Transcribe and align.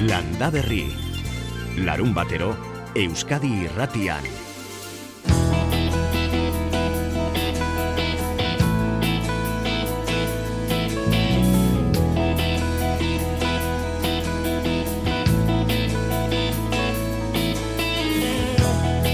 Landa 0.00 0.48
Berri. 0.48 0.86
Larun 1.82 2.12
batero, 2.14 2.54
Euskadi 2.94 3.48
irratian. 3.66 4.22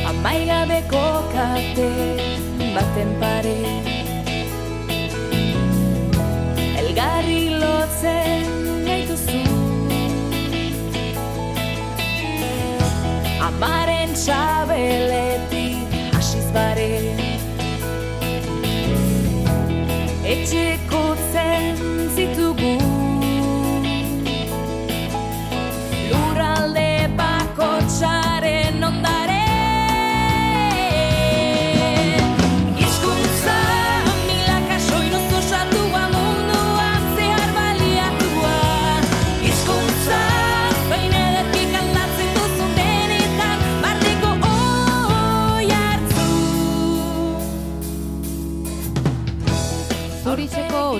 Amaigabeko 0.05 1.07
kate 1.33 1.89
baten 2.77 3.17
pare 3.25 3.57
Elgarri 6.77 7.43
lotzen 7.57 8.54
sabe 14.15 14.74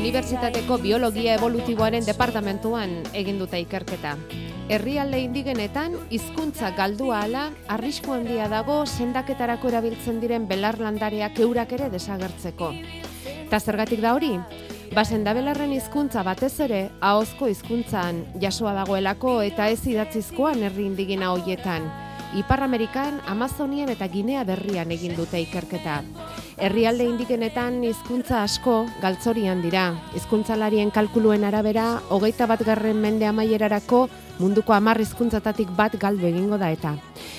Unibertsitateko 0.05 0.77
Biologia 0.83 1.33
Evolutiboaren 1.39 2.05
departamentuan 2.05 2.91
egin 3.17 3.39
dute 3.41 3.57
ikerketa. 3.63 4.11
Herrialde 4.69 5.23
indigenetan 5.25 5.95
hizkuntza 6.13 6.75
galdua 6.77 7.23
ala 7.25 7.47
arrisku 7.73 8.13
handia 8.13 8.51
dago 8.53 8.83
sendaketarako 8.85 9.73
erabiltzen 9.73 10.21
diren 10.21 10.45
belarlandariak 10.45 11.41
eurak 11.41 11.73
ere 11.79 11.89
desagertzeko. 11.97 12.75
Ta 13.49 13.65
zergatik 13.65 14.05
da 14.05 14.13
hori? 14.13 14.35
Ba 14.93 15.09
sendabelarren 15.09 15.73
hizkuntza 15.73 16.21
batez 16.21 16.53
ere 16.69 16.91
ahozko 17.01 17.49
hizkuntzan 17.49 18.27
jasoa 18.45 18.77
dagoelako 18.85 19.39
eta 19.49 19.73
ez 19.73 19.87
idatzizkoan 19.89 20.69
herri 20.69 20.85
indigena 20.85 21.33
hoietan. 21.33 21.89
Ipar 22.35 22.65
Amerikan, 22.65 23.21
Amazonian 23.31 23.93
eta 23.93 24.09
Ginea 24.11 24.41
berrian 24.43 24.91
egin 24.91 25.13
dute 25.15 25.39
ikerketa. 25.39 26.01
Herrialde 26.59 27.07
indigenetan 27.07 27.77
hizkuntza 27.87 28.41
asko 28.43 28.89
galtzorian 29.03 29.63
dira. 29.63 29.85
Hizkuntzalarien 30.19 30.91
kalkuluen 30.91 31.47
arabera, 31.47 32.01
hogeita 32.11 32.49
bat 32.51 32.65
garren 32.67 32.99
mende 32.99 33.29
amaierarako 33.31 34.09
munduko 34.41 34.75
hamar 34.75 34.99
hizkuntzatatik 34.99 35.71
bat 35.79 35.95
galdu 35.95 36.27
egingo 36.27 36.59
da 36.59 36.73
eta. 36.75 36.97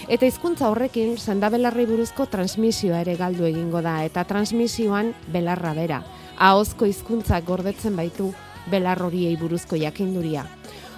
Eta 0.07 0.31
hizkuntza 0.31 0.71
horrekin 0.71 1.17
sendabelarrei 1.19 1.89
buruzko 1.91 2.29
transmisioa 2.31 3.03
ere 3.03 3.17
galdu 3.19 3.51
egingo 3.51 3.83
da 3.83 3.97
eta 4.07 4.23
transmisioan 4.23 5.11
belarra 5.27 5.75
bera. 5.75 6.05
Ahozko 6.39 6.87
hizkuntzak 6.87 7.43
gordetzen 7.43 7.99
baitu 7.99 8.31
belar 8.71 9.03
horiei 9.03 9.35
buruzko 9.35 9.75
jakinduria. 9.75 10.47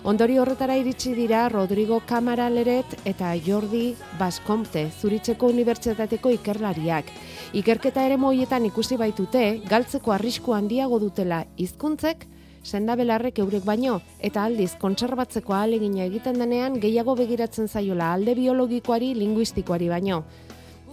Ondori 0.06 0.38
horretara 0.38 0.76
iritsi 0.78 1.14
dira 1.18 1.48
Rodrigo 1.50 2.00
Camaraleret 2.06 2.94
eta 3.10 3.32
Jordi 3.42 3.96
Bascompte, 4.20 4.92
Zuritzeko 5.02 5.50
Unibertsitateko 5.50 6.30
ikerlariak. 6.38 7.10
Ikerketa 7.58 8.06
ere 8.06 8.18
moietan 8.18 8.66
ikusi 8.70 8.98
baitute, 8.98 9.62
galtzeko 9.68 10.14
arrisku 10.14 10.54
handiago 10.54 11.00
dutela 11.00 11.46
hizkuntzek 11.58 12.28
sendabelarrek 12.64 13.40
eurek 13.40 13.66
baino, 13.66 14.02
eta 14.20 14.44
aldiz 14.44 14.76
kontserbatzeko 14.80 15.54
ahalegina 15.54 16.06
egiten 16.06 16.38
denean 16.40 16.80
gehiago 16.84 17.16
begiratzen 17.16 17.68
zaiola 17.68 18.14
alde 18.14 18.36
biologikoari, 18.36 19.14
linguistikoari 19.16 19.90
baino. 19.90 20.24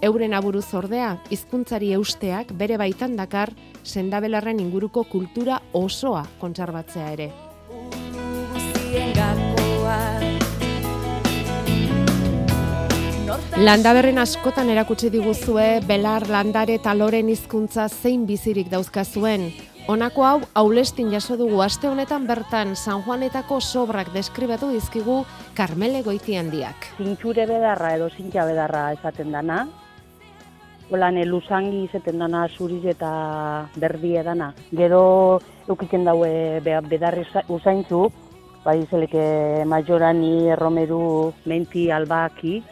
Euren 0.02 0.34
aburuz 0.34 0.68
ordea, 0.74 1.18
hizkuntzari 1.30 1.92
eusteak 1.94 2.52
bere 2.56 2.78
baitan 2.78 3.16
dakar 3.16 3.52
sendabelarren 3.84 4.60
inguruko 4.60 5.04
kultura 5.04 5.60
osoa 5.72 6.24
kontserbatzea 6.40 7.10
ere. 7.12 7.32
Guztien 8.94 9.12
gakoa 9.18 9.98
Landaberren 13.64 14.18
askotan 14.18 14.70
erakutsi 14.70 15.10
diguzue 15.10 15.80
belar 15.86 16.26
landare 16.30 16.74
eta 16.78 16.94
loren 16.94 17.28
hizkuntza 17.30 17.86
zein 17.88 18.24
bizirik 18.26 18.68
dauzkazuen. 18.70 19.48
Honako 19.88 20.24
hau 20.26 20.40
aulestin 20.54 21.10
jaso 21.12 21.36
dugu 21.36 21.60
aste 21.62 21.88
honetan 21.88 22.26
bertan 22.26 22.74
San 22.76 23.02
Juanetako 23.04 23.60
sobrak 23.60 24.10
deskribatu 24.14 24.70
dizkigu 24.72 25.24
Carmele 25.54 26.02
Goitiandiak. 26.02 26.88
Zintxure 26.98 27.46
bedarra 27.46 27.94
edo 27.96 28.08
zintxa 28.10 28.44
bedarra 28.46 28.92
esaten 28.96 29.30
dana. 29.32 29.66
Holan 30.90 31.16
lusangi 31.28 31.84
izaten 31.88 32.18
dana 32.18 32.46
zuriz 32.58 32.84
eta 32.84 33.66
berdi 33.76 34.16
edana. 34.20 34.52
Gero 34.72 35.40
eukitzen 35.68 36.04
daue 36.04 36.60
be- 36.60 36.80
bedarri 36.90 37.22
usa- 37.24 37.44
usaintzu, 37.48 38.10
bai 38.64 38.80
zeleke 38.90 39.64
majorani, 39.68 40.48
erromeru, 40.54 41.32
menti, 41.44 41.90
albaki. 41.92 42.62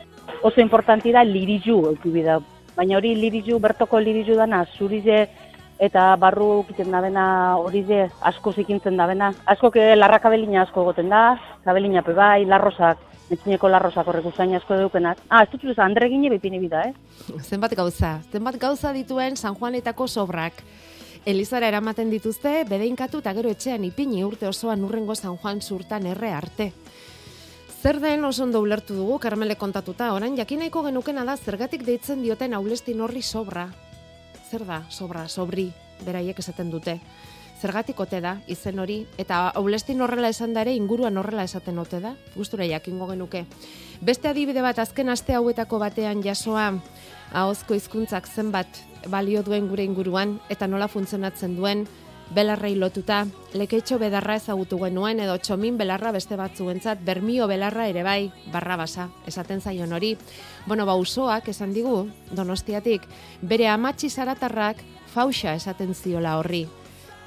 Oso 0.43 0.61
importanti 0.61 1.13
da 1.13 1.23
lirizu 1.25 1.79
eukibi 1.93 2.25
da. 2.25 2.39
Baina 2.77 2.97
hori 2.97 3.15
lirizu, 3.19 3.59
bertoko 3.61 4.01
lirizu 4.01 4.35
dana, 4.39 4.65
zurize 4.79 5.27
eta 5.83 6.15
barru 6.17 6.63
ukiten 6.63 6.93
dabena 6.95 7.25
hori 7.59 7.83
ze 7.87 8.07
asko 8.21 8.53
zikintzen 8.53 8.97
dabena. 8.97 9.33
Asko 9.47 9.71
ke 9.75 9.95
larrakabelina 9.97 10.63
asko 10.63 10.85
goten 10.85 11.11
da, 11.11 11.37
kabelina 11.65 12.03
pe 12.07 12.15
bai, 12.15 12.45
larrosak, 12.47 13.03
etxineko 13.33 13.69
larrosak 13.69 14.09
horrek 14.09 14.29
usain 14.31 14.55
asko 14.57 14.79
deukenak. 14.79 15.19
Ah, 15.29 15.43
ez 15.43 15.51
dut 15.53 15.65
ez 15.73 15.79
Andre 15.79 16.09
gine 16.09 16.31
bipini 16.31 16.61
bida, 16.63 16.87
eh? 16.89 16.95
Zenbat 17.43 17.75
gauza, 17.77 18.21
zenbat 18.33 18.59
gauza 18.61 18.93
dituen 18.93 19.37
San 19.37 19.57
Juanetako 19.59 20.09
sobrak. 20.09 20.63
Elizara 21.25 21.69
eramaten 21.71 22.09
dituzte, 22.11 22.65
bedeinkatu 22.67 23.21
eta 23.23 23.31
gero 23.37 23.51
etxean 23.55 23.85
ipini 23.87 24.25
urte 24.27 24.49
osoan 24.49 24.83
urrengo 24.83 25.15
San 25.15 25.37
Juan 25.39 25.61
zurtan 25.63 26.09
erre 26.11 26.33
arte. 26.35 26.73
Zer 27.83 28.01
den 28.03 28.25
oso 28.25 28.43
ondo 28.43 28.59
ulertu 28.61 28.97
dugu, 28.99 29.21
Karmele 29.23 29.55
kontatuta, 29.55 30.13
orain 30.15 30.35
jakinaiko 30.37 30.83
genukena 30.83 31.25
da 31.25 31.37
zergatik 31.37 31.85
deitzen 31.87 32.25
dioten 32.27 32.55
aulestin 32.59 33.01
horri 33.01 33.23
sobra. 33.23 33.69
Zer 34.51 34.67
da, 34.67 34.83
sobra, 34.91 35.29
sobri, 35.29 35.69
beraiek 36.03 36.43
esaten 36.43 36.75
dute. 36.75 36.99
Zergatik 37.63 38.01
ote 38.03 38.19
da, 38.21 38.37
izen 38.51 38.83
hori, 38.83 39.05
eta 39.15 39.45
aulestin 39.55 40.03
horrela 40.03 40.31
esan 40.35 40.55
da 40.55 40.67
ere 40.67 40.75
inguruan 40.75 41.17
horrela 41.17 41.47
esaten 41.47 41.79
ote 41.79 42.01
da, 42.03 42.17
gustura 42.35 42.67
jakingo 42.67 43.07
genuke. 43.07 43.45
Beste 44.01 44.27
adibide 44.27 44.63
bat 44.63 44.83
azken 44.83 45.15
aste 45.15 45.39
hauetako 45.39 45.79
batean 45.79 46.23
jasoa, 46.27 46.73
ahozko 47.33 47.75
hizkuntzak 47.75 48.29
zenbat 48.29 48.83
balio 49.11 49.43
duen 49.43 49.69
gure 49.69 49.85
inguruan 49.85 50.39
eta 50.53 50.69
nola 50.69 50.89
funtzionatzen 50.89 51.57
duen, 51.57 51.87
belarrei 52.33 52.75
lotuta, 52.79 53.27
lekeitxo 53.55 53.99
bedarra 54.01 54.37
ezagutu 54.41 54.79
genuen 54.81 55.21
edo 55.21 55.35
txomin 55.39 55.77
belarra 55.79 56.13
beste 56.17 56.37
batzuentzat, 56.41 57.03
bermio 57.05 57.49
belarra 57.51 57.89
ere 57.91 58.05
bai, 58.07 58.31
barra 58.53 58.79
basa, 58.81 59.09
esaten 59.29 59.61
zaion 59.61 59.93
hori. 59.93 60.17
Bueno, 60.67 60.87
ba, 60.87 60.97
usoak 60.97 61.49
esan 61.53 61.75
digu, 61.77 62.07
donostiatik, 62.33 63.05
bere 63.43 63.69
amatxi 63.69 64.11
zaratarrak 64.11 64.85
fauxa 65.13 65.55
esaten 65.59 65.95
ziola 65.95 66.39
horri. 66.39 66.67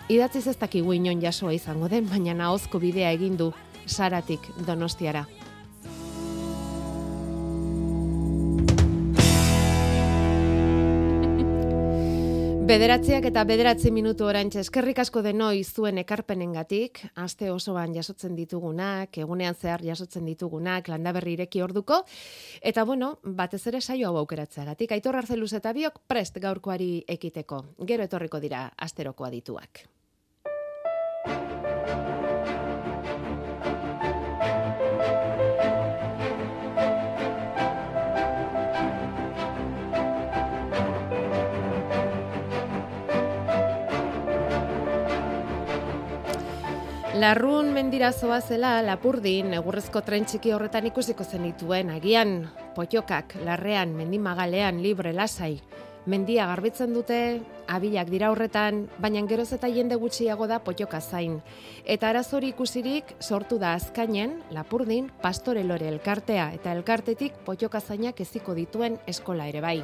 Idatziz 0.10 0.48
ez 0.48 0.58
dakigu 0.62 0.94
inon 0.94 1.22
jasoa 1.22 1.54
izango 1.54 1.90
den, 1.90 2.10
baina 2.10 2.34
nahozko 2.34 2.80
bidea 2.82 3.12
egin 3.14 3.38
du 3.38 3.52
saratik 3.86 4.42
donostiara. 4.66 5.26
Bederatziak 12.66 13.28
eta 13.30 13.44
bederatzi 13.46 13.92
minutu 13.94 14.26
orantxe 14.26 14.64
eskerrik 14.64 14.98
asko 15.04 15.22
denoi 15.22 15.60
zuen 15.64 16.00
ekarpenengatik, 16.02 17.04
aste 17.22 17.52
osoan 17.54 17.94
jasotzen 17.94 18.34
ditugunak, 18.34 19.20
egunean 19.22 19.54
zehar 19.54 19.86
jasotzen 19.86 20.26
ditugunak, 20.26 20.90
landaberri 20.90 21.36
ireki 21.38 21.62
orduko, 21.62 22.02
eta 22.66 22.84
bueno, 22.90 23.20
batez 23.22 23.62
ere 23.70 23.82
saio 23.86 24.10
hau 24.10 24.18
aukeratzeagatik, 24.24 24.98
aitor 24.98 25.22
arzeluz 25.22 25.54
eta 25.54 25.76
biok 25.78 26.02
prest 26.10 26.42
gaurkoari 26.42 27.04
ekiteko. 27.20 27.62
Gero 27.86 28.10
etorriko 28.10 28.42
dira 28.42 28.72
asteroko 28.90 29.30
adituak. 29.30 29.86
Larrun 47.16 47.70
mendirazoa 47.72 48.42
zela 48.44 48.82
lapurdin 48.84 49.54
egurrezko 49.56 50.02
tren 50.04 50.26
txiki 50.28 50.52
horretan 50.52 50.90
ikusiko 50.90 51.24
zenituen 51.24 51.94
agian 51.94 52.34
potokak 52.76 53.38
larrean 53.48 53.94
mendimagalean 53.96 54.82
libre 54.84 55.14
lasai. 55.16 55.54
Mendia 56.12 56.50
garbitzen 56.50 56.92
dute, 56.94 57.40
abilak 57.72 58.12
dira 58.12 58.34
horretan, 58.34 58.84
baina 59.00 59.24
geroz 59.32 59.48
eta 59.56 59.72
jende 59.72 59.96
gutxiago 59.96 60.50
da 60.52 60.60
potioka 60.60 61.00
zain. 61.00 61.40
Eta 61.86 62.12
arazori 62.12 62.52
ikusirik 62.52 63.16
sortu 63.22 63.62
da 63.64 63.72
azkainen, 63.80 64.42
lapurdin, 64.52 65.08
pastore 65.24 65.64
lore 65.64 65.88
elkartea 65.88 66.52
eta 66.60 66.76
elkartetik 66.76 67.40
potioka 67.48 67.80
zainak 67.80 68.20
eziko 68.28 68.60
dituen 68.60 69.00
eskola 69.08 69.48
ere 69.48 69.64
bai. 69.64 69.80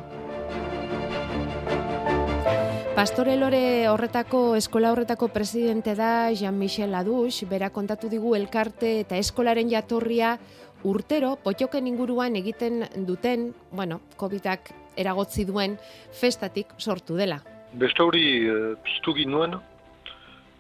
Pastore 2.92 3.38
Lore 3.40 3.88
horretako 3.88 4.58
eskola 4.58 4.90
horretako 4.92 5.30
presidente 5.32 5.94
da 5.96 6.30
Jean-Michel 6.36 6.94
Adux, 6.94 7.46
bera 7.48 7.70
kontatu 7.72 8.10
digu 8.12 8.34
elkarte 8.36 8.92
eta 9.06 9.16
eskolaren 9.16 9.72
jatorria 9.72 10.34
urtero 10.84 11.38
potjoken 11.40 11.88
inguruan 11.88 12.36
egiten 12.36 12.84
duten, 13.08 13.54
bueno, 13.72 14.02
COVIDak 14.20 14.74
eragotzi 15.00 15.48
duen 15.48 15.80
festatik 16.20 16.76
sortu 16.78 17.16
dela. 17.16 17.40
Beste 17.80 18.04
hori 18.04 18.26
e, 18.52 18.60
piztu 18.84 19.16
ginuen 19.16 19.56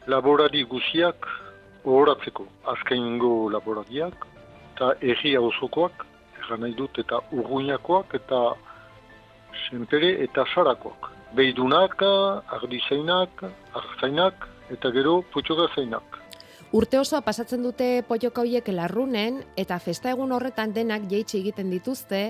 laborari 0.07 0.63
guziak 0.63 1.27
horatzeko. 1.83 2.47
Azkaingo 2.77 3.49
laborariak 3.51 4.27
eta 4.71 4.93
erri 5.03 5.35
hauzokoak, 5.35 6.07
erran 6.39 6.63
nahi 6.63 6.79
dut, 6.79 6.95
eta 7.03 7.19
urguinakoak 7.35 8.15
eta 8.23 8.45
senpere 9.67 10.15
eta 10.23 10.47
sarakoak 10.55 11.17
behidunak, 11.35 12.01
ardizainak, 12.57 13.43
arzainak, 13.73 14.47
eta 14.71 14.91
gero 14.91 15.21
potxoka 15.33 15.67
zainak. 15.75 16.19
Urte 16.71 16.99
osoa 16.99 17.19
pasatzen 17.21 17.63
dute 17.65 17.87
potxoka 18.07 18.45
hoiek 18.45 18.67
larrunen, 18.71 19.41
eta 19.59 19.79
festa 19.79 20.11
egun 20.13 20.31
horretan 20.31 20.71
denak 20.73 21.09
jeitsi 21.11 21.41
egiten 21.41 21.69
dituzte, 21.73 22.21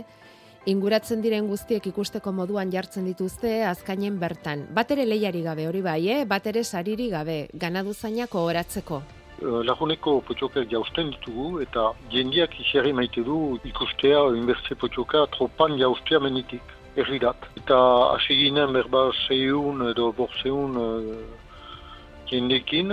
inguratzen 0.66 1.22
diren 1.22 1.48
guztiek 1.50 1.86
ikusteko 1.90 2.34
moduan 2.34 2.72
jartzen 2.74 3.06
dituzte 3.06 3.62
azkainen 3.66 4.20
bertan. 4.22 4.68
Bat 4.74 4.92
ere 4.98 5.06
lehiari 5.06 5.42
gabe 5.46 5.68
hori 5.70 5.82
bai, 5.86 6.02
eh? 6.10 6.26
bat 6.26 6.48
ere 6.48 6.64
sariri 6.64 7.10
gabe, 7.10 7.48
ganadu 7.54 7.94
zainako 7.94 8.46
horatzeko. 8.50 9.02
Eh, 9.42 9.62
laguneko 9.66 10.20
potxokak 10.26 10.70
jausten 10.70 11.14
ditugu 11.16 11.62
eta 11.62 11.92
jendiak 12.14 12.54
iserri 12.62 12.94
maite 12.94 13.24
du 13.26 13.58
ikustea 13.66 14.20
inbertze 14.38 14.78
potxoka 14.78 15.26
tropan 15.38 15.78
jaustea 15.80 16.20
menitik 16.20 16.62
errirat. 16.96 17.38
Eta 17.58 17.78
hasi 18.16 18.36
ginen 18.36 18.74
berba 18.74 19.10
seiun 19.28 19.88
edo 19.90 20.12
borseun 20.16 20.78
uh, 20.78 21.22
jendekin, 22.30 22.92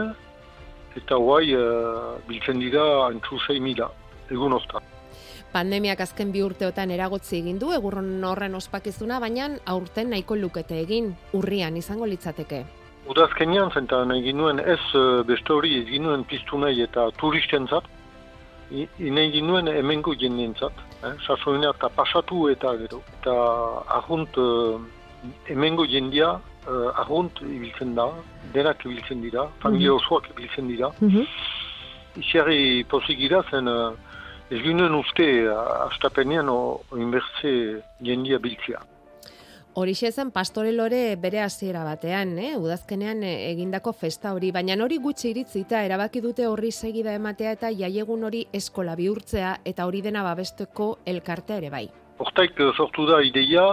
eta 0.98 1.18
guai 1.18 1.54
uh, 1.56 2.16
biltzen 2.28 2.62
dira 2.62 2.84
antzu 3.08 3.40
sei 3.46 3.60
mila, 3.60 3.90
egun 4.30 4.54
hortan. 4.56 4.82
Pandemiak 5.52 6.00
azken 6.04 6.32
bi 6.32 6.42
urteotan 6.44 6.90
eragotzi 6.92 7.38
egin 7.38 7.58
du, 7.58 7.72
egurron 7.72 8.24
horren 8.24 8.54
ospakizuna, 8.54 9.18
baina 9.20 9.48
aurten 9.66 10.10
nahiko 10.12 10.36
lukete 10.36 10.82
egin, 10.82 11.14
urrian 11.32 11.76
izango 11.76 12.06
litzateke. 12.06 12.64
Udazkenean 13.08 13.70
zentan 13.72 14.12
egin 14.12 14.36
nuen 14.36 14.60
ez 14.60 14.82
uh, 14.94 15.24
beste 15.26 15.54
hori 15.54 15.78
egin 15.80 16.04
nuen 16.04 16.26
piztu 16.28 16.58
nahi 16.60 16.84
eta 16.84 17.08
turisten 17.18 17.66
zat, 17.66 17.88
egin 18.70 19.46
nuen 19.48 19.70
emengo 19.72 20.12
jendeen 20.12 20.52
zat 20.60 20.88
eh, 21.04 21.14
sasoina 21.26 21.70
eta 21.70 21.88
pasatu 21.88 22.48
eta 22.50 22.74
gero. 22.76 23.02
Eta 23.20 23.34
ahunt, 23.98 24.36
uh, 24.36 24.80
emengo 25.48 25.86
jendia, 25.86 26.34
uh, 26.66 26.90
ahunt 27.02 27.40
ibiltzen 27.42 27.94
da, 27.94 28.10
denak 28.54 28.84
ibiltzen 28.84 29.22
dira, 29.22 29.42
mm 29.42 29.48
-hmm. 29.48 29.62
familia 29.62 29.94
osoak 29.94 30.30
ibiltzen 30.30 30.68
dira. 30.68 30.88
Mm 31.00 31.08
-hmm. 31.08 31.26
Isiari 32.16 32.84
posigira 32.84 33.42
zen, 33.50 33.68
uh, 33.68 33.92
ez 34.50 34.60
ginen 34.62 34.94
uste, 34.94 35.48
uh, 35.48 35.88
astapenean 35.90 36.48
o, 36.48 36.80
o 36.90 36.96
jendia 38.00 38.38
biltzea. 38.38 38.80
Horixe 39.78 40.10
zen 40.10 40.32
pastore 40.34 40.72
lore 40.75 41.14
bere 41.22 41.38
hasiera 41.38 41.84
batean, 41.86 42.32
eh? 42.42 42.56
udazkenean 42.58 43.20
eh, 43.22 43.34
egindako 43.52 43.92
festa 43.94 44.32
hori, 44.34 44.48
baina 44.50 44.75
hori 44.82 44.96
gutxi 45.04 45.28
iritzita 45.30 45.84
erabaki 45.86 46.22
dute 46.25 46.48
horri 46.50 46.72
segida 46.72 47.12
ematea 47.14 47.52
eta 47.54 47.70
jaiegun 47.70 48.25
hori 48.26 48.40
eskola 48.60 48.96
bihurtzea 48.98 49.52
eta 49.70 49.86
hori 49.86 50.00
dena 50.02 50.25
babesteko 50.26 50.88
elkartea 51.12 51.60
ere 51.62 51.70
bai. 51.70 51.84
Hortaik 52.19 52.58
eh, 52.58 52.72
sortu 52.75 53.06
da 53.06 53.20
ideia 53.22 53.69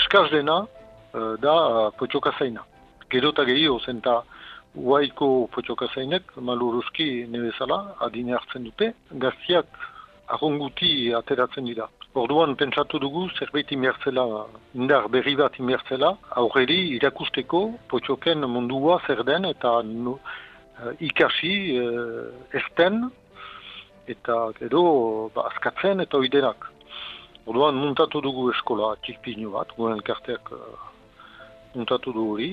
eskaz 0.00 0.26
dena 0.34 0.58
uh, 0.66 1.34
da 1.40 1.56
potxoka 1.96 2.34
zaina. 2.36 2.66
Gero 3.08 3.32
eta 3.32 3.48
gehiago 3.48 3.80
zen 3.80 4.02
eta 4.04 4.18
uaiko 4.76 5.48
potxoka 5.54 5.88
zainek 5.94 6.34
maluruzki 6.36 7.24
nebezala 7.32 7.94
adine 8.04 8.36
hartzen 8.36 8.68
dute, 8.68 8.92
gaztiak 9.24 9.80
ahonguti 10.28 11.14
ateratzen 11.16 11.72
dira. 11.72 11.88
Orduan 12.16 12.54
pentsatu 12.56 12.98
dugu 12.98 13.28
zerbait 13.38 13.70
imertzela, 13.70 14.46
indar 14.74 15.08
berri 15.12 15.34
bat 15.36 15.58
imertzela, 15.60 16.14
aurreri 16.40 16.78
irakusteko 16.96 17.60
potxoken 17.90 18.46
mundua 18.48 18.98
zer 19.06 19.22
den 19.28 19.44
eta 19.44 19.82
nu, 19.84 20.16
uh, 20.16 20.92
ikasi 21.00 21.52
uh, 21.76 22.32
ezten 22.56 23.10
eta 24.08 24.38
edo 24.64 25.30
ba, 25.34 25.50
azkatzen 25.52 26.00
eta 26.00 26.16
oidenak. 26.16 26.70
Orduan 27.46 27.76
muntatu 27.76 28.24
dugu 28.24 28.50
eskola 28.54 28.94
txikpinu 29.04 29.52
bat, 29.52 29.76
guen 29.76 30.00
elkarteak 30.00 30.52
uh, 30.56 30.90
muntatu 31.76 32.16
dugu 32.16 32.34
hori. 32.38 32.50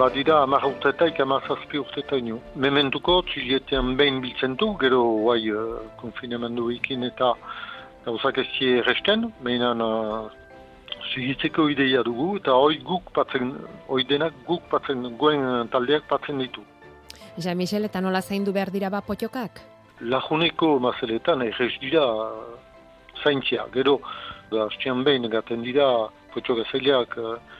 Badira 0.00 0.42
amar 0.42 0.64
urtetaik, 0.64 1.20
amar 1.20 1.42
zazpi 1.48 1.78
urtetaino. 1.78 2.38
Mementuko, 2.64 3.18
txilietean 3.28 3.96
behin 3.98 4.20
biltzen 4.24 4.56
du, 4.60 4.70
gero 4.80 5.00
guai 5.26 5.42
uh, 5.52 5.80
konfinemendu 6.00 6.70
ikin 6.72 7.04
eta 7.08 7.34
gauzak 8.06 8.40
ez 8.40 8.46
zie 8.56 8.80
resten, 8.86 9.26
behinan 9.44 9.84
uh, 9.84 10.30
sigitzeko 11.12 11.68
ideia 11.74 12.00
dugu, 12.06 12.30
eta 12.40 12.56
hoi 12.56 12.78
guk 12.86 13.12
patzen, 13.16 13.52
hoi 13.90 14.00
denak 14.08 14.40
guk 14.48 14.64
patzen, 14.72 15.04
goen 15.20 15.68
taldeak 15.74 16.08
patzen 16.08 16.40
ditu. 16.40 16.64
Ja, 17.36 17.54
Michel, 17.54 17.84
eta 17.90 18.00
nola 18.00 18.22
zaindu 18.22 18.56
behar 18.56 18.72
dira 18.72 18.88
ba 18.90 19.04
potxokak? 19.04 19.60
Lajuneko 20.00 20.78
mazeletan 20.80 21.44
errez 21.44 21.74
dira 21.84 22.06
zaintzia, 23.20 23.68
gero, 23.76 23.98
hastian 24.64 25.04
behin 25.04 25.28
gaten 25.28 25.60
dira 25.66 25.90
potxoka 26.32 26.64
zaileak, 26.72 27.18
uh, 27.20 27.59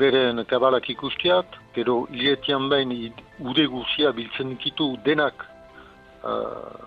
beren 0.00 0.44
kabalak 0.48 0.88
ikustiat, 0.94 1.46
gero 1.76 2.06
lietian 2.10 2.68
behin 2.72 2.92
ude 3.38 3.66
guzia 3.74 4.12
biltzen 4.16 4.54
dikitu 4.54 4.86
denak 5.04 5.44
uh, 6.24 6.80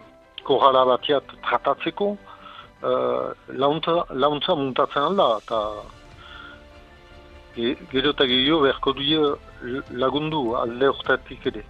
korrala 0.47 0.83
batiat 0.91 1.35
tratatzeko, 1.45 2.07
uh, 2.83 3.27
launtza, 3.63 4.03
launtza 4.23 4.55
muntatzen 4.59 5.03
alda, 5.09 5.27
eta 5.43 5.59
gero 7.91 8.13
eta 8.15 8.25
gehiago 8.25 8.63
beharko 8.65 8.95
duia 8.97 9.35
lagundu 10.03 10.41
alde 10.63 10.89
ortatik 10.89 11.45
ere. 11.53 11.63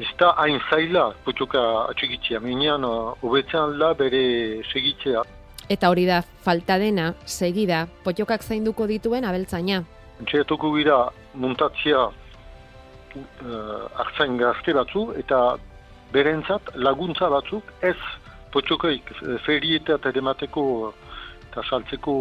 Ez 0.00 0.08
da 0.20 0.32
hain 0.40 0.60
zaila 0.70 1.10
potxoka 1.24 1.62
atxigitzea, 1.90 2.40
minean 2.40 2.84
uh, 2.88 3.14
obetzen 3.26 3.60
alda 3.66 3.94
bere 3.94 4.24
segitzea. 4.72 5.24
Eta 5.70 5.90
hori 5.92 6.04
da, 6.08 6.20
falta 6.44 6.78
dena, 6.82 7.12
segida, 7.24 7.84
potxokak 8.04 8.42
zainduko 8.42 8.88
dituen 8.90 9.26
abeltzaina. 9.28 9.84
Entxeatuko 10.20 10.72
gira 10.76 10.98
muntatzia 11.34 12.06
uh, 12.06 13.84
hartzen 13.98 14.36
gazte 14.40 14.74
batzu 14.76 15.10
eta 15.18 15.40
berentzat 16.12 16.74
laguntza 16.74 17.30
batzuk 17.32 17.70
ez 17.86 17.96
potxokoik 18.50 19.12
eh, 19.14 19.36
ferieta 19.46 19.94
eta 19.94 20.10
demateko 20.10 20.64
eta 21.50 21.62
saltzeko 21.68 22.14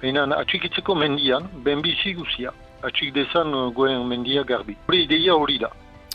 behinan 0.00 0.32
atxikitzeko 0.36 0.94
mendian, 0.96 1.48
benbizi 1.64 2.14
guzia. 2.16 2.52
Atxik 2.82 3.12
dezan 3.14 3.52
uh, 3.54 3.68
goen 3.70 4.06
mendia 4.08 4.42
garbi. 4.42 4.74
Hori 4.88 5.04
ideia 5.04 5.36
hori 5.38 5.58
da. 5.62 5.70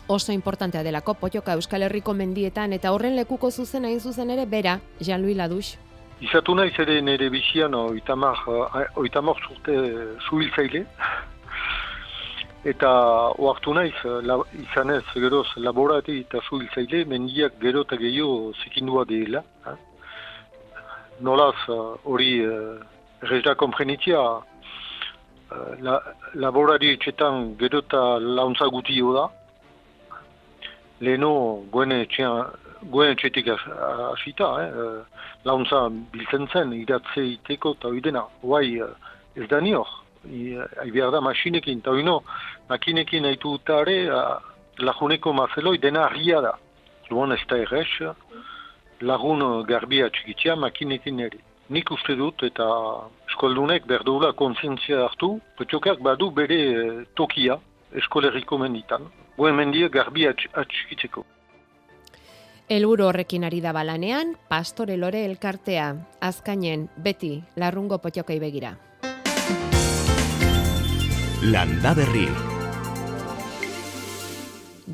Oso 0.08 0.32
importantea 0.32 0.84
delako 0.84 1.14
potxoka 1.20 1.56
Euskal 1.56 1.86
Herriko 1.88 2.14
mendietan 2.14 2.74
eta 2.76 2.92
horren 2.96 3.16
lekuko 3.16 3.52
zuzen 3.52 3.86
hain 3.86 4.00
zuzen 4.00 4.30
ere 4.36 4.46
bera, 4.46 4.80
Jean-Louis 5.00 5.38
Ladux. 5.38 5.78
Izatu 6.18 6.56
nahi 6.58 6.72
zere 6.74 7.02
nire 7.02 7.30
bizian 7.30 7.76
oitamak, 7.78 8.40
oitamak 8.98 9.38
zurte 9.46 9.76
zuhiltzaile. 10.26 10.82
Eta 12.66 12.90
oartu 13.38 13.76
naiz, 13.78 13.94
la, 14.26 14.40
izan 14.64 14.96
ez, 14.96 15.04
geroz, 15.14 15.46
laborati 15.62 16.18
eta 16.24 16.42
zuhiltzaile, 16.50 17.04
mendiak 17.06 17.60
gero 17.62 17.86
eta 17.86 18.00
gehiago 18.02 18.52
zikindua 18.64 19.06
dela. 19.06 19.44
Eh? 19.70 19.76
Nolaz, 21.22 21.56
hori 22.04 22.32
uh, 22.46 22.82
rezda 23.30 23.54
komprenitzia, 23.56 24.20
uh, 24.20 25.72
la, 25.86 26.00
laborari 26.34 26.96
etxetan 26.98 27.54
gero 27.62 27.86
eta 27.86 28.04
launtza 28.20 28.66
gutio 28.74 29.14
da. 29.14 29.28
Leheno, 31.06 31.34
goene 31.70 32.02
etxean, 32.08 32.58
goen 32.82 33.12
etxetik 33.12 33.48
asita, 33.54 34.50
eh? 34.64 35.22
launtza 35.46 35.88
biltzen 36.14 36.48
zen, 36.52 36.74
iratze 36.74 37.24
iteko 37.34 37.76
eta 37.78 37.88
oidena, 37.88 38.26
guai 38.42 38.82
ez 39.36 39.48
da 39.50 39.62
nior, 39.62 39.88
hai 40.26 40.92
behar 40.92 41.12
da 41.12 41.22
masinekin, 41.22 41.80
eta 41.80 41.92
oino, 41.92 42.22
makinekin 42.70 43.26
haitu 43.26 43.56
utare, 43.60 43.98
laguneko 44.80 45.34
mazeloi 45.34 45.78
dena 45.78 46.06
argia 46.06 46.42
da. 46.42 46.54
Luan 47.10 47.32
ez 47.32 47.44
da 47.50 47.58
errez, 47.58 48.14
lagun 49.02 49.64
garbia 49.68 50.10
txikitia 50.10 50.56
makinekin 50.56 51.20
ere. 51.20 51.40
Nik 51.70 51.92
uste 51.92 52.16
dut 52.16 52.44
eta 52.48 52.66
eskoldunek 53.28 53.88
berdula 53.88 54.32
konsientzia 54.34 55.04
hartu, 55.04 55.38
petxokak 55.58 56.00
badu 56.04 56.30
bere 56.32 56.60
eh, 56.72 57.02
tokia 57.16 57.58
eskolerriko 58.02 58.58
menditan. 58.58 59.10
Goen 59.38 59.56
mendia 59.56 59.90
garbia 59.90 60.32
atxikitzeko. 60.32 61.26
Elburu 62.68 63.06
horrekin 63.08 63.46
ari 63.48 63.62
da 63.64 63.72
balanean, 63.72 64.34
pastore 64.52 64.98
lore 65.00 65.22
elkartea, 65.24 65.86
azkainen, 66.20 66.90
beti, 67.00 67.32
larrungo 67.56 68.02
potxokei 68.04 68.42
begira. 68.44 68.74
Landa 71.48 71.96
berri. 71.96 72.28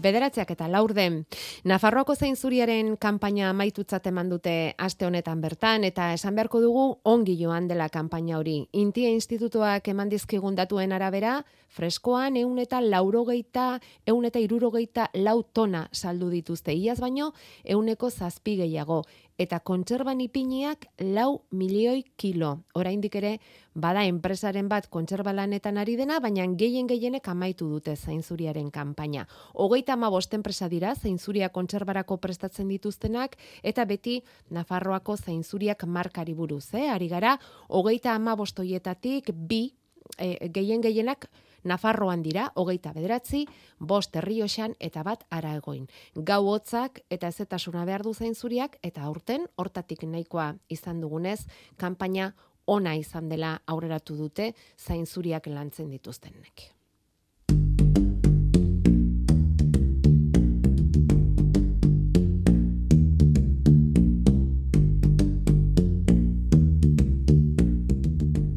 Bederatzeak 0.03 0.49
eta 0.51 0.67
laurden, 0.67 1.21
Nafarroako 1.63 2.15
zein 2.19 2.35
zuriaren 2.35 2.97
kanpaina 2.99 3.49
amaitutzat 3.53 4.07
eman 4.11 4.29
dute 4.33 4.73
aste 4.77 5.07
honetan 5.07 5.41
bertan, 5.41 5.85
eta 5.87 6.11
esan 6.17 6.35
beharko 6.35 6.59
dugu 6.59 6.85
ongi 7.07 7.37
joan 7.39 7.69
dela 7.71 7.87
kanpaina 7.89 8.37
hori. 8.37 8.57
Intia 8.73 9.13
institutuak 9.15 9.87
eman 9.87 10.11
dizkigun 10.11 10.59
datuen 10.59 10.91
arabera, 10.91 11.37
freskoan 11.73 12.35
eun 12.37 12.59
eta 12.59 12.81
laurogeita, 12.83 13.79
eun 14.05 14.27
eta 14.27 14.43
irurogeita 14.43 15.07
lau 15.23 15.39
tona 15.43 15.87
saldu 15.91 16.29
dituzte. 16.29 16.75
Iaz 16.75 16.99
baino, 16.99 17.31
euneko 17.63 18.11
zazpi 18.11 18.57
gehiago 18.59 19.03
eta 19.37 19.59
kontserban 19.59 20.21
ipiniak 20.21 20.87
lau 20.99 21.43
milioi 21.51 22.03
kilo. 22.17 22.63
Oraindik 22.77 23.15
ere, 23.15 23.39
bada 23.73 24.03
enpresaren 24.05 24.69
bat 24.69 24.87
kontserba 24.93 25.33
lanetan 25.33 25.77
ari 25.77 25.95
dena, 25.97 26.19
baina 26.19 26.45
gehien 26.57 26.87
gehienek 26.87 27.27
amaitu 27.27 27.67
dute 27.69 27.95
zainzuriaren 27.95 28.69
kanpaina. 28.71 29.27
Hogeita 29.53 29.93
ama 29.93 30.11
enpresa 30.31 30.69
dira 30.69 30.95
zainzuria 30.95 31.49
kontserbarako 31.49 32.17
prestatzen 32.17 32.67
dituztenak, 32.67 33.37
eta 33.63 33.85
beti 33.85 34.23
Nafarroako 34.49 35.17
zainzuriak 35.17 35.85
markari 35.85 36.33
buruz, 36.33 36.73
eh? 36.73 36.89
Ari 36.89 37.07
gara, 37.07 37.39
hogeita 37.69 38.13
ama 38.13 38.35
bostoietatik 38.35 39.31
bi, 39.33 39.73
e, 40.17 40.49
gehien 40.49 40.81
gehienak 40.81 41.29
Nafarroan 41.63 42.23
dira, 42.23 42.49
hogeita 42.55 42.93
bederatzi, 42.93 43.45
bost 43.79 44.15
herrioxan 44.15 44.75
eta 44.79 45.03
bat 45.03 45.25
ara 45.29 45.55
egoin. 45.55 45.87
Gau 46.15 46.41
hotzak 46.51 47.01
eta 47.09 47.31
ezetasuna 47.31 47.85
behar 47.85 48.03
du 48.03 48.13
zain 48.13 48.35
zuriak, 48.35 48.77
eta 48.83 49.03
aurten, 49.03 49.47
hortatik 49.55 50.03
nahikoa 50.03 50.53
izan 50.69 51.01
dugunez, 51.01 51.41
kanpaina 51.77 52.33
ona 52.65 52.95
izan 52.95 53.27
dela 53.29 53.57
aurreratu 53.67 54.15
dute 54.17 54.53
zain 54.77 55.05
zuriak 55.05 55.47
lantzen 55.47 55.89
dituztenek. 55.91 56.69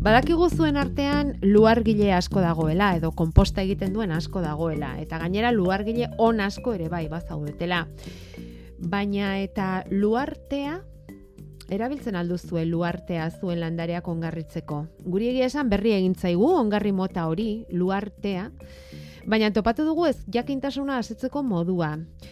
Badakigu 0.07 0.47
zuen 0.55 0.77
artean 0.79 1.33
luargile 1.43 2.13
asko 2.15 2.39
dagoela 2.39 2.93
edo 2.95 3.09
konposta 3.19 3.65
egiten 3.65 3.91
duen 3.91 4.13
asko 4.15 4.39
dagoela 4.39 4.93
eta 5.03 5.19
gainera 5.19 5.51
luargile 5.51 6.07
on 6.23 6.39
asko 6.45 6.77
ere 6.77 6.87
bai 6.93 7.09
bazaudetela. 7.11 7.81
Baina 8.93 9.33
eta 9.43 9.83
luartea 9.91 10.77
erabiltzen 11.75 12.15
aldu 12.15 12.39
zuen 12.39 12.71
luartea 12.71 13.27
zuen 13.41 13.59
landareak 13.65 14.07
ongarritzeko. 14.07 14.85
Guri 15.03 15.33
egia 15.33 15.51
esan 15.51 15.75
berri 15.75 15.97
egin 15.97 16.15
zaigu 16.15 16.53
ongarri 16.55 16.95
mota 16.95 17.27
hori 17.27 17.65
luartea. 17.75 18.53
Baina 19.27 19.49
topatu 19.51 19.83
dugu 19.83 20.05
ez 20.07 20.21
jakintasuna 20.31 21.01
asetzeko 21.03 21.41
modua. 21.43 21.89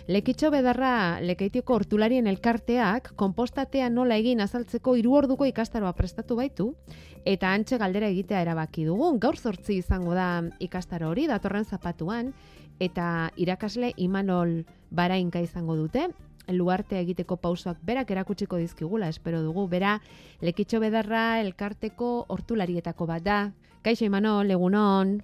Lekitxo 0.06 0.52
bedarra 0.54 1.18
lekeitioko 1.26 1.74
hortularien 1.74 2.28
elkarteak 2.30 3.10
konpostatea 3.18 3.88
nola 3.90 4.14
egin 4.22 4.38
azaltzeko 4.44 4.94
hiru 4.94 5.16
orduko 5.18 5.48
ikastaroa 5.50 5.90
prestatu 5.98 6.36
baitu 6.38 6.68
eta 7.26 7.50
antxe 7.50 7.80
galdera 7.82 8.12
egitea 8.14 8.44
erabaki 8.46 8.86
dugu. 8.86 9.10
Gaur 9.18 9.34
zortzi 9.34 9.80
izango 9.82 10.14
da 10.14 10.44
ikastaro 10.62 11.10
hori 11.10 11.26
datorren 11.26 11.66
zapatuan 11.66 12.30
eta 12.78 13.08
irakasle 13.42 13.90
Imanol 13.96 14.60
Barainka 14.94 15.42
izango 15.42 15.74
dute. 15.74 16.06
Luartea 16.46 17.02
egiteko 17.02 17.40
pausoak 17.42 17.82
berak 17.82 18.10
erakutsiko 18.14 18.62
dizkigula, 18.62 19.08
espero 19.10 19.42
dugu. 19.42 19.66
Bera, 19.66 19.98
lekitxo 20.46 20.78
bedarra 20.78 21.40
elkarteko 21.42 22.16
hortularietako 22.28 23.10
bat 23.10 23.26
da. 23.26 23.44
Kaixo 23.82 24.06
Imanol, 24.06 24.54
egunon. 24.54 25.16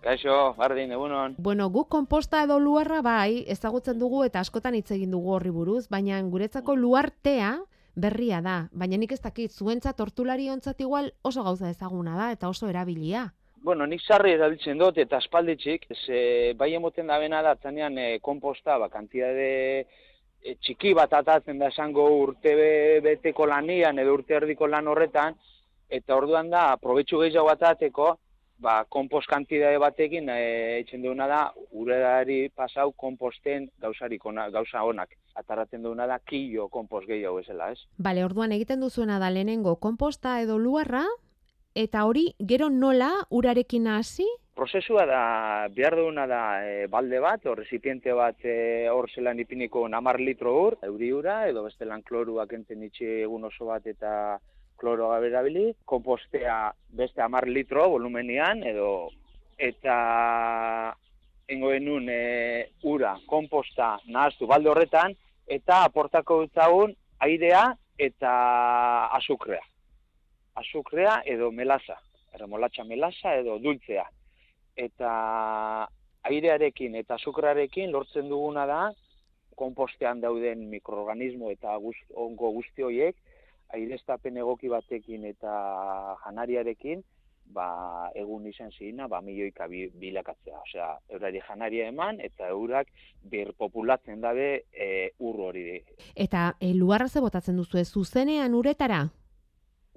Kaixo, 0.00 0.54
bardin, 0.56 0.92
egunon. 0.96 1.34
Bueno, 1.38 1.68
guk 1.68 1.90
konposta 1.92 2.42
edo 2.46 2.58
luarra 2.58 3.02
bai, 3.04 3.44
ezagutzen 3.52 3.98
dugu 4.00 4.22
eta 4.24 4.40
askotan 4.40 4.74
hitz 4.74 4.90
egin 4.96 5.10
dugu 5.12 5.34
horri 5.36 5.52
buruz, 5.52 5.88
baina 5.92 6.20
guretzako 6.22 6.76
luartea 6.76 7.58
berria 8.00 8.40
da. 8.40 8.56
Baina 8.72 8.96
nik 8.96 9.12
ez 9.12 9.20
dakit, 9.20 9.52
zuentza 9.52 9.92
tortulari 9.92 10.48
ontzat 10.48 10.80
igual 10.80 11.12
oso 11.22 11.44
gauza 11.44 11.68
ezaguna 11.68 12.16
da 12.16 12.30
eta 12.32 12.48
oso 12.48 12.68
erabilia. 12.70 13.26
Bueno, 13.60 13.84
nik 13.86 14.00
sarri 14.00 14.32
erabiltzen 14.38 14.78
dut 14.80 14.96
eta 14.98 15.18
espalditxik, 15.20 15.84
ze 16.06 16.54
bai 16.56 16.72
emoten 16.74 17.12
da 17.12 17.18
bena 17.20 17.42
da, 17.44 17.56
zanean 17.60 17.98
e, 17.98 18.06
komposta, 18.24 18.78
ba, 18.80 18.88
kantiade 18.88 19.50
e, 20.40 20.54
txiki 20.62 20.94
bat 20.96 21.12
atatzen 21.12 21.60
da 21.60 21.68
esango 21.68 22.06
urte 22.22 22.54
beteko 23.04 23.44
lanian 23.46 24.00
edo 24.00 24.16
urte 24.16 24.38
erdiko 24.38 24.66
lan 24.66 24.88
horretan, 24.88 25.36
eta 25.90 26.16
orduan 26.16 26.48
da, 26.48 26.78
probetxu 26.80 27.20
gehiago 27.20 27.50
bat 27.50 27.68
ateko, 27.74 28.14
ba, 28.60 28.84
kompost 28.88 29.28
kantidade 29.30 29.78
batekin 29.80 30.28
e, 30.28 30.40
eitzen 30.80 31.02
duena 31.02 31.26
da, 31.30 31.40
urerari 31.72 32.42
pasau 32.54 32.90
komposten 32.92 33.70
gauzarik 33.80 34.24
ona, 34.26 34.48
gauza 34.52 34.84
onak. 34.84 35.16
Atarraten 35.40 35.82
duena 35.82 36.06
da, 36.10 36.20
kilo 36.26 36.68
kompost 36.68 37.08
gehiago 37.08 37.40
ezela, 37.40 37.70
ez? 37.72 37.80
Bale, 37.98 38.24
orduan 38.24 38.52
egiten 38.52 38.84
duzuena 38.84 39.18
da 39.22 39.30
lehenengo 39.32 39.76
komposta 39.80 40.38
edo 40.44 40.58
luarra, 40.58 41.06
eta 41.74 42.04
hori 42.04 42.30
gero 42.52 42.68
nola 42.70 43.10
urarekin 43.30 43.88
hasi? 43.88 44.26
Prozesua 44.58 45.06
da, 45.08 45.20
behar 45.72 45.96
duena 45.96 46.26
da 46.28 46.42
e, 46.66 46.86
balde 46.92 47.20
bat, 47.22 47.46
hor 47.48 47.62
recipiente 47.62 48.12
bat 48.12 48.44
e, 48.44 48.88
hor 48.92 49.08
zelan 49.14 49.40
ipiniko 49.40 49.86
namar 49.88 50.20
litro 50.20 50.54
ur, 50.66 50.78
euri 50.84 51.12
ura, 51.16 51.42
edo 51.48 51.64
bestelan 51.64 52.02
kloruak 52.02 52.52
enten 52.58 52.82
itxe 52.90 53.22
egun 53.22 53.48
oso 53.48 53.70
bat 53.70 53.86
eta 53.88 54.12
kloro 54.80 55.10
gabe 55.12 55.28
erabili, 55.28 55.66
kompostea 55.84 56.72
beste 56.96 57.22
amar 57.22 57.46
litro 57.48 57.88
volumenian, 57.92 58.62
edo 58.64 59.10
eta 59.60 59.96
engoen 61.50 61.84
nun 61.84 62.08
e, 62.08 62.70
ura, 62.88 63.16
komposta 63.28 63.96
nahaztu 64.08 64.48
balde 64.48 64.70
horretan, 64.72 65.16
eta 65.50 65.82
aportako 65.84 66.44
dutzagun 66.44 66.94
airea 67.26 67.66
eta 68.00 68.32
azukrea. 69.18 69.62
Azukrea 70.62 71.20
edo 71.28 71.50
melaza, 71.52 71.98
erremolatxa 72.34 72.86
melaza 72.88 73.34
edo 73.42 73.58
dultzea. 73.62 74.06
Eta 74.80 75.10
airearekin 76.30 76.96
eta 77.00 77.18
azukrearekin 77.18 77.92
lortzen 77.92 78.28
duguna 78.30 78.66
da, 78.70 78.80
kompostean 79.60 80.22
dauden 80.22 80.68
mikroorganismo 80.70 81.50
eta 81.52 81.76
guzti, 81.82 82.06
ongo 82.16 82.52
guzti 82.56 82.86
horiek, 82.86 83.16
aireztapen 83.74 84.36
egoki 84.42 84.68
batekin 84.68 85.24
eta 85.30 85.54
janariarekin, 86.24 87.02
ba, 87.54 88.10
egun 88.14 88.46
izan 88.46 88.70
zina, 88.70 89.08
ba, 89.08 89.20
milioika 89.20 89.66
bilakatzea. 89.68 90.60
Osea, 90.66 90.90
eurari 91.10 91.42
janaria 91.46 91.88
eman, 91.90 92.20
eta 92.22 92.48
eurak 92.48 92.90
birpopulatzen 93.30 94.20
dabe 94.20 94.50
e, 94.72 95.10
urro 95.18 95.50
hori. 95.50 95.80
Eta 96.14 96.54
e, 96.60 96.74
luarra 96.74 97.08
ze 97.08 97.20
botatzen 97.20 97.56
duzu 97.56 97.84
zuzenean 97.84 98.54
uretara? 98.54 99.08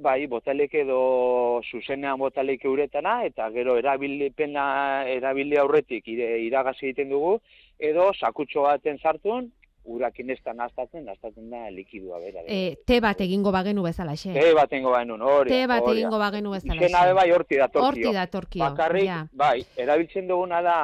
Bai, 0.03 0.25
botalek 0.27 0.74
edo 0.74 1.62
zuzenean 1.70 2.18
botalek 2.18 2.63
uretara, 2.65 3.20
eta 3.25 3.50
gero 3.53 3.77
erabilpena 3.77 5.06
erabili 5.08 5.58
aurretik 5.62 6.08
iragazi 6.08 6.88
egiten 6.88 7.13
dugu, 7.13 7.38
edo 7.77 8.10
sakutxo 8.13 8.65
baten 8.65 8.98
sartun, 8.98 9.51
urakin 9.84 10.30
ez 10.32 10.40
da 10.46 10.54
naztatzen, 10.54 11.04
naztatzen 11.06 11.50
da 11.52 11.68
likidua 11.72 12.20
bera. 12.20 12.44
E, 12.48 12.78
te 12.88 13.00
bat 13.04 13.20
egingo 13.22 13.52
bagenu 13.52 13.84
bezala, 13.84 14.16
xe? 14.20 14.32
Te 14.36 14.54
bat 14.56 14.72
egingo 14.72 14.94
bagenu, 14.94 15.18
hori. 15.20 15.52
Te 15.52 15.66
bat 15.68 15.88
egingo 15.92 16.20
bagenu 16.22 16.54
bezala, 16.56 16.78
xe? 16.80 16.86
Izena 16.88 17.04
bai 17.18 17.28
horti 17.36 17.60
da 17.60 17.68
torkio. 17.68 17.90
Horti 17.90 18.16
da 18.16 18.25
torkio, 18.32 18.63
Bakarrik, 18.63 19.12
bai, 19.34 19.58
erabiltzen 19.84 20.28
duguna 20.32 20.62
da, 20.66 20.78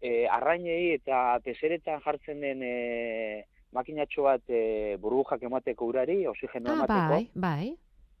e, 0.00 0.26
arrainei 0.28 0.92
eta 0.98 1.40
peseretan 1.44 2.04
jartzen 2.04 2.44
den 2.44 2.62
e, 2.62 2.76
makinatxo 3.76 4.28
bat 4.28 4.44
e, 4.52 4.96
burbujak 5.00 5.42
emateko 5.48 5.90
urari, 5.92 6.22
osigeno 6.28 6.72
ah, 6.72 6.78
emateko. 6.80 7.10
Bai, 7.16 7.26
bai 7.34 7.74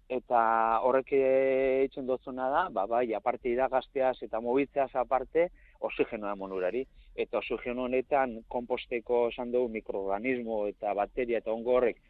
eta 0.06 0.40
horrek 0.86 1.08
eitzen 1.18 2.06
dozuna 2.06 2.46
da, 2.50 2.60
ba, 2.70 2.84
bai, 2.86 3.08
aparte 3.18 3.50
iragazteaz 3.50 4.20
eta 4.22 4.38
mobitzeaz 4.40 4.92
aparte, 4.94 5.48
oxigenoa 5.80 6.34
monurari. 6.36 6.84
Eta 7.14 7.38
oxigeno 7.38 7.84
honetan, 7.84 8.40
komposteko 8.48 9.28
esan 9.30 9.52
dugu 9.52 9.68
mikroorganismo 9.78 10.66
eta 10.68 10.94
bateria 10.94 11.38
eta 11.38 11.52
ongo 11.52 11.76
horrek 11.76 12.00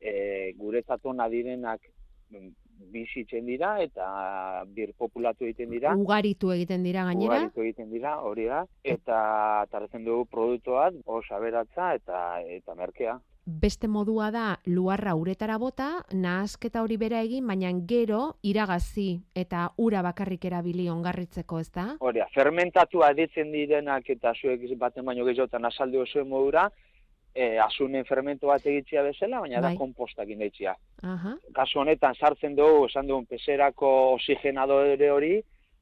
e, 0.00 0.52
guretzatu 0.58 1.14
direnak 1.30 1.80
bizitzen 2.92 3.46
dira 3.46 3.78
eta 3.82 4.64
bir 4.74 4.92
populatu 4.98 5.44
egiten 5.44 5.70
dira. 5.70 5.94
Ugaritu 5.96 6.52
egiten 6.54 6.84
dira 6.86 7.04
gainera. 7.04 7.38
Ugaritu 7.40 7.62
egiten 7.62 7.90
dira, 7.90 8.18
hori 8.20 8.46
da, 8.46 8.64
eta 8.84 9.66
tartzen 9.70 10.04
dugu 10.04 10.26
produktuat, 10.26 10.94
oso 11.04 11.34
aberatza 11.34 11.94
eta 11.94 12.40
eta 12.58 12.74
merkea. 12.74 13.18
Beste 13.48 13.88
modua 13.88 14.26
da 14.28 14.58
luarra 14.66 15.14
uretara 15.16 15.54
bota, 15.56 16.02
nahasketa 16.12 16.82
hori 16.84 16.98
bera 17.00 17.22
egin, 17.24 17.46
baina 17.48 17.70
gero 17.88 18.34
iragazi 18.44 19.22
eta 19.32 19.62
ura 19.80 20.02
bakarrik 20.04 20.44
erabili 20.44 20.84
ongarritzeko, 20.92 21.60
ez 21.64 21.70
da? 21.72 21.86
Hori, 22.04 22.20
da, 22.20 22.26
fermentatu 22.34 23.00
aditzen 23.06 23.48
direnak 23.54 24.10
eta 24.12 24.34
zuek 24.36 24.66
baten 24.76 25.06
baino 25.08 25.24
gehiotan 25.24 25.64
asaldu 25.64 26.02
oso 26.02 26.26
modura, 26.28 26.66
e, 27.32 27.56
asunen 27.64 28.04
fermento 28.04 28.52
bat 28.52 28.66
egitzia 28.68 29.06
bezala, 29.06 29.40
baina 29.40 29.62
Bai. 29.64 29.72
da 29.72 29.80
kompostak 29.80 30.28
indeitzia. 30.28 30.76
Aha. 31.14 31.34
Kasu 31.56 31.80
honetan 31.80 32.20
sartzen 32.20 32.58
dugu, 32.58 32.84
esan 32.90 33.08
duen, 33.08 33.24
peserako 33.24 33.94
oxigenadore 34.18 35.10
hori, 35.10 35.32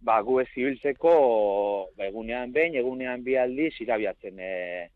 ba, 0.06 0.20
gu 0.22 0.38
ez 0.44 0.48
ibiltzeko, 0.54 1.18
ba, 1.98 2.06
egunean 2.12 2.54
behin, 2.54 2.78
egunean 2.78 3.26
bi 3.26 3.34
aldiz 3.42 3.74
irabiatzen. 3.82 4.38
E, 4.38 4.88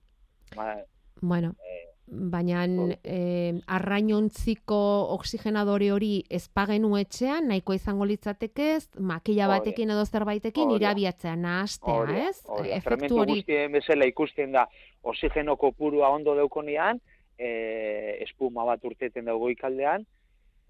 ba, 0.55 0.77
Bueno, 1.21 1.55
e, 1.69 1.91
baina 2.11 2.64
eh, 3.05 3.55
arrainontziko 3.71 4.79
oxigenadore 5.14 5.90
hori 5.95 6.12
ezpagenu 6.31 6.97
etxean, 6.99 7.49
nahiko 7.50 7.75
izango 7.76 8.07
litzateke 8.09 8.69
ez, 8.75 8.85
makila 8.99 9.49
batekin 9.50 9.93
edo 9.95 10.05
zerbaitekin 10.05 10.75
irabiatzea, 10.76 11.37
nahastea, 11.37 12.29
ez? 12.29 12.40
hori 12.47 12.71
da. 12.71 12.81
Efektu 12.81 13.21
hori. 13.23 13.40
guztien 13.40 13.73
bezala 13.73 14.09
ikusten 14.11 14.57
da, 14.57 14.67
oxigeno 15.02 15.57
kopurua 15.61 16.11
ondo 16.11 16.35
daukonian, 16.38 17.00
e, 17.38 18.19
espuma 18.26 18.67
bat 18.69 18.85
urteten 18.85 19.31
dago 19.31 19.50
ikaldean, 19.52 20.07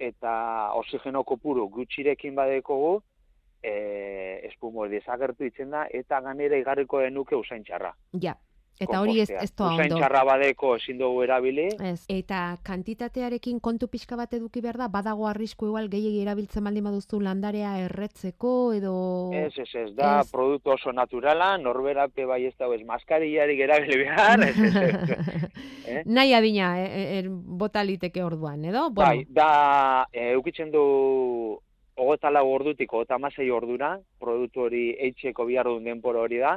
eta 0.01 0.35
oxigeno 0.81 1.25
kopuru 1.25 1.69
gutxirekin 1.73 2.37
badekogu, 2.37 3.01
e, 3.63 3.75
espuma 4.49 4.85
hori 4.85 4.99
desagertu 4.99 5.49
itzen 5.49 5.73
da, 5.73 5.87
eta 5.91 6.21
ganera 6.25 6.61
igarriko 6.61 7.01
denuke 7.01 7.37
usain. 7.37 7.65
Ja. 8.21 8.37
Eta 8.81 9.01
hori 9.03 9.21
ez, 9.21 9.29
ez 9.29 9.51
Usain 9.53 9.83
ondo. 9.93 9.99
txarra 10.01 10.23
badeko 10.25 10.75
ezin 10.79 10.99
dugu 10.99 11.23
erabili, 11.27 11.67
Ez. 11.85 12.05
Eta 12.09 12.57
kantitatearekin 12.65 13.61
kontu 13.61 13.89
pixka 13.93 14.17
bat 14.17 14.33
eduki 14.33 14.63
behar 14.65 14.79
da, 14.81 14.89
badago 14.89 15.27
arrisku 15.29 15.67
igual 15.69 15.91
gehiegi 15.93 16.23
erabiltzen 16.23 16.65
baldin 16.65 16.85
baduzu 16.85 17.21
landarea 17.21 17.75
erretzeko 17.85 18.73
edo... 18.73 18.95
Ez, 19.37 19.53
ez, 19.59 19.69
ez, 19.75 19.91
da 19.97 20.21
Ez. 20.21 20.31
produktu 20.33 20.73
oso 20.73 20.93
naturala, 20.97 21.57
norberape 21.59 22.25
bai 22.25 22.47
ez 22.47 22.55
dago 22.59 22.75
ez 22.75 22.81
maskarillarik 22.87 23.61
erabili 23.61 24.01
behar, 24.05 24.47
ez, 24.49 24.57
ez, 24.57 24.75
ez, 24.77 25.51
eh? 25.91 26.03
Nahi 26.07 26.33
adina, 26.35 26.73
e, 26.81 26.87
e, 26.89 27.19
er, 27.19 27.29
bota 27.31 27.85
liteke 27.85 28.25
orduan, 28.25 28.65
edo? 28.65 28.89
Bai, 28.97 29.27
da, 29.29 30.07
e, 30.13 30.31
eukitzen 30.33 30.73
du 30.73 31.61
hogeta 32.01 32.31
lau 32.33 32.47
ordutik 32.49 32.93
hogeta 32.93 33.21
amasei 33.21 33.51
ordura, 33.53 33.99
produktu 34.19 34.65
hori 34.71 34.85
eitxeko 35.09 35.45
bihar 35.45 35.69
duen 35.69 35.85
denpora 35.85 36.25
hori 36.25 36.41
da, 36.41 36.57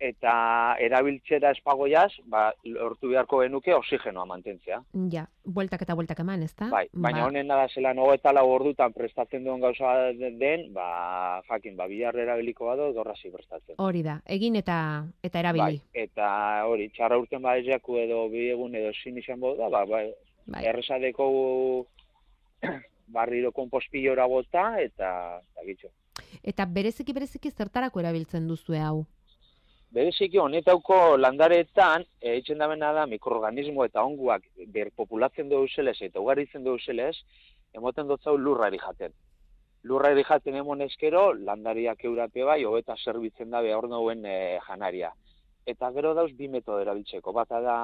eta 0.00 0.32
erabiltzera 0.80 1.50
espagoiaz, 1.52 2.14
ba, 2.32 2.46
lortu 2.64 3.10
beharko 3.12 3.42
genuke 3.42 3.74
oxigenoa 3.76 4.24
mantentzea. 4.30 4.78
Ja, 5.12 5.26
bueltak 5.44 5.84
eta 5.84 5.94
bueltak 5.98 6.22
eman, 6.24 6.42
ezta? 6.46 6.70
Bai, 6.72 6.86
baina 6.92 7.20
Ba, 7.20 7.26
honen 7.28 7.52
da 7.52 7.58
zelan 7.68 8.00
hogeta 8.00 8.32
lau 8.32 8.46
ordutan 8.48 8.94
prestatzen 8.96 9.44
duen 9.44 9.60
gauza 9.60 9.92
den, 10.16 10.70
ba, 10.72 11.42
jakin, 11.50 11.76
ba, 11.76 11.86
bihar 11.92 12.16
erabiliko 12.16 12.70
bado, 12.70 12.88
dorrazi 12.96 13.28
prestatzen. 13.34 13.76
Hori 13.76 14.02
da, 14.06 14.16
egin 14.24 14.56
eta 14.56 14.78
eta 15.22 15.44
erabili. 15.44 15.82
Bai, 15.84 16.02
eta 16.08 16.32
hori, 16.64 16.88
txarra 16.96 17.20
urten 17.20 17.44
ba 17.44 17.58
ezaku 17.60 18.00
edo 18.00 18.24
bi 18.32 18.48
egun 18.56 18.80
edo 18.80 18.96
zin 19.04 19.20
izan 19.20 19.40
boda, 19.44 19.68
ba, 19.68 19.84
ba, 19.84 20.02
Bai. 20.50 20.64
erresadeko 20.64 21.30
barriro 23.20 23.52
konpospillora 23.52 24.24
bota 24.26 24.70
eta, 24.80 25.12
eta 25.44 25.68
gitxo. 25.68 25.92
Eta 26.40 26.64
bereziki 26.64 27.12
bereziki 27.12 27.50
zertarako 27.50 28.00
erabiltzen 28.00 28.48
duzue 28.48 28.80
hau? 28.80 29.04
Bereziki 29.90 30.38
honetauko 30.38 31.16
landaretan, 31.18 32.04
e, 32.22 32.36
itxen 32.38 32.58
damena 32.62 32.92
da 32.94 33.06
mikroorganismo 33.10 33.84
eta 33.84 34.04
onguak 34.06 34.44
berpopulatzen 34.70 35.48
dugu 35.50 35.66
zelez 35.74 35.96
eta 36.06 36.20
ugaritzen 36.22 36.62
dugu 36.64 36.78
zelez, 36.78 37.16
emoten 37.74 38.06
dotzau 38.06 38.36
lurrari 38.38 38.78
jaten. 38.78 39.12
Lurrari 39.82 40.22
jaten 40.28 40.60
emon 40.60 40.82
eskero, 40.86 41.32
landariak 41.34 42.04
eurape 42.04 42.44
bai, 42.44 42.62
hobeta 42.64 42.94
zerbitzen 43.02 43.50
da 43.50 43.62
behar 43.66 43.88
nauen 43.88 44.24
e, 44.24 44.58
janaria. 44.68 45.10
Eta 45.66 45.90
gero 45.92 46.14
dauz 46.14 46.30
bi 46.38 46.48
metodo 46.48 46.80
erabiltzeko. 46.80 47.32
Bata 47.32 47.60
da 47.60 47.78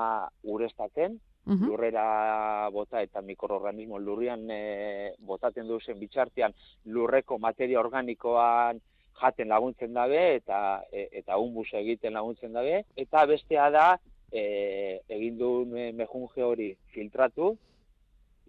urestaten, 0.45 1.19
Mhm. 1.47 1.69
lurrera 1.69 2.69
bota 2.75 3.01
eta 3.03 3.21
mikroorganismo 3.23 4.01
lurrian 4.03 4.51
e, 4.51 5.13
botaten 5.19 5.69
duzen 5.69 5.99
bitxartean 6.01 6.53
lurreko 6.87 7.39
materia 7.39 7.79
organikoan 7.79 8.81
jaten 9.21 9.49
laguntzen 9.49 9.95
dabe 9.95 10.23
eta 10.37 10.83
e, 10.93 11.09
eta 11.21 11.39
humus 11.41 11.69
egiten 11.75 12.15
laguntzen 12.19 12.53
dabe 12.53 12.83
eta 12.97 13.25
bestea 13.27 13.71
da 13.71 13.87
e, 14.33 15.01
egin 15.09 15.39
duen 15.39 15.77
e, 15.77 15.93
mejunje 15.93 16.45
hori 16.45 16.69
filtratu 16.95 17.55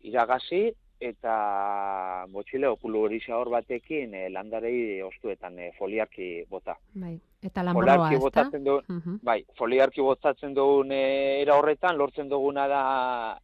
iragazi 0.04 0.68
eta 1.00 2.26
motxile 2.34 2.68
opulurizia 2.74 3.38
hor 3.38 3.52
batekin 3.54 4.16
e, 4.18 4.28
landarei 4.34 5.02
ostuetan 5.06 5.60
e, 5.60 5.72
foliarki 5.78 6.30
bota. 6.50 6.74
Bai. 6.98 7.14
Eta 7.46 7.62
lanbroa, 7.62 8.10
ezta? 8.10 8.20
botatzen 8.20 8.64
du, 8.64 8.80
Mhm. 8.90 9.20
Bai, 9.22 9.44
foliarki 9.58 10.02
botatzen 10.02 10.56
dugun 10.56 10.92
e, 10.92 11.42
era 11.42 11.56
horretan, 11.56 11.98
lortzen 11.98 12.30
duguna 12.30 12.68
da 12.68 12.84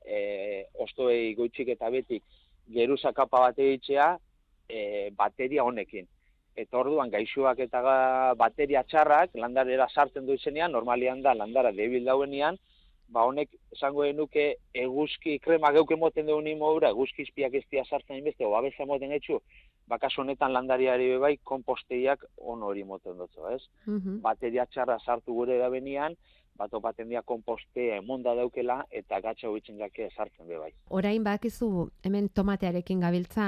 e, 0.02 0.66
ostoei 0.74 1.36
goitzik 1.36 1.70
eta 1.70 1.90
betik 1.90 2.24
geruza 2.74 3.14
kapa 3.14 3.40
bat 3.40 3.60
egitzea 3.60 4.18
e, 4.68 5.12
bateria 5.16 5.64
honekin. 5.64 6.08
Eta 6.56 6.78
orduan 6.78 7.10
gaixoak 7.10 7.60
eta 7.66 7.82
bateria 8.38 8.84
txarrak 8.84 9.34
landarera 9.36 9.88
sartzen 9.90 10.28
du 10.28 10.34
izenean, 10.38 10.72
normalian 10.72 11.22
da 11.22 11.34
landara 11.34 11.72
debil 11.72 12.06
dauenean, 12.06 12.60
ba 13.14 13.24
honek 13.30 13.50
esango 13.76 14.06
genuke 14.08 14.46
eguzki 14.86 15.38
krema 15.40 15.72
geuke 15.76 15.96
moten 15.96 16.28
dugun 16.30 16.48
imodura, 16.48 16.92
eguzki 16.96 17.26
izpiak 17.28 17.58
ez 17.60 17.64
dia 17.72 17.84
sartzen 17.86 18.18
inbeste, 18.18 18.46
o 18.46 18.52
babesa 18.54 18.86
moten 18.90 19.12
etxu, 19.18 19.40
bakas 19.90 20.14
honetan 20.18 20.54
landariari 20.54 21.10
be 21.14 21.18
bai 21.26 21.34
konposteiak 21.52 22.24
on 22.38 22.64
hori 22.64 22.84
moten 22.84 23.18
dutzu, 23.18 23.48
ez? 23.56 23.62
Mhm. 23.86 24.22
bateria 24.22 24.66
txarra 24.66 25.00
sartu 25.00 25.34
gure 25.34 25.58
da 25.60 25.70
benian, 25.70 26.16
bat 26.58 26.74
opaten 26.74 27.10
dira 27.10 27.22
kompostea 27.26 27.98
emonda 27.98 28.34
daukela 28.38 28.84
eta 28.92 29.20
gatxa 29.24 29.50
hoitzen 29.50 29.80
jake 29.82 30.10
sartzen 30.16 30.48
be 30.48 30.58
bai. 30.62 30.72
Orain 30.90 31.24
badakizu 31.24 31.90
hemen 32.06 32.30
tomatearekin 32.30 33.02
gabiltza 33.02 33.46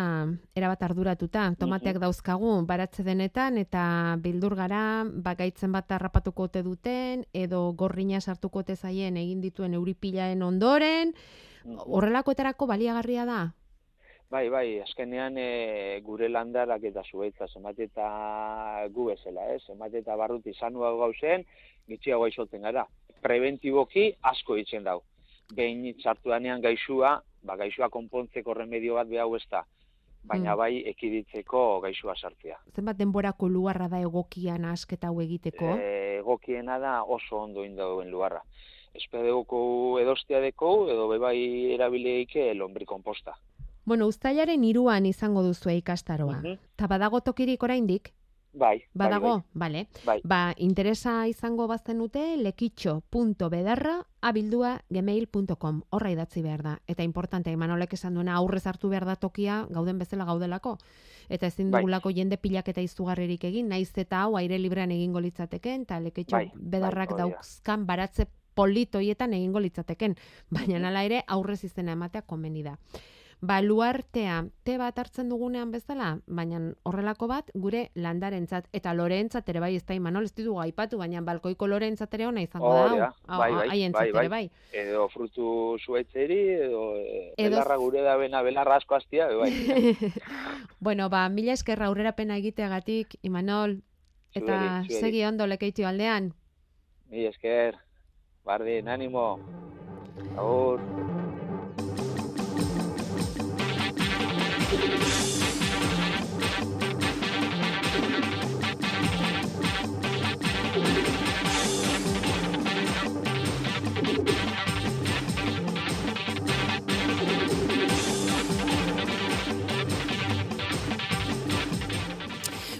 erabat 0.57 0.85
arduratuta. 0.89 1.47
Tomateak 1.59 1.99
dauzkagu 2.01 2.55
baratze 2.65 3.03
denetan 3.03 3.59
eta 3.61 3.85
bildur 4.21 4.55
gara 4.55 5.03
bagaitzen 5.05 5.71
bat 5.75 5.91
harrapatuko 5.91 6.49
ote 6.49 6.63
duten 6.63 7.25
edo 7.33 7.71
gorrina 7.73 8.21
sartuko 8.21 8.63
ote 8.65 8.75
zaien 8.75 9.17
egin 9.17 9.41
dituen 9.41 9.77
euripilaen 9.77 10.41
ondoren. 10.43 11.13
Horrelakoetarako 11.65 12.67
baliagarria 12.69 13.25
da. 13.25 13.39
Bai, 14.31 14.49
bai, 14.49 14.79
azkenean 14.81 15.37
e, 15.37 15.99
gure 16.03 16.27
landarak 16.29 16.83
eta 16.89 17.03
zuaitza 17.05 17.45
zenbat 17.53 17.77
eta 17.79 18.07
gu 18.91 19.05
bezala, 19.11 19.45
ez? 19.53 19.61
Zenbat 19.67 19.93
eta 19.93 20.15
barruti 20.17 20.49
izanua 20.49 20.91
gauzen, 20.97 21.45
gitxiago 21.87 22.27
izoten 22.27 22.65
gara. 22.65 22.87
Preventiboki 23.21 24.09
asko 24.23 24.57
itzen 24.57 24.83
dau. 24.83 25.01
Behin 25.53 25.85
sartu 26.01 26.29
danean 26.33 26.61
gaixua, 26.61 27.19
ba 27.45 27.55
gaixua 27.55 27.89
konpontzeko 27.93 28.53
remedio 28.57 28.95
bat 28.97 29.07
behau 29.07 29.35
ez 29.35 29.43
da. 29.51 29.63
Baina 30.25 30.55
Mm. 30.55 30.57
bai 30.57 30.83
ekiditzeko 30.89 31.81
gaixua 31.81 32.15
sartzea. 32.17 32.57
Zenbat 32.75 32.97
denborako 32.97 33.47
luarra 33.47 33.87
da 33.87 33.99
egokian 34.01 34.65
asketa 34.65 35.07
hau 35.07 35.21
egiteko? 35.21 35.75
e, 35.77 36.17
egokiena 36.17 36.79
da 36.79 37.03
oso 37.03 37.37
ondo 37.43 37.63
indauen 37.63 38.09
lugarra. 38.09 38.41
Espedegoko 38.95 39.99
edostea 39.99 40.39
deko, 40.39 40.89
edo 40.89 41.07
bebai 41.07 41.73
erabilieike 41.75 42.53
lombri 42.55 42.85
komposta. 42.85 43.35
Bueno, 43.85 44.07
uztailaren 44.07 44.63
iruan 44.63 45.05
izango 45.05 45.43
duzu 45.43 45.69
ikastaroa. 45.69 46.41
Mhm. 46.41 46.57
Ta 46.75 46.87
badago 46.87 47.21
tokirik 47.21 47.63
oraindik? 47.63 48.13
Bai, 48.57 48.83
Badago, 48.93 49.43
bale. 49.53 49.89
Bai. 50.05 50.21
Ba, 50.23 50.53
interesa 50.57 51.27
izango 51.27 51.67
bazenute 51.67 52.37
lekitxo.bedarra 52.37 54.05
abildua 54.21 54.81
gmail.com 54.89 55.81
horra 55.89 56.11
idatzi 56.11 56.41
behar 56.41 56.63
da. 56.63 56.77
Eta 56.87 57.03
importante, 57.03 57.51
Imanolek 57.51 57.93
esan 57.93 58.13
duena 58.15 58.35
aurrez 58.35 58.65
hartu 58.65 58.87
behar 58.89 59.05
da 59.05 59.17
tokia 59.17 59.65
gauden 59.69 59.99
bezala 59.99 60.23
gaudelako. 60.25 60.77
Eta 61.27 61.47
ezin 61.47 61.69
Bai. 61.69 61.81
dugulako 61.81 62.11
jende 62.11 62.37
pilak 62.37 62.69
eta 62.69 62.81
izugarririk 62.81 63.43
egin, 63.43 63.67
naiz 63.67 63.91
eta 63.97 64.21
hau 64.23 64.37
aire 64.37 64.57
librean 64.57 64.91
egingo 64.91 65.19
litzateken, 65.19 65.81
eta 65.81 65.99
lekitxo 65.99 66.37
Bai, 66.37 66.51
bedarrak 66.55 67.09
bai, 67.09 67.21
hori 67.21 67.31
da. 67.31 67.37
dauzkan 67.37 67.85
baratze 67.85 68.27
politoietan 68.55 69.33
egingo 69.33 69.59
litzateken. 69.59 70.15
Baina 70.49 70.79
nala 70.79 71.03
ere 71.03 71.23
aurrez 71.27 71.63
izena 71.65 71.91
ematea 71.91 72.21
komeni 72.21 72.63
da. 72.63 72.77
Ba, 73.45 73.59
luartea 73.61 74.39
te 74.65 74.77
bat 74.81 74.97
hartzen 74.97 75.27
dugunean 75.29 75.69
bezala, 75.73 76.07
baina 76.25 76.59
horrelako 76.89 77.27
bat 77.29 77.51
gure 77.53 77.83
landarentzat 77.93 78.67
eta 78.73 78.93
loreentzat 78.97 79.49
ere 79.51 79.59
bai, 79.61 79.75
ez 79.77 79.83
da 79.85 79.93
imanol, 79.97 80.25
ez 80.25 80.33
ditugu 80.33 80.59
aipatu, 80.63 80.97
baina 81.01 81.21
balkoiko 81.21 81.67
loreentzat 81.67 82.13
ere 82.17 82.25
ona 82.27 82.41
izango 82.45 82.71
Hori 82.73 82.99
da. 83.03 83.11
hau. 83.27 83.39
bai, 83.39 83.51
bai, 83.53 83.91
bai, 83.91 84.07
ere 84.09 84.29
bai. 84.33 84.43
Edo 84.73 85.07
frutu 85.13 85.77
zuaitzeri, 85.85 86.39
edo, 86.67 86.81
e, 86.97 87.33
Edo- 87.37 87.49
belarra 87.57 87.77
gure 87.77 88.01
da 88.01 88.15
bena, 88.17 88.41
belarra 88.41 88.77
asko 88.81 88.95
hastia, 88.95 89.27
bai. 89.27 89.51
bueno, 90.79 91.09
ba, 91.09 91.27
mila 91.29 91.53
eskerra 91.53 91.87
aurrerapena 91.91 92.37
egiteagatik, 92.37 93.17
Imanol, 93.21 93.81
eta 94.33 94.45
Zueri, 94.45 94.87
zueri. 94.89 95.01
segi 95.01 95.23
ondo 95.25 95.47
lekeitio 95.47 95.87
aldean. 95.87 96.33
Mi 97.09 97.25
esker, 97.29 97.77
bardin, 98.43 98.87
animo. 98.89 99.39
Agur. 100.35 100.81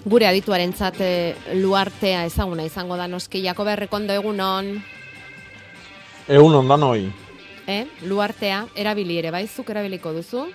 Gure 0.05 0.27
adituarentzat 0.29 0.99
eh, 1.01 1.36
luartea 1.58 2.25
ezaguna 2.29 2.63
izango 2.67 2.95
da 2.97 3.08
noski 3.10 3.41
Jakoba 3.41 3.73
Errekondo 3.73 4.13
egunon, 4.13 4.75
Egun 6.27 6.53
ondan 6.60 6.84
hoi. 6.86 7.08
eh? 7.67 7.86
Luartea 8.05 8.65
erabili 8.75 9.17
ere 9.17 9.31
bai, 9.34 9.47
zuk 9.47 9.69
erabiliko 9.73 10.13
duzu. 10.13 10.45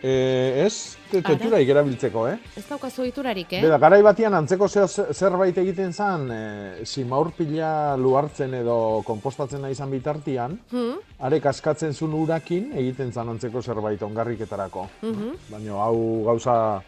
E, 0.00 0.62
ez, 0.64 0.96
te- 1.10 1.20
teturaik 1.26 1.68
erabiltzeko, 1.72 2.28
eh? 2.30 2.36
Ez 2.56 2.62
daukazu 2.68 3.02
iturarik, 3.08 3.50
eh? 3.56 3.62
Beda, 3.64 3.78
garai 3.82 3.98
batian 4.06 4.34
antzeko 4.38 4.68
zerbait 4.70 5.58
egiten 5.58 5.90
zan, 5.92 6.28
e, 6.30 6.84
simaur 6.86 7.32
pila 7.34 7.96
luartzen 7.98 8.54
edo 8.60 9.02
konpostatzen 9.06 9.60
nahi 9.66 9.74
izan 9.74 9.90
bitartian, 9.90 10.54
Hmm? 10.70 11.00
arek 11.18 11.46
askatzen 11.50 11.92
zuen 11.94 12.14
urakin 12.14 12.70
egiten 12.78 13.10
zan 13.12 13.28
antzeko 13.34 13.60
zerbait 13.62 14.02
ongarriketarako. 14.02 14.86
Mhm. 15.02 15.32
Baina 15.50 15.72
hau 15.82 16.24
gauza, 16.30 16.80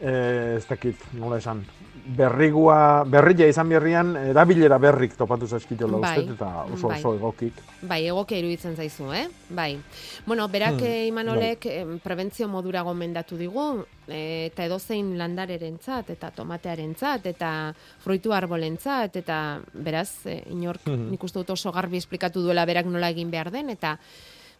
e, 0.00 0.54
ez 0.60 0.66
dakit, 0.68 1.02
nola 1.18 1.38
esan, 1.38 1.64
berrigua, 2.06 3.02
berria 3.04 3.48
izan 3.50 3.68
berrian, 3.68 4.14
erabilera 4.16 4.78
berrik 4.78 5.16
topatu 5.18 5.46
zaizkito 5.48 5.88
Bai, 5.88 6.18
uste, 6.20 6.32
eta 6.34 6.64
oso 6.72 6.88
bai. 6.88 6.98
oso 7.00 7.14
egokik. 7.16 7.54
Bai, 7.82 8.06
egokia 8.06 8.38
iruditzen 8.38 8.76
zaizu, 8.76 9.10
eh? 9.12 9.26
Bai. 9.50 9.78
Bueno, 10.26 10.46
berak 10.48 10.76
Hmm, 10.76 10.86
hmm, 10.86 11.08
Imanolek 11.08 11.66
em, 11.66 11.98
prebentzio 11.98 12.48
modura 12.48 12.82
gomendatu 12.82 13.36
digu, 13.36 13.84
eh, 14.08 14.46
eta 14.52 14.64
edozein 14.64 15.16
landarerentzat 15.18 16.10
eta 16.10 16.30
tomatearentzat 16.30 17.26
eta 17.26 17.74
fruitu 17.98 18.32
arbolentzat 18.32 19.16
eta 19.16 19.60
beraz, 19.72 20.26
eh, 20.26 20.42
inork 20.50 20.86
Mhm. 20.86 21.10
nik 21.10 21.22
uste 21.24 21.38
dut 21.38 21.50
oso 21.50 21.72
garbi 21.72 21.96
esplikatu 21.96 22.40
duela 22.42 22.64
berak 22.64 22.86
nola 22.86 23.10
egin 23.10 23.30
behar 23.30 23.50
den 23.50 23.70
eta 23.70 23.98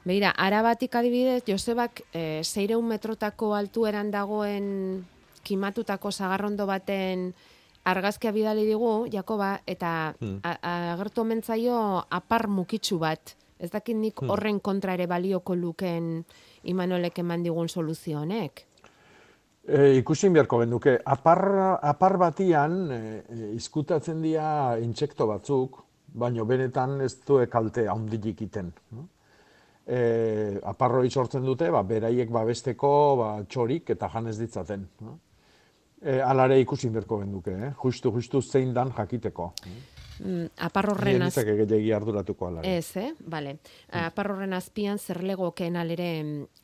Begira, 0.07 0.31
arabatik 0.31 0.95
adibidez, 0.95 1.43
Josebak 1.49 2.03
e, 2.15 2.41
600 2.45 2.81
metrotako 2.81 3.57
altueran 3.57 4.13
dagoen 4.13 5.05
kimatutako 5.47 6.11
sagarrondo 6.11 6.67
baten 6.67 7.31
argazkia 7.87 8.33
bidali 8.35 8.65
digu, 8.67 9.07
Jakoba, 9.13 9.61
eta 9.67 10.15
Hmm. 10.19 10.41
agertu 10.43 11.23
omen 11.23 11.43
zaio 11.43 12.03
apar 12.11 12.49
mukitsu 12.49 12.99
bat. 12.99 13.37
Ez 13.59 13.71
dakit 13.71 13.97
nik 13.97 14.21
Hmm. 14.21 14.31
horren 14.31 14.59
kontra 14.61 14.95
ere 14.95 15.07
balioko 15.07 15.55
luken 15.55 16.25
Imanolek 16.65 17.19
eman 17.23 17.43
digun 17.47 17.69
soluzio 17.69 18.19
honek. 18.21 18.67
E, 19.69 19.97
ikusin 19.99 20.33
beharko 20.33 20.59
genduke, 20.61 20.99
apar, 21.05 21.79
apar 21.83 22.17
batian 22.19 22.91
e, 22.91 22.99
e, 23.29 23.51
izkutatzen 23.57 24.21
dira 24.23 24.79
intsekto 24.79 25.27
batzuk, 25.27 25.81
baino 26.15 26.45
benetan 26.47 27.01
ez 27.01 27.17
du 27.27 27.41
kalte 27.51 27.87
handilik 27.89 28.41
iten. 28.43 28.73
E, 29.87 30.59
aparroi 30.65 31.11
sortzen 31.11 31.45
dute, 31.47 31.71
ba, 31.71 31.83
beraiek 31.83 32.31
babesteko 32.31 32.91
ba, 33.19 33.31
txorik 33.49 33.91
eta 33.91 34.09
janez 34.09 34.37
ditzaten. 34.39 34.89
no? 35.01 35.19
E, 36.03 36.21
alare 36.21 36.59
ikusin 36.61 36.93
beharko 36.93 37.21
genduke, 37.23 37.53
eh? 37.53 37.73
justu, 37.83 38.13
justu 38.13 38.43
zein 38.43 38.75
dan 38.75 38.93
jakiteko. 38.97 39.53
Mm, 40.19 40.51
apar 40.65 40.91
horren 40.93 41.23
az... 41.23 41.35
Gehiagi 41.37 41.93
arduratuko 41.93 42.49
alare. 42.49 42.77
Ez, 42.77 42.97
eh? 42.97 43.13
Bale. 43.21 43.59
Apar 43.93 44.31
horren 44.33 44.53
azpian 44.57 44.99
zer 44.99 45.23
legokeen 45.25 45.77
alere 45.77 46.11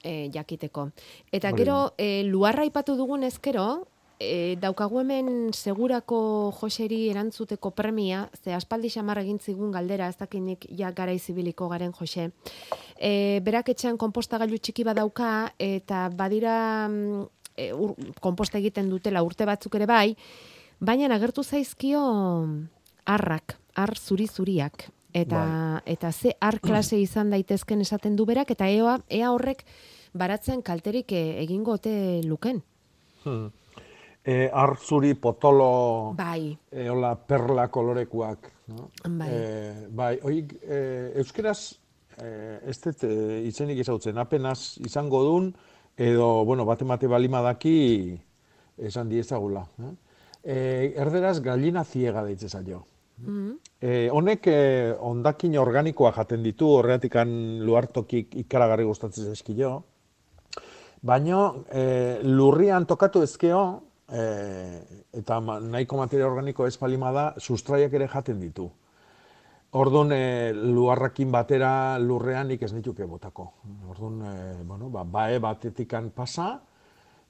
e, 0.02 0.28
jakiteko. 0.32 0.90
Eta 1.30 1.52
Hori 1.52 1.64
gero, 1.64 1.78
e, 1.96 2.22
luarra 2.28 2.64
aipatu 2.64 2.96
dugun 2.96 3.24
ezkero, 3.28 3.86
e, 4.22 4.56
daukagu 4.60 5.00
hemen 5.02 5.50
segurako 5.52 6.52
joseri 6.60 7.08
erantzuteko 7.10 7.72
premia, 7.76 8.28
ze 8.42 8.54
aspaldi 8.54 8.90
xamar 8.92 9.20
egin 9.22 9.38
zigun 9.40 9.72
galdera, 9.72 10.08
ez 10.08 10.16
dakinik 10.16 10.66
ja 10.70 10.92
gara 10.92 11.12
izibiliko 11.12 11.68
garen 11.68 11.92
jose. 11.98 12.30
E, 12.96 13.40
berak 13.44 13.72
etxean 13.74 13.98
konpostagailu 13.98 14.58
txiki 14.58 14.84
badauka, 14.84 15.52
eta 15.58 16.08
badira 16.16 16.88
mm, 16.88 17.28
e, 17.56 17.72
ur, 17.72 17.94
konposta 18.20 18.58
egiten 18.58 18.90
dutela 18.90 19.22
urte 19.22 19.46
batzuk 19.48 19.74
ere 19.78 19.86
bai, 19.86 20.16
baina 20.80 21.12
agertu 21.14 21.44
zaizkio 21.44 22.02
arrak, 23.06 23.56
ar 23.74 23.96
zuri-zuriak. 23.98 24.88
Eta, 25.12 25.82
eta 25.84 26.08
ze 26.12 26.32
ar 26.40 26.58
klase 26.60 26.96
izan 27.06 27.30
daitezken 27.30 27.80
esaten 27.84 28.16
du 28.16 28.26
berak, 28.26 28.50
eta 28.54 28.68
ea, 28.68 28.98
ea 29.10 29.32
horrek 29.32 29.64
baratzen 30.16 30.62
kalterik 30.62 31.12
e, 31.12 31.42
egingo 31.42 31.76
ote 31.76 32.22
luken. 32.24 32.62
Hmm. 33.24 33.50
E, 34.22 34.46
arzuri 34.54 35.16
potolo 35.18 36.14
Bai, 36.14 36.52
e, 36.70 36.88
hola 36.88 37.16
perla 37.16 37.66
kolorekuak. 37.68 38.50
No? 38.70 38.90
Bai. 39.04 39.28
E, 39.28 39.86
bai, 39.90 40.12
oik, 40.22 40.54
e, 40.62 40.78
euskeraz 41.20 41.74
e, 42.16 42.28
ez 42.70 42.78
dut 42.84 43.02
e, 43.08 43.12
izenik 43.48 43.82
ezautzen, 43.82 44.20
apenas 44.22 44.78
izango 44.84 45.24
dun, 45.26 45.50
edo, 45.96 46.44
bueno, 46.44 46.64
bate 46.64 46.84
mate 46.84 47.06
balimadaki 47.06 48.20
esan 48.78 49.08
diezagula. 49.08 49.66
Eh? 49.78 49.92
E, 50.42 50.56
erderaz 50.96 51.40
gallina 51.40 51.84
ziega 51.84 52.24
deitze 52.24 52.48
zaio. 52.48 52.84
E, 53.80 54.08
honek 54.10 54.46
e, 54.50 54.58
ondakin 54.98 55.54
organikoa 55.60 56.10
jaten 56.16 56.42
ditu, 56.42 56.66
horreatikan 56.80 57.30
luartokik 57.62 58.34
ikaragarri 58.42 58.86
gustatzen 58.88 59.30
zaizkio. 59.30 59.76
Baina 61.02 61.52
e, 61.70 61.84
lurrian 62.22 62.86
tokatu 62.86 63.22
ezkeo, 63.22 63.62
e, 64.10 64.24
eta 65.22 65.38
nahiko 65.40 65.98
materia 65.98 66.26
organiko 66.26 66.66
ez 66.66 66.76
palima 66.78 67.12
da, 67.14 67.26
sustraiak 67.38 67.94
ere 67.94 68.08
jaten 68.10 68.40
ditu. 68.40 68.70
Orduan, 69.72 70.10
e, 70.12 70.52
luarrakin 70.52 71.30
batera 71.32 71.96
lurrean 71.96 72.50
nik 72.52 72.60
ez 72.66 72.74
nituke 72.76 73.06
botako. 73.08 73.46
Orduan, 73.88 74.18
e, 74.20 74.34
bueno, 74.68 74.90
ba, 74.92 75.04
bae 75.08 75.38
batetikan 75.40 76.10
pasa, 76.12 76.58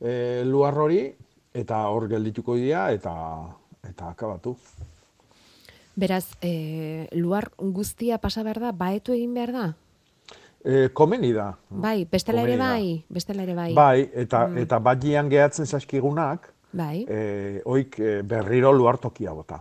e, 0.00 0.42
luar 0.44 0.74
hori, 0.74 1.04
eta 1.54 1.84
hor 1.86 2.08
geldituko 2.10 2.56
dira, 2.58 2.88
eta, 2.90 3.12
eta 3.86 4.10
akabatu. 4.10 4.56
beraz, 5.94 6.24
e, 6.40 7.06
luar 7.12 7.50
guztia 7.58 8.18
pasa 8.18 8.42
behar 8.42 8.58
da, 8.58 8.72
baetu 8.72 9.12
egin 9.12 9.34
behar 9.34 9.52
da? 9.52 9.64
E, 10.64 10.88
komeni 10.88 11.32
da. 11.36 11.52
Bai, 11.70 12.08
bestela 12.10 12.42
ere 12.42 12.56
bai, 12.56 13.04
bestela 13.08 13.42
ere 13.42 13.54
bai. 13.54 13.72
Bai, 13.74 14.10
eta, 14.14 14.48
eta 14.56 14.78
batian 14.80 15.28
gehatzen 15.30 15.66
zaizkigunak, 15.66 16.50
Bai, 16.72 17.04
e, 17.06 17.60
oik 17.68 18.00
berriro 18.24 18.72
luartokia 18.72 19.34
bota. 19.36 19.60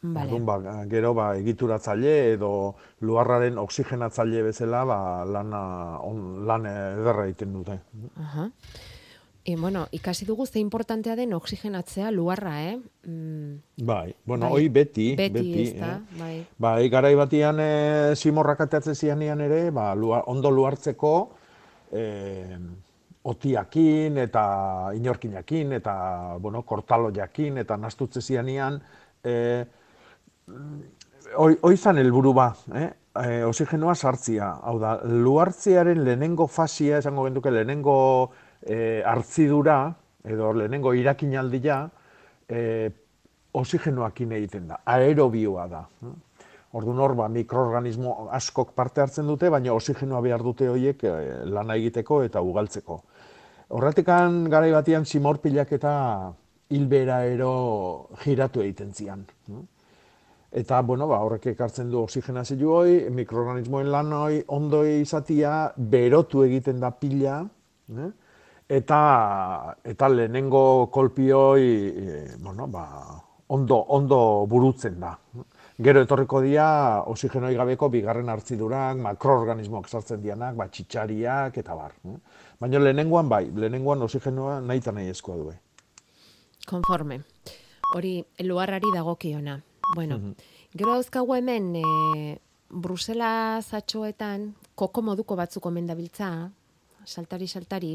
Bale. 0.00 0.30
Orduan, 0.30 0.44
ba, 0.46 0.84
gero 0.86 1.10
ba, 1.14 1.32
egituratzaile 1.40 2.34
edo 2.34 2.76
luarraren 3.02 3.58
oxigenatzaile 3.58 4.44
bezala 4.46 4.84
ba, 4.86 4.98
lana, 5.26 5.62
on, 6.06 6.46
lan 6.46 6.68
ederra 6.70 7.26
egiten 7.26 7.56
dute. 7.56 7.80
Aha. 8.22 8.46
E, 9.48 9.56
bueno, 9.56 9.86
ikasi 9.90 10.26
dugu 10.28 10.46
ze 10.46 10.60
importantea 10.60 11.16
den 11.16 11.32
oxigenatzea 11.32 12.10
luarra, 12.10 12.54
eh? 12.68 12.78
Mm, 13.06 13.84
Bai, 13.86 14.14
bueno, 14.24 14.44
Bai. 14.46 14.52
hoi 14.52 14.68
beti, 14.68 15.16
beti, 15.16 15.32
beti, 15.32 15.62
ez 15.62 15.80
da, 15.80 15.94
eh? 15.96 16.18
bai. 16.18 16.46
Bai, 16.58 16.88
garai 16.92 17.14
batian 17.16 17.58
e, 17.58 17.70
simorrak 18.14 18.60
ateatzen 18.60 18.94
zianean 18.94 19.40
ere, 19.40 19.70
ba, 19.70 19.94
lua, 19.94 20.20
ondo 20.26 20.50
luartzeko 20.52 21.14
e, 21.90 22.04
otiakin 23.28 24.18
eta 24.22 24.44
inorkinakin 24.94 25.72
eta 25.80 25.96
bueno, 26.40 26.62
kortaloiakin 26.62 27.58
eta 27.64 27.76
nastutze 27.76 28.20
zianean 28.20 28.78
e, 29.24 29.64
hoi, 31.36 31.58
hoi 31.62 31.76
zan 31.76 31.98
helburu 31.98 32.32
ba, 32.36 32.48
eh? 32.74 32.88
E, 33.18 33.42
oxigenoa 33.44 33.94
sartzia. 33.94 34.52
Hau 34.62 34.76
da, 34.78 34.98
luartzearen 35.02 36.04
lehenengo 36.04 36.46
fasia, 36.46 37.00
esango 37.02 37.24
genduke 37.26 37.50
lehenengo 37.50 37.96
e, 38.62 39.02
hartzidura, 39.06 39.80
edo 40.24 40.52
lehenengo 40.54 40.94
irakinaldia, 40.94 41.82
e, 42.48 42.62
oxigenoakin 43.58 44.32
egiten 44.38 44.68
da, 44.70 44.82
aerobioa 44.86 45.66
da. 45.68 45.84
eh? 46.04 46.16
Orduan 46.76 46.98
hor, 47.00 47.14
ba, 47.16 47.30
mikroorganismo 47.32 48.28
askok 48.36 48.74
parte 48.76 49.00
hartzen 49.00 49.26
dute, 49.26 49.48
baina 49.48 49.72
oxigenoa 49.72 50.20
behar 50.20 50.44
dute 50.44 50.68
horiek 50.68 51.04
eh, 51.08 51.14
lana 51.48 51.78
egiteko 51.80 52.20
eta 52.26 52.42
ugaltzeko. 52.44 52.98
Horretikan 53.78 54.44
garai 54.52 54.70
batian 54.74 55.06
zimorpilak 55.08 55.72
eta 55.76 55.94
hilbera 56.68 57.22
ero 57.24 57.52
giratu 58.20 58.60
egiten 58.64 58.92
zian. 58.92 59.24
Eta, 60.50 60.80
bueno, 60.80 61.06
ba, 61.06 61.18
horrek 61.20 61.50
ekartzen 61.50 61.90
du 61.92 62.00
oxigenazio 62.00 62.72
hoi, 62.72 62.92
mikroorganismoen 63.12 63.90
lan 63.92 64.12
hoi, 64.16 64.38
ondo 64.48 64.80
izatia, 64.88 65.74
berotu 65.76 66.42
egiten 66.46 66.80
da 66.80 66.90
pila, 66.96 67.42
eh? 67.92 68.08
eta, 68.80 69.00
eta 69.84 70.08
lehenengo 70.08 70.88
kolpioi, 70.90 71.68
e, 71.92 72.24
bueno, 72.40 72.66
ba, 72.72 72.86
ondo, 73.48 73.82
ondo 73.92 74.46
burutzen 74.48 74.98
da. 75.00 75.12
Gero 75.78 76.00
etorriko 76.02 76.40
dira 76.42 77.04
oxigenoi 77.12 77.52
gabeko 77.54 77.90
bigarren 77.92 78.32
hartzidurak, 78.32 78.96
makroorganismoak 79.04 79.86
sartzen 79.92 80.24
dianak, 80.24 80.56
ba, 80.56 80.66
txitxariak 80.72 81.60
eta 81.60 81.76
bar. 81.76 81.92
eh? 82.08 82.16
Baina 82.58 82.80
lehenengoan 82.82 83.28
bai, 83.28 83.44
lehenengoan 83.52 84.02
oxigenoa 84.08 84.62
nahi 84.64 84.80
eta 84.80 84.96
nahi 84.96 85.12
eskoa 85.12 85.36
du. 85.36 85.52
Konforme. 86.66 87.20
Hori, 87.94 88.24
luarrari 88.48 88.90
dagokiona. 88.96 89.60
Bueno, 89.94 90.34
gero 90.74 90.92
dauzkagu 90.92 91.34
hemen, 91.34 91.72
e, 91.76 92.38
Brusela 92.68 93.60
zatxoetan, 93.62 94.52
koko 94.74 95.02
moduko 95.02 95.36
batzuk 95.36 95.66
omen 95.66 95.86
dabiltza, 95.88 96.50
saltari-saltari, 97.08 97.94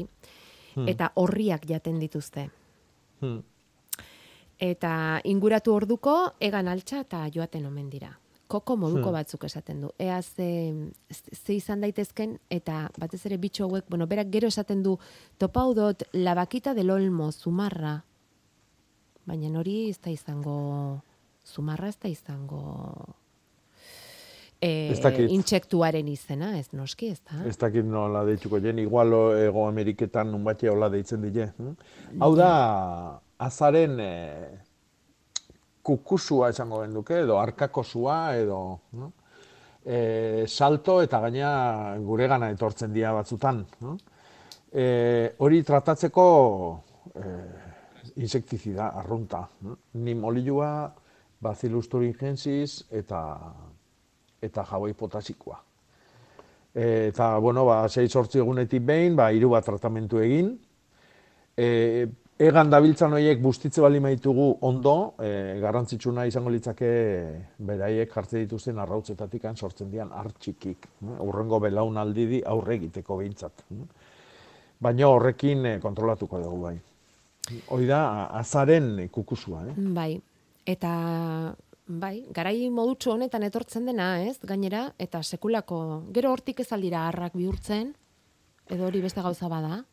eta 0.90 1.12
horriak 1.14 1.68
jaten 1.70 2.00
dituzte. 2.02 2.48
Hmm. 3.20 3.38
Eta 4.58 5.20
inguratu 5.30 5.74
orduko, 5.74 6.34
egan 6.42 6.68
altxa 6.70 7.04
eta 7.04 7.24
joaten 7.34 7.66
omen 7.66 7.88
dira. 7.90 8.10
Koko 8.50 8.76
moduko 8.76 9.10
batzuk 9.14 9.46
esaten 9.48 9.80
du. 9.80 9.90
Ea 9.98 10.20
ze, 10.22 10.74
ze 11.10 11.54
izan 11.54 11.80
daitezken, 11.80 12.36
eta 12.50 12.90
batez 13.00 13.24
ere 13.26 13.38
bitxo 13.40 13.64
hauek, 13.64 13.86
bueno, 13.88 14.06
berak 14.06 14.28
gero 14.30 14.50
esaten 14.52 14.82
du, 14.82 14.98
topau 15.38 15.72
dot, 15.74 16.04
labakita 16.12 16.74
del 16.74 16.90
olmo, 16.90 17.30
zumarra. 17.32 17.96
Baina 19.24 19.58
hori 19.58 19.88
ez 19.88 19.98
da 20.04 20.10
izango, 20.12 21.00
zumarra 21.46 21.88
ez 21.88 21.96
da 22.00 22.08
izango 22.08 22.62
e, 24.60 24.94
intsektuaren 25.28 26.08
izena, 26.08 26.54
ez 26.58 26.70
noski, 26.72 27.10
ez 27.14 27.20
da? 27.20 27.42
Ez 27.48 27.56
dakit 27.60 27.86
nola 27.86 28.24
deitzuko 28.28 28.60
jen, 28.64 28.80
igual 28.82 29.12
ego 29.38 29.66
Ameriketan 29.68 30.32
nunbaite 30.32 30.70
hola 30.70 30.88
deitzen 30.92 31.24
dile. 31.24 31.50
hm? 31.58 31.74
Hau 32.20 32.32
da, 32.38 32.52
azaren 33.44 34.00
e, 34.00 34.14
kukusua 35.84 36.50
esango 36.54 36.80
genduke, 36.84 37.20
edo 37.26 37.38
arkakosua, 37.38 38.18
edo 38.40 38.60
no? 38.96 39.12
e, 39.84 40.44
salto 40.48 41.00
eta 41.04 41.20
gaina 41.26 41.52
guregana 42.00 42.50
etortzen 42.54 42.92
dira 42.92 43.12
batzutan. 43.12 43.64
No? 43.84 43.98
E, 44.72 45.34
hori 45.44 45.62
tratatzeko 45.62 46.26
e, 47.14 47.32
insektizida, 48.24 48.88
arrunta. 49.02 49.44
No? 49.66 49.76
Nimolilua, 50.00 50.70
Bacillus 51.44 51.88
thuringiensis 51.92 52.82
eta 52.90 53.20
eta 54.44 54.64
jaboi 54.68 54.92
potasikoa. 54.92 55.60
E, 56.74 57.08
eta, 57.12 57.38
bueno, 57.38 57.64
ba, 57.68 57.84
6-8 57.86 58.40
egunetik 58.42 58.82
behin, 58.84 59.16
ba, 59.16 59.30
hiru 59.32 59.52
bat 59.54 59.64
tratamentu 59.64 60.20
egin. 60.20 60.50
E, 61.56 61.68
egan 62.42 62.70
dabiltzan 62.72 63.14
horiek 63.14 63.38
bustitze 63.42 63.82
bali 63.84 64.00
maitugu 64.02 64.48
ondo, 64.66 65.14
e, 65.22 65.60
garrantzitsuna 65.62 66.26
izango 66.26 66.50
litzake 66.50 66.90
beraiek 67.58 68.10
jartze 68.10 68.42
dituzten 68.42 68.82
arrautzetatik 68.82 69.46
sortzen 69.54 69.90
dian 69.90 70.10
hartxikik. 70.12 70.90
Urrengo 71.20 71.60
belaunaldi 71.62 72.26
di 72.26 72.42
aurre 72.44 72.74
egiteko 72.80 73.20
behintzat. 73.22 73.64
Baina 74.82 75.08
horrekin 75.08 75.64
e, 75.66 75.78
kontrolatuko 75.80 76.42
dugu 76.42 76.60
bai. 76.66 76.76
Hoi 77.70 77.84
da, 77.86 78.30
azaren 78.32 79.08
kukusua, 79.12 79.66
eh? 79.68 79.74
Bai, 79.94 80.14
eta 80.66 81.54
bai, 81.86 82.24
garai 82.32 82.70
modutsu 82.70 83.12
honetan 83.12 83.42
etortzen 83.44 83.86
dena, 83.86 84.22
ez? 84.24 84.38
Gainera, 84.42 84.86
eta 84.98 85.22
sekulako, 85.22 85.80
gero 86.14 86.32
hortik 86.32 86.60
ez 86.64 86.70
aldira 86.72 87.08
harrak 87.08 87.36
bihurtzen, 87.36 87.92
edo 88.70 88.86
hori 88.86 89.02
beste 89.04 89.22
gauza 89.22 89.48
bada. 89.48 89.84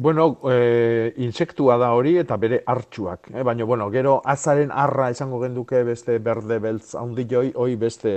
Bueno, 0.00 0.38
e, 0.48 1.12
insektua 1.20 1.76
da 1.76 1.90
hori 1.92 2.14
eta 2.20 2.36
bere 2.40 2.62
hartxuak. 2.66 3.30
Eh? 3.34 3.42
Baina, 3.44 3.66
bueno, 3.68 3.90
gero 3.92 4.20
azaren 4.24 4.70
arra 4.72 5.10
esango 5.12 5.40
genduke 5.42 5.82
beste 5.84 6.18
berde 6.24 6.56
beltz 6.58 6.94
handi 6.96 7.26
joi, 7.28 7.50
hoi 7.54 7.74
beste, 7.76 8.12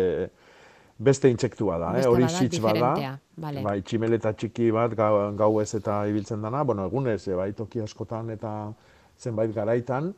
beste 0.98 1.32
insektua 1.32 1.80
da. 1.82 1.90
Eh? 1.92 1.98
Beste 1.98 2.12
Hori 2.14 2.24
bada, 2.24 2.38
sitz 2.40 2.62
bada. 2.64 2.94
bale. 3.36 3.64
Bai, 3.66 3.82
tximeleta 3.82 4.32
txiki 4.32 4.70
bat 4.72 4.96
gau, 4.96 5.34
gauez 5.36 5.74
eta 5.76 6.06
ibiltzen 6.08 6.42
dana. 6.46 6.64
Bueno, 6.64 6.86
egunez, 6.88 7.28
eh, 7.28 7.36
bai, 7.36 7.52
toki 7.58 7.84
askotan 7.84 8.30
eta 8.38 8.54
zenbait 9.20 9.52
garaitan. 9.56 10.14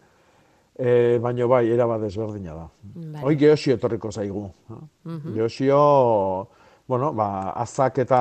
E, 0.78 1.20
baina 1.24 1.48
bai, 1.48 1.70
era 1.72 1.86
bat 1.88 2.04
ezberdina 2.04 2.54
da. 2.54 2.66
Vale. 2.96 3.24
Hoi 3.24 3.36
geosio 3.40 3.78
etorriko 3.78 4.12
zaigu. 4.12 4.50
eh? 4.72 5.20
Geosio, 5.38 6.48
bueno, 6.88 7.14
ba, 7.14 7.54
azak 7.56 8.02
eta 8.04 8.20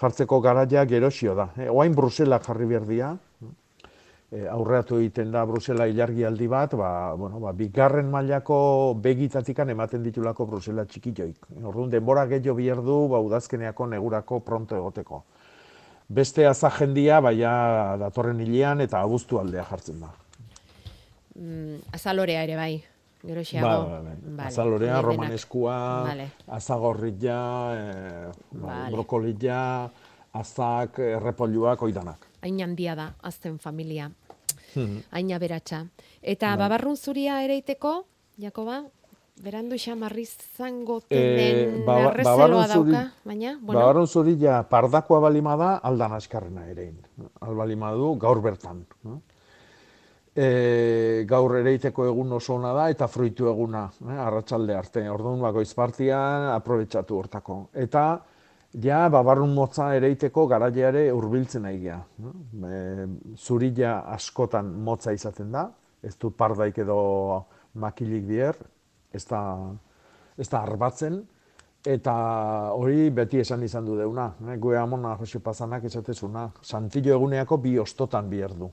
jartzeko 0.00 0.40
garaia 0.40 0.84
gerosio 0.84 1.34
da. 1.38 1.50
E, 1.56 1.68
oain 1.70 1.94
Brusela 1.94 2.40
jarri 2.42 2.66
behar 2.66 2.86
dira. 2.88 3.12
E, 4.26 4.42
aurreatu 4.50 4.98
egiten 4.98 5.30
da 5.30 5.44
Brusela 5.46 5.86
ilargialdi 5.86 6.48
bat, 6.50 6.74
ba, 6.74 7.14
bueno, 7.14 7.38
ba, 7.38 7.52
bigarren 7.54 8.10
mailako 8.10 8.96
begitatikan 8.98 9.70
ematen 9.70 10.02
ditulako 10.02 10.48
Brusela 10.50 10.84
txikitoik. 10.84 11.46
Orduan, 11.62 11.90
denbora 11.94 12.26
gehiago 12.26 12.56
behar 12.58 12.82
du, 12.82 13.06
ba, 13.14 13.22
udazkeneako 13.22 13.86
negurako 13.94 14.40
pronto 14.40 14.74
egoteko. 14.76 15.22
Beste 16.08 16.44
azajendia, 16.46 17.20
baina 17.20 17.96
datorren 18.02 18.40
hilean 18.42 18.82
eta 18.82 18.98
abuztu 19.00 19.38
aldea 19.38 19.62
jartzen 19.70 20.02
da. 20.02 20.10
Mm, 21.38 21.76
azalorea 21.92 22.42
ere 22.44 22.56
bai, 22.56 22.84
gero 23.22 23.40
Ba, 23.40 23.44
xeago. 23.44 23.68
ba, 23.68 24.00
ba. 24.36 24.46
Azalorea, 24.46 24.94
horiek 24.98 25.02
denak. 25.02 25.04
romaneskua, 25.04 26.02
Vale. 26.08 26.30
azagorria, 26.48 27.40
eh, 27.74 28.32
ba, 28.52 28.66
Vale. 28.66 28.90
brokolilla, 28.92 29.90
azak, 30.32 30.98
errepolluak, 30.98 31.82
oidanak. 31.82 32.26
Hain 32.42 32.60
handia 32.62 32.94
da, 32.94 33.14
azten 33.22 33.58
familia. 33.58 34.10
Mhm. 34.74 35.02
Hain 35.10 35.32
aberatsa. 35.32 35.86
Eta 36.22 36.48
Bai. 36.54 36.58
babarrun 36.58 36.96
zuria 36.96 37.42
ereiteko, 37.44 38.06
Jakoba, 38.38 38.82
berandu 39.42 39.76
xamarri 39.78 40.26
zango 40.26 40.98
Eh, 41.08 41.08
tenen 41.08 41.84
baba- 41.86 42.10
errezeloa 42.12 42.46
babarrun 42.66 42.86
zuri- 42.86 43.10
baina, 43.24 43.58
bueno, 43.62 43.80
Babarrun 43.80 44.06
zurilla 44.06 44.62
pardakoa 44.68 45.20
balima 45.20 45.56
da, 45.56 45.76
aldan 45.76 46.12
askarrena 46.12 46.66
erein. 46.68 46.98
Albalima 47.40 47.92
du, 47.92 48.16
gaur 48.18 48.40
bertan. 48.42 48.86
no? 49.04 49.22
E, 50.36 51.24
gaur 51.24 51.54
ereiteko 51.56 52.04
egun 52.10 52.34
oso 52.36 52.58
ona 52.58 52.74
da 52.76 52.90
eta 52.92 53.06
fruitu 53.08 53.48
eguna, 53.48 53.86
eh, 54.04 54.18
arratsalde 54.20 54.74
arte. 54.76 55.06
Orduan 55.08 55.40
bagoiz 55.40 55.70
partia 55.74 56.18
aprobetxatu 56.54 57.16
hortako. 57.16 57.56
Eta 57.72 58.02
ja 58.84 59.06
babarrun 59.08 59.54
motza 59.56 59.94
ereiteko 59.96 60.46
garaileare 60.50 61.06
hurbiltzen 61.12 61.64
nahi 61.64 61.80
gea. 61.86 62.02
E, 62.68 63.06
zurilla 63.36 64.02
askotan 64.12 64.74
motza 64.84 65.16
izaten 65.16 65.56
da, 65.56 65.70
ez 66.02 66.16
du 66.20 66.30
pardaik 66.30 66.78
edo 66.84 66.98
makilik 67.80 68.28
bier, 68.28 68.60
ez 69.12 69.24
da, 69.24 69.40
ez 70.36 70.48
da 70.52 70.60
arbatzen, 70.60 71.22
eta 71.86 72.14
hori 72.74 73.10
beti 73.14 73.40
esan 73.40 73.62
izan 73.62 73.86
du 73.86 73.96
deuna. 73.96 74.32
Eh? 74.50 74.56
Gue 74.60 74.76
amona 74.78 75.16
Jose 75.16 75.40
Pazanak 75.40 75.86
esatezuna, 75.88 76.48
santillo 76.62 77.14
eguneako 77.14 77.56
bi 77.62 77.78
ostotan 77.78 78.28
bihar 78.30 78.56
du. 78.58 78.70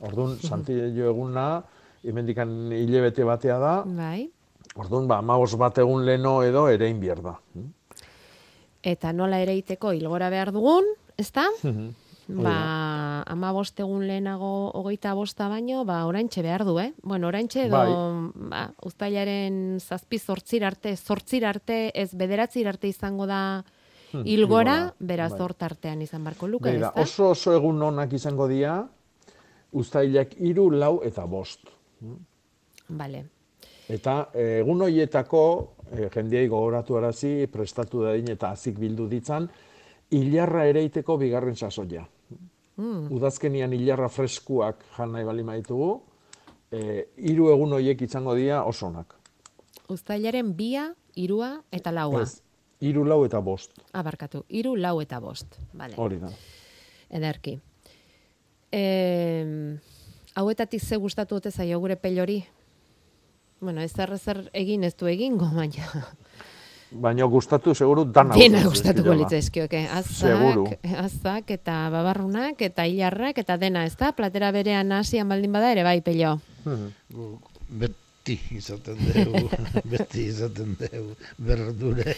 Orduan, 0.00 0.36
santillo 0.48 1.10
eguna, 1.10 1.62
hemendikan 2.02 2.72
hilebete 2.72 3.24
batea 3.24 3.58
da, 3.60 3.74
bai. 3.84 4.30
orduan, 4.76 5.08
ba, 5.10 5.18
amabos 5.20 5.54
bat 5.60 5.78
egun 5.78 6.06
leno 6.06 6.42
edo 6.42 6.68
erein 6.72 7.00
bihar 7.00 7.20
da. 7.22 7.36
Eta 8.82 9.12
nola 9.12 9.40
ereiteko 9.44 9.92
hilgora 9.92 10.30
behar 10.32 10.52
dugun, 10.56 10.84
ezta? 11.20 11.48
Ba, 12.30 13.24
ama 13.26 13.48
egun 13.50 14.04
lehenago 14.06 14.70
hogeita 14.78 15.14
bosta 15.18 15.48
baino, 15.50 15.84
ba, 15.84 16.04
oraintxe 16.06 16.42
behar 16.46 16.62
du, 16.64 16.78
eh? 16.78 16.92
Bueno, 17.02 17.26
oraintxe 17.26 17.64
edo, 17.64 17.74
Bai. 17.74 18.50
ba, 18.52 18.60
uztailaren 18.86 19.80
zazpi 19.80 20.18
zortzir 20.18 20.64
arte, 20.64 20.94
zortzir 20.96 21.44
arte, 21.44 21.90
ez 21.92 22.14
bederatzir 22.14 22.68
arte 22.68 22.86
izango 22.86 23.26
da 23.26 23.64
hilgora, 24.12 24.28
hilgora, 24.30 24.76
beraz 25.00 25.32
bai. 25.32 25.40
hor 25.40 25.54
tartean 25.54 26.02
izan 26.02 26.22
barko 26.22 26.46
luke, 26.46 26.70
Begira, 26.70 26.92
ezta? 26.94 27.02
oso 27.02 27.30
oso 27.30 27.54
egun 27.56 27.82
onak 27.82 28.12
izango 28.12 28.46
dira, 28.46 28.86
uztailak 29.72 30.34
hiru, 30.38 30.70
lau 30.70 31.00
eta 31.06 31.26
bost. 31.26 31.70
Vale. 32.88 33.24
Eta 33.90 34.30
eh, 34.34 34.60
egun 34.60 34.82
horietako 34.86 35.42
e, 35.90 36.08
jendeai 36.14 36.46
gogoratu 36.48 36.96
arazi, 36.98 37.46
prestatu 37.50 38.04
dadin 38.06 38.30
eta 38.34 38.52
azik 38.54 38.78
bildu 38.78 39.08
ditzan, 39.10 39.48
hilarra 40.14 40.66
ereiteko 40.70 41.16
bigarren 41.18 41.56
sasoia. 41.56 42.04
Mm. 42.76 43.10
Udazkenian 43.14 43.74
hilarra 43.76 44.08
freskuak 44.08 44.84
jan 44.96 45.12
nahi 45.14 45.26
bali 45.26 45.46
maitugu, 45.46 45.90
e, 46.70 47.06
hiru 47.18 47.50
egun 47.54 47.74
horiek 47.78 48.02
izango 48.06 48.36
dira 48.38 48.62
oso 48.64 48.86
onak. 48.88 49.16
Uztailaren 49.90 50.54
bia, 50.54 50.92
irua 51.18 51.56
eta 51.74 51.90
laua. 51.94 52.22
Ez, 52.22 52.40
hiru 52.80 53.04
lau 53.04 53.24
eta 53.26 53.40
bost. 53.42 53.74
Abarkatu, 53.92 54.44
iru, 54.48 54.76
lau 54.78 55.00
eta 55.02 55.18
bost. 55.20 55.58
Vale. 55.74 55.98
Hori 55.98 56.20
da. 56.22 56.30
Ederki. 57.10 57.58
E, 58.72 59.76
hauetatik 60.34 60.80
ze 60.82 60.96
gustatu 60.96 61.36
ote 61.36 61.50
zaio 61.50 61.78
gure 61.80 61.96
pelori? 61.96 62.44
Bueno, 63.60 63.82
ez 63.82 63.92
zer 63.92 64.16
zer 64.18 64.50
egin 64.52 64.84
ez 64.84 64.94
du 64.96 65.06
egingo, 65.06 65.50
baina 65.60 66.06
Baina 66.90 67.24
gustatu 67.24 67.74
seguru 67.74 68.04
dana. 68.04 68.34
dena 68.34 68.64
gustatu 68.64 69.02
gustatuko 69.04 69.12
zaizkiola. 69.14 69.20
litzaizkioke. 69.22 69.88
Seguru. 70.10 70.64
Azak, 70.66 71.04
azak 71.04 71.50
eta 71.50 71.88
babarrunak 71.90 72.62
eta 72.62 72.86
hilarrak 72.86 73.38
eta 73.38 73.56
dena, 73.56 73.84
ez 73.86 73.96
da? 73.96 74.10
Platera 74.12 74.50
berean 74.50 74.90
hasian 74.92 75.28
baldin 75.28 75.52
bada 75.52 75.70
ere 75.70 75.84
bai 75.86 76.00
pello. 76.00 76.40
Gu 76.64 77.38
beti 78.20 78.40
izaten 78.56 78.98
dugu, 79.00 79.48
beti 79.88 80.24
izaten 80.28 80.76
dugu, 80.78 81.14
berdure. 81.38 82.14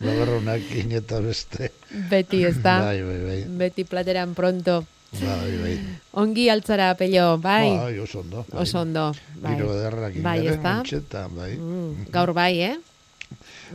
Babarronakin 0.00 0.92
eta 1.00 1.20
beste. 1.20 1.70
Beti, 2.10 2.44
ez 2.46 2.56
da? 2.62 2.78
Bai, 2.84 3.02
bai, 3.02 3.18
bai. 3.24 3.38
Beti 3.58 3.84
plateran 3.84 4.34
pronto. 4.34 4.84
Bai, 5.20 5.50
bai. 5.58 5.74
Ongi 6.22 6.48
altzara 6.50 6.94
pello, 6.98 7.36
bai? 7.38 7.70
Bai, 7.76 7.98
oso 7.98 8.20
ondo. 8.20 8.44
Bai. 8.50 8.62
Oso 8.62 8.80
ondo. 8.80 9.12
Bai. 9.42 9.54
Giro 9.54 9.74
ederrak 9.74 10.18
Bai, 10.22 10.46
ezta? 10.46 10.78
ontxeta, 10.80 11.28
bai. 11.28 11.54
Mm, 11.58 12.10
gaur 12.14 12.32
bai, 12.32 12.60
eh? 12.62 12.76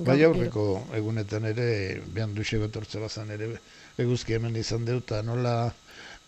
Bai 0.05 0.21
aurreko 0.23 0.85
egunetan 0.95 1.45
ere, 1.49 1.99
behan 2.07 2.35
duxe 2.35 2.59
betortze 2.59 2.99
bazan 3.03 3.31
ere, 3.35 3.51
eguzki 3.99 4.35
hemen 4.38 4.55
izan 4.55 4.85
deuta, 4.88 5.21
nola 5.23 5.73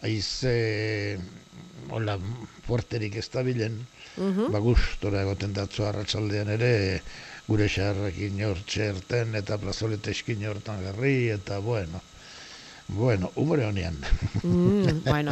aize, 0.03 1.19
hola, 1.89 2.17
fuerterik 2.67 3.15
ez 3.15 3.29
dabilen, 3.33 3.87
Mhm. 4.17 4.51
ba 4.51 4.59
gustora 4.59 5.21
egoten 5.23 5.53
datzu 5.53 5.85
arratsaldean 5.87 6.49
ere, 6.49 7.01
gure 7.47 7.67
xarrekin 7.67 8.41
hortxe 8.45 8.85
erten, 8.91 9.35
eta 9.35 9.57
plazolete 9.57 10.11
eskin 10.11 10.45
hortan 10.47 10.83
garri, 10.83 11.29
eta 11.29 11.59
bueno, 11.59 12.01
bueno, 12.87 13.31
humore 13.35 13.65
honean. 13.65 13.97
Mm, 14.43 15.03
bueno. 15.05 15.31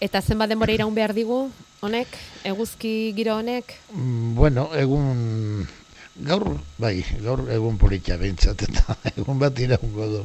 Eta 0.00 0.22
zenbat 0.22 0.48
denbora 0.48 0.72
iraun 0.72 0.94
behar 0.94 1.12
digu, 1.14 1.50
honek, 1.80 2.08
eguzki 2.44 3.12
giro 3.16 3.36
honek? 3.36 3.74
Mm, 3.92 4.34
bueno, 4.34 4.70
egun 4.74 5.66
gaur 6.16 6.58
bai, 6.78 7.04
gaur 7.22 7.46
egun 7.50 7.78
politxa 7.78 8.16
behintzat 8.16 8.62
eta 8.68 8.96
egun 9.16 9.38
bat 9.38 9.58
iraungo 9.58 10.06
du. 10.06 10.22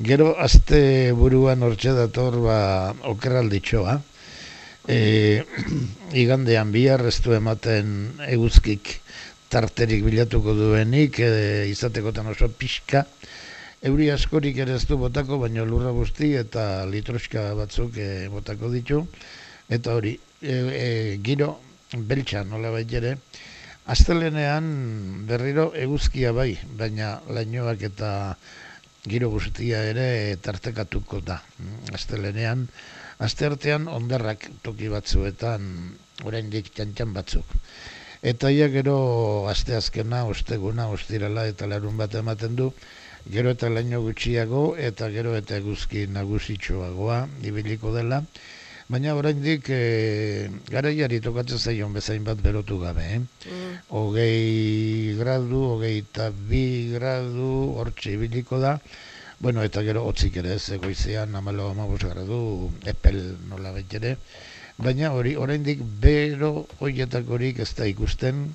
Gero 0.00 0.34
aste 0.40 1.12
buruan 1.12 1.62
hortxe 1.62 1.92
dator 1.92 2.38
ba 2.40 2.94
okerralditxoa. 3.04 4.00
E, 4.88 5.44
igandean 6.16 6.72
bihar 6.72 7.04
ez 7.06 7.18
du 7.20 7.34
ematen 7.36 8.14
eguzkik 8.28 9.00
tarterik 9.52 10.04
bilatuko 10.06 10.54
duenik, 10.56 11.18
e, 11.20 11.66
izatekotan 11.68 12.30
oso 12.32 12.48
pixka. 12.48 13.04
Euri 13.82 14.10
askorik 14.12 14.58
ere 14.60 14.76
ez 14.76 14.86
du 14.88 14.96
botako, 15.00 15.38
baina 15.40 15.64
lurra 15.64 15.92
guzti 15.96 16.34
eta 16.36 16.86
litroska 16.88 17.50
batzuk 17.58 17.96
e, 17.96 18.28
botako 18.32 18.70
ditu. 18.72 19.04
Eta 19.68 19.94
hori, 19.96 20.16
e, 20.40 20.54
e, 20.54 20.88
giro 21.22 21.58
beltxa 21.92 22.44
nola 22.44 22.72
ere, 22.80 23.16
astelenean 23.90 25.26
berriro 25.26 25.72
eguzkia 25.74 26.32
bai, 26.32 26.54
baina 26.78 27.20
lainoak 27.28 27.82
eta 27.82 28.36
giro 29.04 29.30
guztia 29.30 29.82
ere 29.90 30.36
tartekatuko 30.42 31.20
da. 31.20 31.40
Mm, 31.58 32.66
Astelenean, 33.20 33.84
asteartean 33.84 33.88
ondarrak 33.92 34.46
toki 34.64 34.88
batzuetan 34.88 35.64
oraindik 36.24 36.70
txantxan 36.72 37.12
batzuk. 37.12 37.44
Eta 38.22 38.50
ia 38.52 38.68
gero 38.72 38.94
asteazkena, 39.48 40.24
osteguna, 40.28 40.88
ostirala 40.88 41.44
eta 41.48 41.66
larun 41.68 41.96
bat 42.00 42.14
ematen 42.14 42.56
du, 42.56 42.70
gero 43.28 43.52
eta 43.52 43.68
laino 43.68 44.00
gutxiago 44.06 44.76
eta 44.76 45.10
gero 45.12 45.34
eta 45.36 45.56
eguzki 45.60 46.06
nagusitxoagoa 46.16 47.20
ibiliko 47.44 47.92
dela, 47.92 48.22
baina 48.88 49.14
oraindik 49.14 49.68
e, 49.68 50.48
garaiari 50.72 51.20
tokatzen 51.20 51.58
zaion 51.58 51.92
bezain 51.92 52.24
bat 52.24 52.40
berotu 52.40 52.80
gabe, 52.80 53.04
eh? 53.04 53.20
Mm. 53.20 53.76
hogei 53.90 55.14
gradu, 55.20 55.62
hogei 55.74 55.98
eta 56.00 56.30
bi 56.32 56.64
gradu, 56.96 57.52
hortxe 57.76 58.16
ibiliko 58.16 58.58
da, 58.64 58.78
bueno, 59.40 59.62
eta 59.64 59.82
gero 59.82 60.04
hotzik 60.04 60.36
ere 60.36 60.54
ez, 60.54 60.68
egoizean 60.76 61.34
amalo 61.34 61.70
amabos 61.70 62.02
gradu, 62.04 62.70
epel 62.84 63.38
nola 63.48 63.72
ere, 63.80 64.18
baina 64.76 65.12
hori, 65.16 65.32
oraindik 65.36 65.80
bero 66.00 66.66
hoietakorik 66.78 67.58
ez 67.64 67.72
da 67.74 67.86
ikusten, 67.88 68.54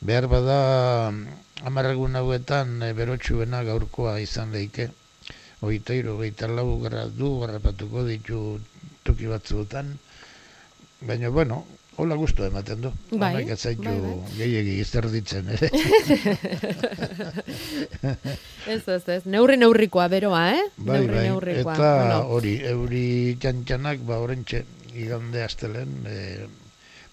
behar 0.00 0.28
bada 0.28 0.58
amarregun 1.64 2.16
hauetan 2.20 2.82
e, 2.82 2.92
berotxuena 2.92 3.62
gaurkoa 3.64 4.18
izan 4.20 4.52
leike, 4.52 4.90
hogeita 5.64 5.96
hiru, 5.96 6.18
hogeita 6.18 6.48
lau 6.52 6.76
gradu 6.84 7.32
garrapatuko 7.40 8.04
ditu 8.04 8.60
toki 9.02 9.32
batzuetan, 9.32 9.96
baina 11.00 11.32
bueno, 11.32 11.64
hola 11.96 12.16
gustu 12.18 12.44
ematen 12.44 12.82
du. 12.84 12.90
Bai, 13.12 13.32
Honek 13.34 13.52
ez 13.54 13.58
zaitu 13.60 13.84
bai, 13.84 13.96
bai. 14.02 14.32
gehiegi 14.36 14.74
izterditzen 14.82 15.48
ere. 15.56 15.70
Ez, 18.66 18.82
ez, 18.90 19.02
ez. 19.06 19.20
Neurri 19.30 19.54
neurrikoa 19.60 20.08
beroa, 20.10 20.40
eh? 20.56 20.62
bai, 20.76 20.96
neurri 20.98 21.14
bai. 21.14 21.24
neurrikoa. 21.28 21.74
Eta 21.76 21.90
Bueno, 22.00 22.16
hori, 22.34 22.54
euri 22.66 23.02
txantxanak, 23.38 24.00
ba, 24.08 24.18
orentxe, 24.24 24.64
igande 24.98 25.44
astelen, 25.44 25.92
e, 26.10 26.48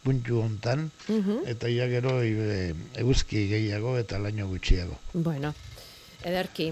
puntu 0.03 0.41
hontan, 0.41 0.87
mhm. 1.07 1.43
eta 1.53 1.69
ia 1.69 1.85
gero 1.91 2.15
e, 2.25 2.73
eguzki 2.99 3.45
gehiago 3.51 3.95
eta 4.01 4.17
laino 4.23 4.49
gutxiago. 4.49 4.97
Bueno, 5.13 5.53
ederki. 6.25 6.71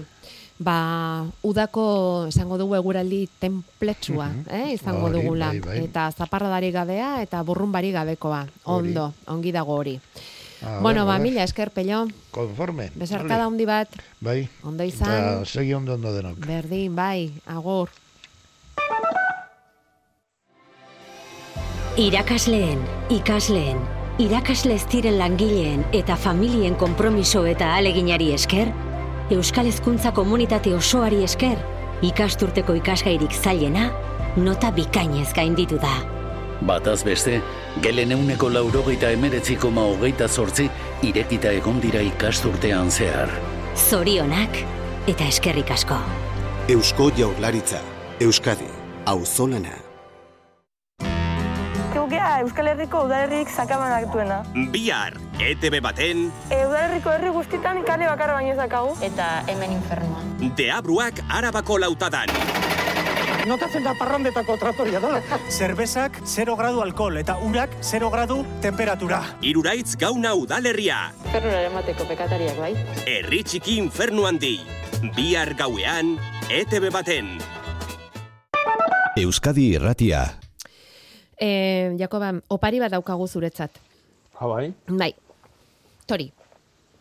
Ba, 0.62 1.24
udako 1.42 2.26
esango 2.30 2.54
dugu 2.60 2.76
eguraldi 2.78 3.26
templetsua, 3.40 4.28
Mhm. 4.28 4.44
eh, 4.50 4.72
izango 4.74 5.06
Hori, 5.08 5.22
dugula. 5.22 5.48
bai, 5.48 5.60
bai. 5.60 5.78
Eta 5.84 6.10
zaparradari 6.12 6.70
gabea 6.70 7.22
eta 7.22 7.42
burrunbari 7.42 7.90
gabekoa. 7.90 8.46
Hori. 8.64 8.88
Ondo, 8.88 9.12
ongi 9.26 9.50
dago 9.52 9.74
hori. 9.74 9.98
A 10.62 10.78
bueno, 10.78 11.04
ba, 11.04 11.18
mila 11.18 11.42
esker 11.42 11.72
pello. 11.72 12.06
Konforme. 12.30 12.90
Besarkada 12.94 13.44
handi 13.46 13.64
bat, 13.66 13.88
Bai. 14.20 14.48
ondo 14.62 14.84
izan. 14.84 15.44
segi 15.44 15.74
ondo 15.74 15.94
ondo 15.94 16.12
denok. 16.14 16.38
Berdin, 16.46 16.94
bai, 16.94 17.32
agur. 17.46 17.88
Irakasleen, 21.96 22.78
ikasleen, 23.10 23.76
irakasle 24.18 24.74
ez 24.78 24.86
diren 24.88 25.18
langileen 25.18 25.84
eta 25.92 26.16
familien 26.16 26.74
konpromiso 26.74 27.44
eta 27.46 27.74
aleginari 27.76 28.30
esker, 28.32 28.70
Euskal 29.32 29.66
Hezkuntza 29.66 30.10
komunitate 30.12 30.74
osoari 30.76 31.22
esker, 31.24 31.56
ikasturteko 32.04 32.74
ikasgairik 32.76 33.32
zailena, 33.32 33.86
nota 34.36 34.68
bikainez 34.76 35.30
gainditu 35.32 35.78
da. 35.80 35.92
Bataz 36.68 37.00
beste, 37.06 37.38
gelen 37.82 38.12
euneko 38.12 38.50
laurogeita 38.52 39.10
emeretzi 39.16 39.56
koma 39.56 39.86
hogeita 39.88 40.28
zortzi 40.28 40.68
irekita 41.02 41.54
egon 41.58 41.80
dira 41.82 42.02
ikasturtean 42.12 42.92
zehar. 42.92 43.32
Zorionak 43.88 44.60
eta 45.08 45.30
eskerrik 45.32 45.72
asko. 45.74 45.96
Eusko 46.68 47.10
Jaurlaritza. 47.16 47.80
Euskadi. 48.20 48.68
Auzolana. 49.06 49.81
Eukea 52.12 52.40
Euskal 52.44 52.66
Herriko 52.68 53.06
udalerrik 53.06 53.48
sakabanak 53.48 54.10
duena. 54.12 54.42
Bihar, 54.68 55.14
ETB 55.40 55.78
baten, 55.80 56.26
E, 56.52 56.58
udalerriko 56.68 57.08
herri 57.08 57.30
guztitan 57.32 57.78
kale 57.88 58.04
bakarra 58.04 58.34
baino 58.36 58.52
zakagu. 58.52 58.90
Eta 59.00 59.28
hemen 59.48 59.72
infernua. 59.72 60.20
Deabruak 60.58 61.22
Arabako 61.32 61.78
lautadan. 61.80 62.28
Notatzen 63.48 63.88
da 63.88 63.94
parrandetako 63.96 64.58
tratoria 64.60 65.00
da. 65.00 65.22
Zerbezak 65.48 66.20
0 66.26 66.58
gradu 66.60 66.82
alkohol 66.84 67.16
eta 67.16 67.38
urak 67.48 67.78
0 67.80 68.12
gradu 68.12 68.44
temperatura. 68.60 69.22
Iruraitz 69.40 69.96
gauna 69.96 70.34
udalerria. 70.36 71.00
Infernura 71.24 71.64
emateko 71.70 72.04
pekatariak 72.12 72.60
bai. 72.60 72.74
Herri 73.06 73.40
txiki 73.42 73.78
infernu 73.80 74.28
handi. 74.28 74.58
Bihar 75.16 75.56
gauean, 75.56 76.18
ETB 76.60 76.92
baten. 76.92 77.38
Euskadi 79.16 79.70
Irratia. 79.80 80.26
E, 81.42 81.96
Jakoba, 81.98 82.30
opari 82.54 82.78
bat 82.78 82.92
daukagu 82.94 83.26
zuretzat. 83.26 83.74
Ha, 84.38 84.46
bai? 84.46 84.68
Bai, 84.86 85.10
tori. 86.06 86.28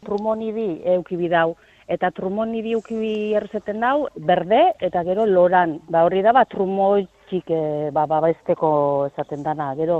Trumonidi 0.02 0.82
eukibi 0.96 1.30
dau. 1.30 1.54
Eta 1.92 2.10
trumonidi 2.16 2.74
eukibi 2.74 3.36
erzeten 3.38 3.82
dau, 3.84 4.08
berde 4.16 4.62
eta 4.82 5.04
gero 5.06 5.28
loran. 5.30 5.76
Ba 5.92 6.06
horri 6.08 6.24
da, 6.26 6.34
ba, 6.34 6.46
trumoitxik 6.50 7.52
e, 7.54 7.92
ba, 7.94 8.08
babaizteko 8.10 8.72
esaten 9.12 9.44
dana. 9.46 9.76
Gero, 9.78 10.00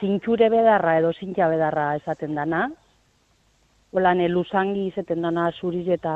zintxure 0.00 0.48
bedarra 0.48 0.96
edo 1.02 1.10
zintxa 1.12 1.50
bedarra 1.52 1.90
esaten 1.98 2.32
dana. 2.38 2.70
Holan, 3.92 4.22
e, 4.24 4.28
lusangi 4.32 4.86
izaten 4.88 5.20
dana 5.20 5.50
zuriz 5.60 5.84
eta 5.98 6.14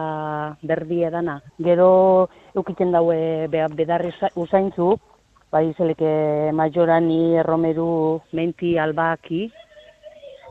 berdi 0.63 1.03
edana. 1.05 1.43
Gero, 1.61 1.91
eukiten 2.57 2.95
daue 2.95 3.51
be, 3.53 3.67
bedarri 3.77 4.15
usa- 4.15 4.33
usaintzu, 4.47 4.95
bai 5.53 5.73
zeleke 5.79 6.51
majorani, 6.53 7.37
erromeru, 7.43 8.21
menti, 8.33 8.77
albaki, 8.79 9.47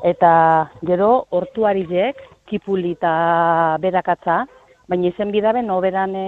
Eta 0.04 0.70
gero, 0.84 1.26
hortuarizek, 1.32 2.20
kipuli 2.50 2.92
eta 2.98 3.78
berakatza, 3.82 4.44
baina 4.92 5.08
izen 5.10 5.32
bidabe 5.32 5.64
noberan 5.64 6.14
e, 6.16 6.26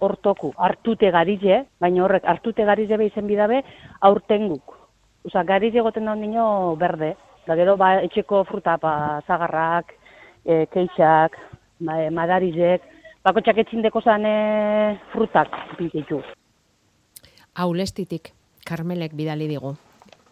hortoku, 0.00 0.52
hartute 0.56 1.10
garize, 1.10 1.64
baina 1.80 2.04
horrek 2.04 2.24
hartute 2.24 2.64
garize 2.64 2.96
be 2.96 3.10
izen 3.10 3.26
bidabe 3.26 3.62
aurtenguk. 4.00 4.76
Osa, 5.26 5.42
garize 5.44 5.82
goten 5.84 6.06
da 6.08 6.14
nino 6.14 6.76
berde, 6.80 7.14
da 7.46 7.56
gero 7.58 7.76
ba, 7.76 7.96
etxeko 8.06 8.44
fruta, 8.48 8.78
ba, 8.80 9.20
zagarrak, 9.26 9.92
e, 10.46 10.64
keixak, 10.72 11.36
ba, 11.80 12.00
e, 12.00 12.08
madarizek, 12.10 12.86
bako 13.24 13.42
txaketxindeko 13.44 14.00
zan 14.00 14.24
e, 14.24 14.36
frutak 15.12 15.60
pintitu. 15.76 16.22
Aulestitik, 17.54 18.32
Karmelek 18.66 19.14
bidali 19.16 19.48
digu. 19.50 19.74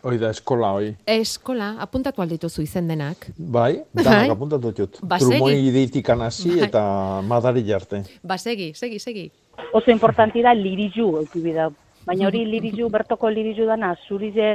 Hoi 0.06 0.14
da, 0.20 0.30
eskola, 0.30 0.70
hoi. 0.76 0.92
Eskola, 1.10 1.72
apuntatu 1.82 2.22
aldituzu 2.22 2.62
izen 2.62 2.86
denak. 2.88 3.26
Bai, 3.36 3.80
Bai. 3.92 4.04
danak 4.04 4.36
apuntatu 4.36 4.70
jut. 4.76 5.00
Ba. 5.02 5.18
Trumoi 5.18 5.56
iditik 5.66 6.08
anasi 6.14 6.52
Bai. 6.52 6.68
eta 6.68 6.82
madari 7.26 7.64
jarte. 7.66 8.04
Ba, 8.22 8.38
segi, 8.38 8.72
segi, 8.74 9.00
segi. 9.02 9.26
Oso 9.74 9.90
importanti 9.90 10.42
da 10.42 10.54
lirizu, 10.54 11.08
eukibida. 11.24 11.68
Baina 12.06 12.28
hori 12.28 12.44
lirizu, 12.46 12.88
bertoko 12.88 13.28
lirizu 13.28 13.66
dana, 13.66 13.90
zurize 14.06 14.54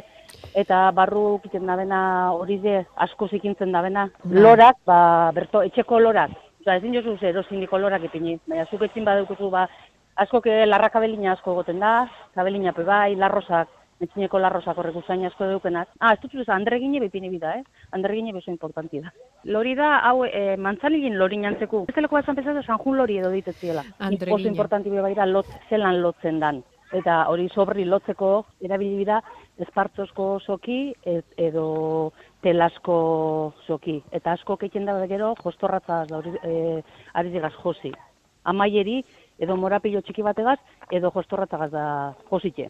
eta 0.56 0.90
barru 0.96 1.40
kiten 1.44 1.68
dabena 1.68 2.32
hori 2.32 2.58
ze 2.62 2.86
asko 2.96 3.28
zikintzen 3.28 3.76
dabena. 3.76 4.08
Bai. 4.24 4.40
Lorak, 4.40 4.80
ba, 4.88 5.32
berto, 5.36 5.62
etxeko 5.62 6.00
lorak. 6.00 6.32
Osa, 6.64 6.78
ezin 6.78 6.96
jozu 6.96 7.18
ze 7.20 7.28
erosiniko 7.30 7.78
lorak 7.78 8.08
ipini. 8.08 8.40
Baina 8.48 8.64
zuk 8.72 8.82
etzin 8.88 9.04
badeukuzu, 9.04 9.50
ba, 9.52 9.68
asko 10.16 10.42
ke 10.42 10.66
larra 10.66 10.90
kabelina 10.90 11.34
asko 11.34 11.56
goten 11.56 11.80
da, 11.80 11.94
kabelina 12.36 12.74
pe 12.74 12.84
bai, 12.84 13.16
larrosak, 13.16 13.70
etxineko 14.04 14.40
larrosak 14.42 14.78
horrek 14.78 14.98
usain 15.00 15.26
asko 15.26 15.48
deukenak. 15.50 15.90
Ah, 16.00 16.14
ez 16.14 16.20
dut 16.22 16.34
zuza, 16.34 16.54
andregine 16.56 17.00
bepini 17.04 17.30
bida, 17.32 17.56
eh? 17.60 17.64
Andregine 17.96 18.34
beso 18.36 18.52
importanti 18.52 19.02
da. 19.02 19.14
Lori 19.56 19.76
da, 19.80 19.96
hau, 20.10 20.26
e, 20.26 20.58
mantzanilin 20.58 21.18
lori 21.20 21.40
nantzeku. 21.42 21.86
Ez 21.90 21.96
deleko 21.96 22.20
esan 22.20 22.38
pesatu, 22.40 22.64
Sanjun 22.66 23.00
lori 23.00 23.18
edo 23.22 23.32
ditetziela. 23.34 23.86
Andregine. 24.00 24.36
Oso 24.36 24.52
importanti 24.52 24.94
be 24.94 25.02
bai 25.02 25.14
da, 25.16 25.26
lot, 25.30 25.50
zelan 25.70 26.02
lotzen 26.04 26.40
dan. 26.44 26.64
Eta 26.94 27.24
hori 27.32 27.48
sobri 27.50 27.88
lotzeko 27.90 28.46
erabili 28.62 29.00
bida 29.00 29.18
espartzosko 29.64 30.28
soki 30.46 30.94
et, 31.10 31.26
edo 31.42 32.12
telasko 32.46 32.98
soki. 33.66 33.98
Eta 34.14 34.36
asko 34.38 34.60
keiten 34.62 34.86
da 34.86 35.00
gero 35.10 35.34
jostorratzaz 35.42 36.06
da 36.12 36.20
hori 36.20 36.36
e, 36.44 36.82
ari 37.18 37.34
digaz 37.34 37.56
josi. 37.64 37.94
Amaieri 38.44 39.00
edo 39.40 39.58
morapillo 39.58 40.02
txiki 40.02 40.22
bategaz 40.22 40.60
edo 40.92 41.12
jostorratzagaz 41.12 41.72
da 41.72 42.14
jositxe. 42.30 42.70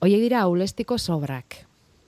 Oie 0.00 0.18
dira 0.20 0.42
aulestiko 0.42 0.98
sobrak. 0.98 1.64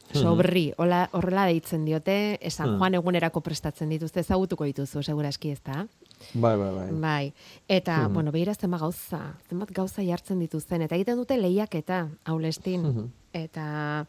Sobri, 0.09 0.72
hola, 0.80 1.03
horrela 1.12 1.44
deitzen 1.44 1.84
diote, 1.84 2.38
San 2.49 2.70
Mhm. 2.70 2.78
Juan 2.78 2.94
egunerako 2.94 3.42
prestatzen 3.42 3.90
dituzte, 3.90 4.20
ezagutuko 4.20 4.64
dituzu, 4.64 5.03
seguraski 5.03 5.51
ez 5.51 5.61
da? 5.62 5.86
Bai, 6.32 6.57
bai, 6.57 6.74
bai. 6.74 6.86
Bai, 6.92 7.32
eta, 7.68 8.09
Mhm. 8.09 8.14
bueno, 8.14 8.32
behira 8.32 8.55
zenbat 8.55 8.80
gauza, 8.80 9.34
zenbat 9.51 9.70
gauza 9.70 10.03
jartzen 10.03 10.38
dituzten, 10.38 10.80
eta 10.80 10.94
egiten 10.94 11.16
dute 11.16 11.36
lehiaketa, 11.36 12.09
aulestin, 12.24 12.82
Mhm. 12.82 13.12
eta, 13.34 14.07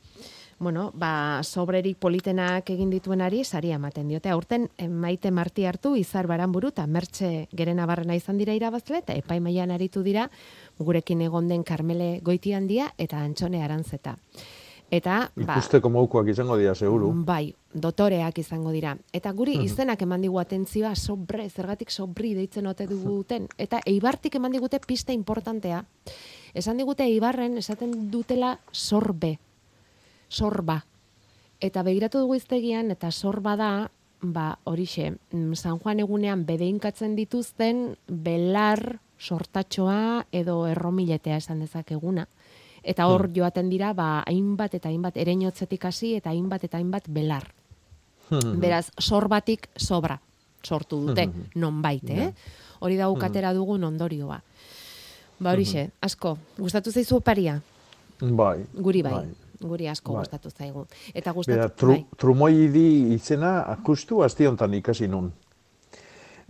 bueno, 0.60 0.91
ba, 0.93 1.41
sobrerik 1.43 1.97
politenak 1.97 2.70
egin 2.70 2.89
dituenari 2.91 3.43
saria 3.43 3.76
ematen 3.76 4.07
diote. 4.12 4.30
Aurten 4.30 4.70
maite 4.89 5.32
marti 5.32 5.66
hartu, 5.66 5.95
izar 5.95 6.28
baranburu, 6.28 6.70
eta 6.74 6.86
mertxe 6.88 7.47
gerena 7.55 7.86
barrena 7.86 8.16
izan 8.16 8.38
dira 8.38 8.53
irabazle, 8.53 8.97
eta 8.99 9.16
epaimaian 9.16 9.72
aritu 9.72 10.03
dira, 10.03 10.30
gurekin 10.80 11.22
egon 11.22 11.47
den 11.47 11.64
Karmele 11.64 12.20
goiti 12.22 12.53
handia, 12.53 12.93
eta 12.97 13.20
antxone 13.24 13.64
arantzeta. 13.64 14.18
Eta, 14.91 15.32
ba, 15.36 15.53
Ikusteko 15.60 15.89
moukoak 15.93 16.28
izango 16.34 16.55
dira, 16.57 16.74
seguru. 16.76 17.12
Bai, 17.26 17.53
dotoreak 17.74 18.39
izango 18.41 18.72
dira. 18.74 18.95
Eta 19.14 19.32
guri 19.32 19.55
Mhm. 19.57 19.64
izenak 19.66 20.01
eman 20.01 20.22
digu 20.22 20.39
atentzioa 20.39 20.95
sobre, 20.95 21.47
zergatik 21.49 21.91
sobri 21.91 22.34
deitzen 22.34 22.66
ote 22.66 22.88
duguten. 22.93 23.47
Eta 23.57 23.82
eibartik 23.86 24.36
eman 24.36 24.51
digute 24.51 24.80
pista 24.80 25.14
importantea. 25.14 25.86
Esan 26.55 26.78
digute 26.78 27.03
eibarren 27.03 27.57
esaten 27.57 28.10
dutela 28.10 28.60
sorbe. 28.72 29.38
Sorba. 30.30 30.86
Eta 31.60 31.84
begiratu 31.84 32.20
dugu 32.24 32.36
iztegian, 32.40 32.92
eta 32.92 33.12
sorba 33.12 33.56
da, 33.60 33.72
ba, 34.22 34.60
horixe, 34.64 35.16
mm, 35.32 35.54
San 35.56 35.80
Juan 35.80 36.00
egunean 36.00 36.46
bedeinkatzen 36.46 37.16
dituzten 37.18 37.98
belar 38.08 39.00
sortatxoa 39.20 40.26
edo 40.32 40.66
erromiletea 40.68 41.38
esan 41.42 41.60
dezakeguna. 41.60 42.28
Eta 42.84 43.08
hor 43.12 43.28
joaten 43.36 43.70
dira, 43.70 43.92
ba, 43.94 44.24
hainbat 44.26 44.74
eta 44.80 44.88
hainbat 44.88 45.18
ereinotzetik 45.18 45.84
hasi 45.86 46.14
eta 46.16 46.30
hainbat 46.32 46.64
eta 46.64 46.78
hainbat 46.78 47.10
belar. 47.12 47.52
Mhm. 48.30 48.60
Beraz, 48.64 48.92
sorbatik 49.00 49.68
sobra 49.76 50.20
sortu 50.64 51.02
dute, 51.08 51.28
Mhm. 51.28 51.44
nonbait, 51.56 52.10
eh? 52.10 52.34
Hori 52.80 52.96
da 52.96 53.10
ukatera 53.10 53.54
dugun 53.54 53.84
ondorioa. 53.84 54.42
Ba 55.40 55.52
horixe, 55.54 55.90
asko, 56.02 56.38
gustatu 56.58 56.92
zaizu 56.92 57.18
oparia? 57.18 57.62
Bai. 58.20 58.66
Guri 58.76 59.02
bai, 59.02 59.26
guri 59.62 59.88
asko 59.89 60.14
Bai. 60.14 60.22
gustatu 60.24 60.49
zaigu. 60.49 60.86
Eta 61.14 61.32
Bera, 61.32 61.34
gustatu, 61.34 61.76
tru, 61.78 61.91
bai. 61.91 62.05
trumoidi 62.18 63.14
izena 63.14 63.64
akustu 63.68 64.24
asti 64.24 64.45
hontan 64.47 64.74
ikasi 64.74 65.07
nun. 65.07 65.32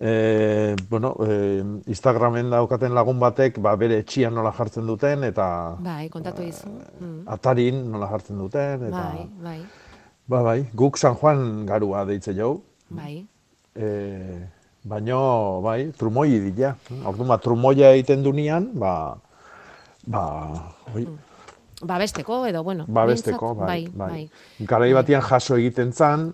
E, 0.02 0.76
bueno, 0.90 1.16
e, 1.28 1.60
Instagramen 1.92 2.50
daukaten 2.50 2.94
lagun 2.96 3.20
batek, 3.20 3.58
ba, 3.60 3.74
bere 3.76 3.98
etxian 4.00 4.34
nola 4.34 4.54
jartzen 4.56 4.86
duten, 4.88 5.26
eta 5.28 5.76
Bai, 5.84 6.08
kontatu 6.10 6.42
dizu. 6.46 6.70
Mm. 7.02 7.24
atarin 7.28 7.82
nola 7.92 8.08
jartzen 8.08 8.38
duten, 8.40 8.86
eta... 8.88 9.04
Bai, 9.12 9.28
bai, 9.44 9.60
Ba, 10.30 10.44
bai, 10.46 10.60
guk 10.78 10.96
San 11.02 11.16
Juan 11.18 11.66
garua 11.66 12.04
deitze 12.06 12.36
jau, 12.38 12.62
bai. 12.94 13.26
e, 13.76 14.46
baino, 14.86 15.60
bai, 15.66 15.92
trumoi 15.98 16.30
dira. 16.52 16.76
Orduan, 17.04 17.28
ba, 17.34 17.38
trumoia 17.42 17.90
egiten 17.96 18.22
dunean, 18.24 18.70
ba, 18.78 19.18
ba, 20.06 20.24
oi, 20.96 21.08
Babesteko 21.82 22.46
edo, 22.46 22.62
bueno. 22.64 22.86
babesteko, 22.88 23.54
behintzat, 23.56 23.68
bai, 23.68 23.88
bai, 23.96 24.10
bai. 24.60 24.66
Garai 24.68 24.92
batian 24.94 25.22
jaso 25.24 25.56
egiten 25.56 25.94
zan, 25.94 26.26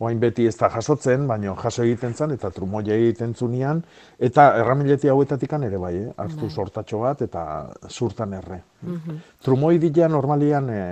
oain 0.00 0.20
beti 0.20 0.46
ez 0.48 0.54
da 0.56 0.70
jasotzen, 0.72 1.26
baino 1.28 1.54
jaso 1.58 1.84
egiten 1.84 2.14
zan, 2.14 2.32
eta 2.32 2.50
trumoia 2.54 2.96
egiten 2.96 3.34
zunean, 3.34 3.82
eta 4.18 4.46
erramileti 4.62 5.08
hauetatikan 5.12 5.66
ere 5.68 5.78
bai, 5.78 5.94
eh? 5.98 6.12
hartu 6.16 6.46
Bai. 6.46 6.50
sortatxo 6.50 7.02
bat, 7.04 7.22
eta 7.28 7.44
zurtan 7.90 8.32
erre. 8.40 8.62
Mhm. 8.82 9.20
Trumoi 9.44 9.78
dira 9.78 10.08
normalian 10.08 10.70
e, 10.70 10.82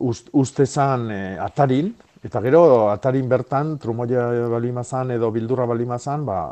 ust, 0.00 0.32
uste 0.32 0.66
zan 0.66 1.10
e, 1.10 1.22
atarin, 1.38 1.94
eta 2.24 2.42
gero 2.42 2.90
atarin 2.90 3.28
bertan 3.28 3.76
trumoia 3.78 4.48
balimazan 4.50 5.14
edo 5.14 5.30
bildurra 5.30 5.66
balimazan, 5.70 6.26
ba, 6.26 6.48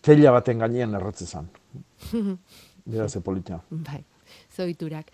teila 0.00 0.32
baten 0.32 0.64
gainean 0.64 0.94
erratze 0.94 1.26
zan. 1.26 1.48
Bera 2.88 3.08
ze 3.08 3.20
polita. 3.20 3.60
Bai, 3.68 4.00
zoiturak. 4.56 5.12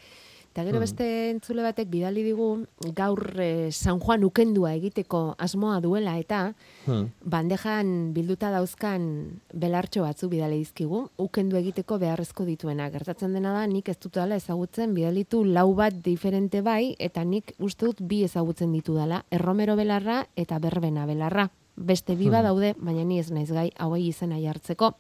Eta 0.55 0.63
gero 0.63 0.77
Mhm. 0.79 0.81
beste 0.87 1.31
entzule 1.31 1.63
batek 1.67 1.89
bidali 1.91 2.23
digu 2.23 2.65
gaur 2.95 3.41
eh, 3.41 3.73
San 3.73 3.99
Juan 3.99 4.23
ukendua 4.23 4.73
egiteko 4.77 5.35
asmoa 5.37 5.81
duela 5.81 6.17
eta 6.17 6.55
Hmm. 6.87 7.11
bandejan 7.25 8.15
bilduta 8.15 8.53
dauzkan 8.53 9.41
belartxo 9.53 10.03
batzu 10.03 10.29
bidali 10.29 10.59
dizkigu, 10.59 11.11
ukendu 11.19 11.57
egiteko 11.57 11.99
beharrezko 11.99 12.45
dituena. 12.45 12.89
Gertatzen 12.89 13.33
dena 13.35 13.53
da, 13.53 13.67
nik 13.67 13.89
ez 13.89 13.99
dut 13.99 14.15
dela 14.15 14.37
ezagutzen, 14.37 14.95
bidalitu 14.95 15.43
lau 15.45 15.75
bat 15.75 15.93
diferente 15.93 16.61
bai, 16.63 16.95
eta 17.01 17.25
nik 17.25 17.55
uste 17.59 17.87
dut 17.87 18.01
bi 18.01 18.23
ezagutzen 18.23 18.71
ditu 18.73 18.95
dela, 18.95 19.25
erromero 19.33 19.75
belarra 19.75 20.29
eta 20.37 20.61
berbena 20.61 21.05
belarra. 21.05 21.51
Beste 21.77 22.15
bi 22.15 22.27
Hmm. 22.27 22.43
daude, 22.45 22.75
baina 22.79 23.03
ni 23.03 23.19
ez 23.19 23.33
naiz 23.33 23.51
gai 23.51 23.73
hauei 23.77 24.07
izena 24.07 24.39
jartzeko. 24.39 24.95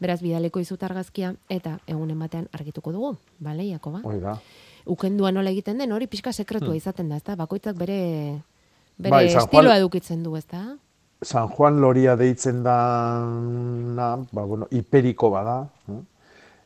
Beraz, 0.00 0.22
bidaleko 0.22 0.60
izut 0.60 0.82
argazkia 0.82 1.34
eta 1.50 1.80
egunen 1.86 2.18
batean 2.18 2.48
argituko 2.52 2.90
dugu, 2.92 3.16
bale, 3.38 3.68
Jakoba? 3.68 4.00
Hoi 4.02 4.18
da. 4.20 4.40
Ukendua 4.88 5.30
nola 5.32 5.50
egiten 5.50 5.78
den, 5.78 5.92
hori 5.92 6.06
pixka 6.08 6.32
sekretua 6.32 6.68
Hmm. 6.72 6.76
izaten 6.80 7.08
da, 7.08 7.16
ezta? 7.16 7.36
Bakoitzak 7.36 7.76
bere 7.76 8.42
bere 8.98 9.10
Bai, 9.10 9.28
San 9.30 9.42
Juan- 9.42 9.48
estiloa 9.48 9.76
edukitzen 9.78 10.22
du, 10.24 10.36
ezta? 10.36 10.76
San 11.22 11.48
Juan 11.48 11.80
Loria 11.80 12.16
deitzen 12.16 12.62
da, 12.62 12.76
na, 13.28 14.16
ba, 14.32 14.44
bueno, 14.44 14.66
hiperiko 14.70 15.30
bada, 15.30 15.68
eh? 15.88 16.00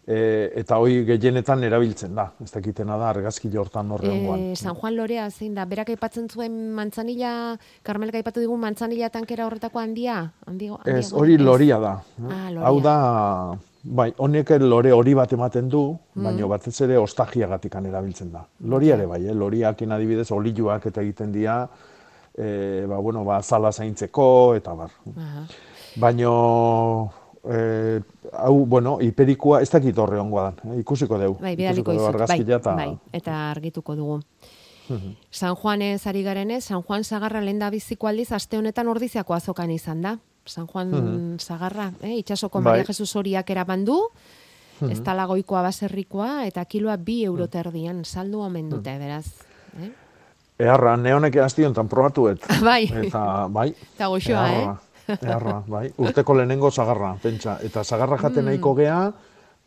e, 0.07 0.53
eta 0.61 0.77
hoi 0.83 1.05
gehienetan 1.07 1.63
erabiltzen 1.65 2.15
da, 2.15 2.33
ez 2.43 2.51
dakitena 2.53 2.97
da, 2.99 3.11
argazki 3.15 3.49
hortan 3.57 3.91
horrean 3.95 4.51
Eh, 4.53 4.57
San 4.57 4.75
Juan 4.77 4.97
Lorea 4.97 5.31
zein 5.31 5.55
da, 5.55 5.65
berak 5.65 5.89
aipatzen 5.95 6.29
zuen 6.29 6.73
mantzanila, 6.75 7.57
Carmelek 7.83 8.15
aipatu 8.21 8.41
digun 8.41 8.61
mantzanila 8.61 9.09
tankera 9.11 9.47
horretako 9.47 9.79
handia? 9.81 10.33
handia, 10.47 10.73
handia 10.85 10.99
Ez, 10.99 11.13
hori 11.13 11.39
loria 11.39 11.79
da. 11.79 11.95
eh? 12.19 12.29
Ah, 12.31 12.51
loria. 12.51 12.67
Hau 12.69 12.81
da, 12.81 13.59
bai, 13.83 14.13
honek 14.19 14.51
lore 14.61 14.93
hori 14.93 15.15
bat 15.15 15.33
ematen 15.33 15.69
du, 15.69 15.99
Mm. 16.15 16.25
baina 16.25 16.47
batez 16.47 16.81
ere 16.81 16.99
ostagiagatikan 16.99 17.87
erabiltzen 17.87 18.33
da. 18.33 18.47
Loria 18.61 18.95
ere 18.95 19.07
bai, 19.07 19.27
eh? 19.27 19.35
loriakin 19.35 19.93
adibidez 19.93 20.31
oliluak 20.31 20.87
eta 20.87 21.01
egiten 21.01 21.33
dira, 21.33 21.69
e, 22.37 22.85
ba, 22.89 22.99
bueno, 22.99 23.25
ba, 23.25 23.43
zala 23.43 23.73
zaintzeko, 23.73 24.55
eta 24.57 24.75
bar. 24.75 24.91
Aha. 25.17 25.47
Baino, 25.97 27.13
e, 27.45 28.01
hau, 28.33 28.67
bueno, 28.67 28.99
hiperikoa, 29.01 29.61
ez 29.63 29.71
dakit 29.71 29.99
horre 29.99 30.19
ongoa 30.21 30.51
dan, 30.51 30.73
eh? 30.73 30.81
ikusiko 30.81 31.19
dugu. 31.19 31.39
Bai, 31.43 31.57
bidaliko 31.57 31.93
izut, 31.93 32.17
bai, 32.27 32.41
eta... 32.41 32.75
bai, 32.75 32.99
eta 33.13 33.51
argituko 33.51 33.97
dugu. 33.97 34.21
San 35.31 35.55
Juanez 35.55 36.07
ari 36.07 36.23
garenez, 36.23 36.65
San 36.65 36.83
Juan 36.83 37.05
Sagarra 37.05 37.41
lehen 37.41 37.59
da 37.59 37.71
biziko 37.71 38.09
aldiz, 38.09 38.33
aste 38.33 38.59
honetan 38.59 38.89
ordiziako 38.89 39.35
azokan 39.35 39.71
izan 39.71 40.03
da. 40.03 40.19
San 40.45 40.67
Juan 40.67 40.91
Mhm. 40.91 41.39
Sagarra, 41.39 41.93
eh? 42.03 42.17
itxasoko 42.19 42.59
Bai. 42.61 42.65
Maria 42.73 42.85
Jesus 42.85 43.15
horiak 43.17 43.49
eraman 43.51 43.85
du, 43.85 43.99
Mhm. 44.81 44.91
ez 44.91 45.01
talagoikoa 45.03 45.63
baserrikoa, 45.63 46.47
eta 46.47 46.65
kiloa 46.65 46.97
bi 46.97 47.25
euro 47.25 47.47
terdian, 47.49 48.05
saldu 48.05 48.41
omen 48.41 48.69
dute, 48.71 48.99
beraz. 48.99 49.27
Eh? 49.81 49.91
Eharra, 50.59 50.97
neonek 50.97 51.37
hasti 51.37 51.65
honetan 51.65 51.89
probatuet. 51.89 52.41
Bai. 52.63 52.85
Eta, 53.07 53.47
bai. 53.49 53.69
Eta 53.95 54.07
goxoa, 54.09 54.53
eh? 54.53 55.17
Eharra, 55.23 55.63
bai. 55.67 55.93
Urteko 55.99 56.35
lehenengo 56.35 56.71
zagarra, 56.71 57.17
pentsa. 57.23 57.59
Eta 57.63 57.83
zagarra 57.85 58.19
jaten 58.19 58.45
Mm. 58.45 58.47
nahiko 58.49 58.75
gea, 58.75 59.13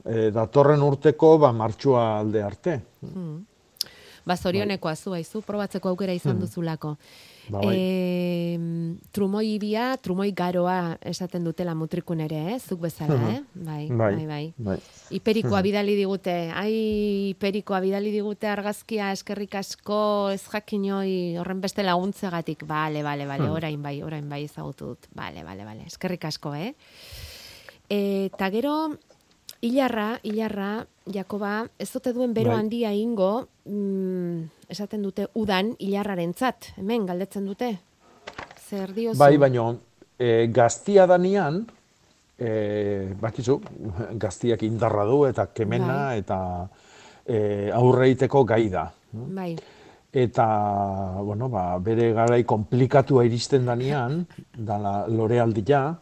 e, 0.06 0.32
datorren 0.32 0.82
urteko, 0.82 1.38
ba, 1.40 1.52
martxua 1.52 2.20
alde 2.20 2.44
arte. 2.44 2.82
Mm. 3.02 3.46
Ba, 4.26 4.36
zorionekoa 4.38 4.96
zu, 4.96 5.14
haizu, 5.14 5.42
probatzeko 5.42 5.90
aukera 5.90 6.14
izan 6.14 6.38
Mm. 6.38 6.40
duzulako. 6.40 6.98
Ba, 7.50 7.60
bai. 7.62 7.76
E, 7.78 8.58
trumoi 9.14 9.56
ibia, 9.56 9.92
trumoi 10.02 10.32
garoa 10.34 10.98
esaten 11.06 11.44
dutela 11.46 11.76
mutrikun 11.78 12.24
ere, 12.26 12.40
eh? 12.56 12.60
zuk 12.60 12.82
bezala, 12.88 13.18
eh? 13.32 13.42
Bai, 13.54 13.88
Bai, 13.90 14.16
bai, 14.16 14.26
bai. 14.26 14.46
bai. 14.58 14.78
Iperikoa 15.16 15.62
bidali 15.66 15.96
digute, 16.00 16.36
ai, 16.56 16.74
iperikoa 17.36 17.82
bidali 17.86 18.12
digute 18.16 18.50
argazkia 18.50 19.12
eskerrik 19.14 19.56
asko 19.62 20.32
ez 20.34 20.42
jakinoi 20.50 21.38
horren 21.42 21.62
beste 21.62 21.86
laguntzegatik. 21.86 22.66
Bale, 22.66 23.04
bale, 23.06 23.28
bale, 23.30 23.50
orain 23.52 23.82
bai, 23.82 24.00
orain 24.04 24.28
bai 24.30 24.44
ezagutu 24.48 24.94
dut. 24.96 25.10
Bale, 25.16 25.44
bale, 25.46 25.66
bale, 25.68 25.86
eskerrik 25.86 26.26
asko, 26.26 26.56
eh? 26.58 26.74
Eta 27.90 28.50
gero, 28.50 28.76
hilarra, 29.62 30.16
hilarra, 30.24 30.88
Jakoba, 31.06 31.68
ez 31.78 31.92
dute 31.94 32.14
duen 32.16 32.34
bero 32.34 32.50
Bai. 32.50 32.60
handia 32.60 32.92
ingo, 32.98 33.48
mm, 33.70 34.70
esaten 34.74 35.04
dute 35.06 35.28
udan 35.38 35.76
hilarrarentzat, 35.78 36.72
hemen 36.80 37.06
galdetzen 37.06 37.46
dute. 37.46 37.78
Zer 38.58 38.94
diozu? 38.94 39.20
Bai, 39.20 39.38
baino, 39.38 39.68
e, 40.18 40.48
gaztia 40.50 41.06
danian, 41.06 41.62
e, 42.40 43.14
bakizu, 43.22 43.60
gaztiak 44.18 44.64
indarra 44.64 45.06
du 45.06 45.26
eta 45.26 45.46
kemena 45.54 46.08
Bai. 46.08 46.20
eta 46.24 46.40
e, 47.26 47.70
aurreiteko 47.72 48.44
gai 48.44 48.70
da. 48.70 48.90
Bai. 49.12 49.56
Eta, 50.16 50.48
bueno, 51.22 51.50
ba, 51.50 51.78
bere 51.78 52.14
garai 52.14 52.44
komplikatua 52.48 53.26
iristen 53.28 53.66
danean, 53.66 54.26
dala 54.58 55.06
lorealdia, 55.08 56.00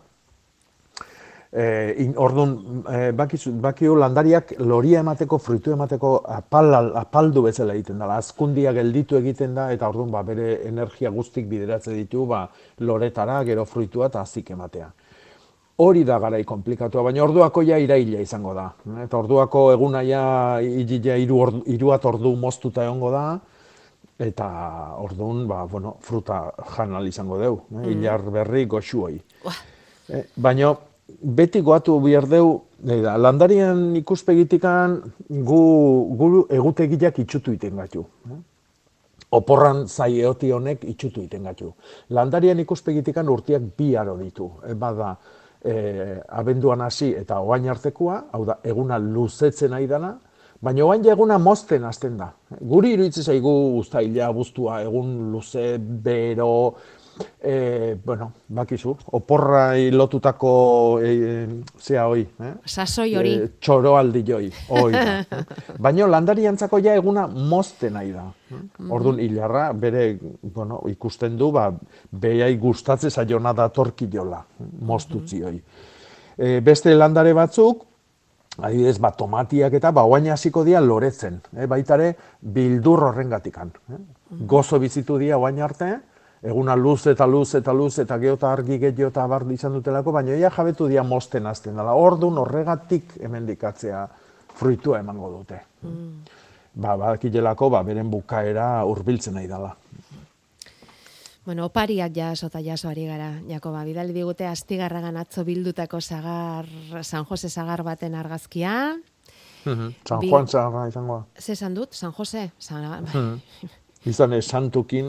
E, 1.54 1.93
in, 2.01 2.16
ordun, 2.18 2.82
e, 2.89 3.12
bakizu, 3.14 3.51
bakiu 3.62 3.93
landariak 4.01 4.56
loria 4.58 5.04
emateko, 5.04 5.38
fruitu 5.38 5.76
emateko 5.76 6.16
apal, 6.26 6.74
apaldu 6.97 7.43
bezala 7.45 7.76
egiten 7.78 7.99
dela. 8.01 8.18
Azkundia 8.18 8.72
gelditu 8.74 9.20
egiten 9.20 9.54
da, 9.54 9.68
eta 9.72 9.86
ordun 9.91 10.10
ba, 10.10 10.24
bere 10.26 10.64
energia 10.66 11.12
guztik 11.14 11.45
bideratze 11.51 11.93
ditu 11.93 12.26
ba, 12.26 12.47
loretara, 12.82 13.43
gero 13.45 13.68
fruitua 13.70 14.10
eta 14.10 14.24
azik 14.26 14.49
ematea. 14.56 14.88
Hori 15.84 16.01
da 16.06 16.18
garai 16.22 16.43
komplikatua, 16.45 17.04
baina 17.06 17.22
orduako 17.22 17.62
ja 17.68 17.78
iraila 17.82 18.22
izango 18.22 18.56
da. 18.58 18.72
Eta 19.04 19.20
orduako 19.22 19.68
eguna 19.74 20.01
ja, 20.06 20.24
ja 20.62 21.18
iru, 21.18 21.38
ordu, 21.38 21.62
iruat 21.74 22.06
ordu 22.06 22.34
moztuta 22.38 22.86
egongo 22.88 23.12
da, 23.14 23.28
eta 24.18 24.47
orduan, 25.01 25.45
ba, 25.49 25.68
bueno, 25.70 25.97
fruta 26.01 26.47
janal 26.76 27.06
izango 27.08 27.38
deu, 27.38 27.54
eh? 27.60 27.76
Mhm. 27.76 27.86
hilar 27.91 28.26
berri 28.39 28.66
goxuoi. 28.66 29.22
Eh, 30.10 30.24
baina 30.36 30.74
beti 31.08 31.62
goatu 31.62 31.99
behar 32.04 32.28
deu, 32.30 32.47
da, 32.80 33.18
landarian 33.18 33.95
ikuspegitikan 33.99 34.97
gu, 35.30 35.62
gu 36.18 36.47
egutegiak 36.49 37.20
itxutu 37.24 37.54
iten 37.54 37.78
gatu. 37.78 38.06
Eh? 38.32 38.39
Oporran 39.34 39.88
zai 39.88 40.20
eoti 40.22 40.51
honek 40.54 40.84
itxutu 40.86 41.24
iten 41.24 41.43
gatu. 41.49 41.74
Landarian 42.14 42.60
ikuspegitikan 42.60 43.30
urtiak 43.30 43.64
bi 43.78 43.95
aro 43.97 44.16
ditu. 44.18 44.49
E, 44.68 44.76
bada, 44.78 45.16
e, 45.64 46.20
abenduan 46.30 46.84
hasi 46.86 47.14
eta 47.18 47.39
oain 47.41 47.68
artekoa, 47.70 48.20
hau 48.32 48.43
da, 48.45 48.60
eguna 48.64 48.99
luzetzen 48.99 49.74
nahi 49.74 49.88
dana, 49.89 50.14
baina 50.62 50.86
oain 50.86 51.06
eguna 51.10 51.39
mozten 51.41 51.84
hasten 51.84 52.18
da. 52.18 52.30
Guri 52.62 52.93
iruditzen 52.93 53.24
zaigu 53.24 53.54
uztaila, 53.80 54.32
buztua, 54.32 54.84
egun 54.86 55.32
luze, 55.34 55.78
bero, 55.80 56.76
e, 57.43 57.95
bueno, 58.05 58.32
bakizu, 58.47 58.95
oporra 59.11 59.74
lotutako 59.91 60.99
e, 61.03 61.47
zea 61.80 62.07
hoi, 62.07 62.24
eh? 62.39 62.53
Sasoi 62.66 63.16
hori. 63.20 63.34
E, 63.36 63.47
txoroaldi 63.59 64.24
joi, 64.28 64.47
hoi 64.70 64.91
da. 64.91 65.20
eh? 65.20 65.43
Baina 65.84 66.07
landariantzako 66.07 66.80
ja 66.84 66.95
eguna 66.97 67.28
mozten 67.28 67.93
nahi 67.93 68.11
da. 68.16 68.26
eh? 68.51 68.61
Orduan, 68.89 69.20
hilarra, 69.20 69.72
bere, 69.74 70.18
bueno, 70.41 70.82
ikusten 70.89 71.38
du, 71.38 71.51
ba, 71.51 71.70
behai 72.11 72.55
gustatze 72.57 73.09
zaiona 73.09 73.53
datorki 73.53 74.07
jola, 74.11 74.43
moztutzi 74.82 75.41
hoi. 75.43 75.57
E, 76.38 76.59
beste 76.66 76.95
landare 76.95 77.34
batzuk, 77.38 77.84
adibidez, 78.57 78.97
ba, 79.01 79.11
tomatiak 79.18 79.74
eta, 79.78 79.91
ba, 79.91 80.03
oain 80.09 80.32
hasiko 80.34 80.64
dira 80.66 80.82
loretzen, 80.82 81.41
eh? 81.57 81.68
baitare, 81.68 82.16
bildur 82.41 83.09
horrengatikan. 83.09 83.72
Eh? 83.91 84.01
Gozo 84.49 84.80
bizitu 84.82 85.18
dira 85.22 85.38
oain 85.38 85.61
arte, 85.61 85.91
eguna 86.43 86.75
luz 86.75 87.07
eta 87.07 87.25
luz 87.27 87.55
eta 87.55 87.73
luz 87.73 87.97
eta 87.99 88.17
geota 88.19 88.51
argi 88.51 88.77
gehiago 88.79 89.09
eta 89.11 89.25
bar 89.27 89.45
izan 89.51 89.73
dutelako, 89.73 90.11
baina 90.11 90.35
ja 90.37 90.49
jabetu 90.51 90.87
dira 90.87 91.03
mosten 91.03 91.47
azten 91.47 91.75
dela. 91.75 91.93
Orduan 91.95 92.37
horregatik 92.37 93.13
hemendikatzea 93.21 94.07
fruitua 94.55 94.99
emango 94.99 95.29
dute. 95.37 95.61
Ba, 96.73 96.95
badakilelako, 96.97 97.69
ba, 97.69 97.83
beren 97.83 98.09
bukaera 98.11 98.83
hurbiltzen 98.85 99.35
nahi 99.37 99.47
dela. 99.47 99.75
Bueno, 101.45 101.65
opariak 101.67 102.13
jaso 102.15 102.47
eta 102.47 102.61
jaso 102.63 102.87
ari 102.89 103.05
gara, 103.05 103.33
Jakoba. 103.49 103.83
Bidali 103.83 104.13
digute 104.15 104.45
astigarragan 104.47 105.17
atzo 105.17 105.43
bildutako 105.43 105.99
sagar, 106.01 106.65
San 107.03 107.25
Jose 107.25 107.49
sagar 107.49 107.83
baten 107.83 108.15
argazkia. 108.15 108.95
San 109.63 110.19
Bi- 110.19 110.29
Juan 110.29 110.47
zaharra 110.47 110.87
izango 110.87 111.17
da. 111.17 111.41
Ze 111.41 111.51
esan 111.53 111.73
dut? 111.75 111.93
San 111.93 112.11
Jose? 112.11 112.49
San... 112.59 113.03
Mhm. 113.03 113.41
Izan 114.06 114.34
ez 114.34 114.45
santukin. 114.45 115.08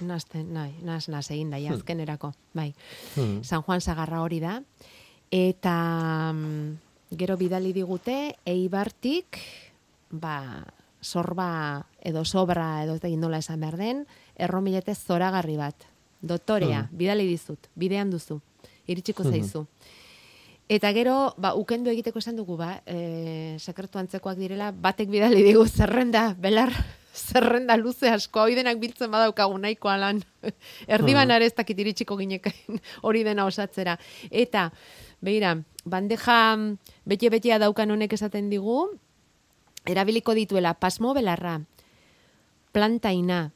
Nazten, 0.00 0.52
nahi, 0.54 0.72
naz, 0.82 1.08
naz 1.12 1.30
egin 1.30 1.50
da, 1.50 1.58
Hmm. 1.58 1.74
azkenerako, 1.74 2.32
bai. 2.54 2.74
Mhm. 3.16 3.42
San 3.44 3.62
Juan 3.62 3.80
Sagarra 3.80 4.22
hori 4.22 4.40
da. 4.40 4.62
Eta 5.30 6.32
mm, 6.32 7.16
gero 7.16 7.36
bidali 7.36 7.72
digute, 7.72 8.36
eibartik, 8.44 9.38
ba, 10.10 10.64
sorba 11.00 11.86
edo 12.00 12.24
sobra 12.24 12.82
edo 12.84 12.94
ez 12.94 13.16
nola 13.18 13.38
esan 13.38 13.60
behar 13.60 13.76
den, 13.76 14.06
erromilete 14.36 14.94
zoragarri 14.94 15.56
bat. 15.56 15.74
Dotorea, 16.22 16.82
Mhm. 16.82 16.96
bidali 16.96 17.26
dizut, 17.26 17.58
bidean 17.74 18.10
duzu, 18.10 18.40
iritsiko 18.86 19.22
Mhm. 19.24 19.30
zaizu. 19.32 19.66
Eta 20.68 20.92
gero, 20.92 21.34
ba, 21.36 21.54
ukendu 21.54 21.90
egiteko 21.90 22.18
esan 22.20 22.36
dugu, 22.36 22.56
ba, 22.56 22.82
e, 22.86 23.56
sekretu 23.58 23.98
antzekoak 23.98 24.36
direla, 24.38 24.70
batek 24.72 25.08
bidali 25.10 25.42
digu 25.42 25.66
zerrenda, 25.66 26.34
belar, 26.38 26.70
zerrenda 27.14 27.76
luze 27.76 28.08
asko, 28.08 28.42
hori 28.42 28.54
denak 28.54 28.78
biltzen 28.78 29.10
badaukagu 29.10 29.58
nahiko 29.58 29.88
alan. 29.88 30.22
Erdiban 30.86 31.28
Mhm. 31.28 31.36
ere 31.36 31.46
ez 31.46 31.54
dakit 31.54 31.78
iritsiko 31.78 32.16
ginekain 32.16 32.80
hori 33.02 33.22
dena 33.24 33.44
osatzera. 33.46 33.98
Eta, 34.30 34.70
beira, 35.20 35.56
bandeja 35.84 36.56
bete-betea 37.04 37.58
daukan 37.58 37.90
honek 37.90 38.12
esaten 38.12 38.50
digu, 38.50 38.88
erabiliko 39.86 40.34
dituela 40.34 40.74
pasmo 40.74 41.14
belarra, 41.14 41.60
plantaina 42.72 43.50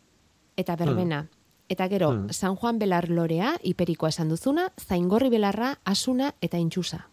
eta 0.57 0.76
berbena. 0.76 1.26
Eta 1.68 1.88
gero, 1.88 2.11
Hmm. 2.12 2.28
San 2.30 2.57
Juan 2.57 2.78
Belar 2.78 3.09
lorea, 3.09 3.57
hiperikoa 3.62 4.11
esan 4.11 4.28
duzuna, 4.28 4.68
zaingorri 4.78 5.30
belarra, 5.30 5.78
asuna 5.84 6.34
eta 6.42 6.59
intxusa. 6.59 7.09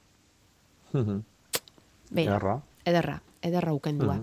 Beira, 2.11 2.35
Erra. 2.35 2.61
ederra, 2.83 3.21
ederra 3.41 3.73
ukendua. 3.73 4.17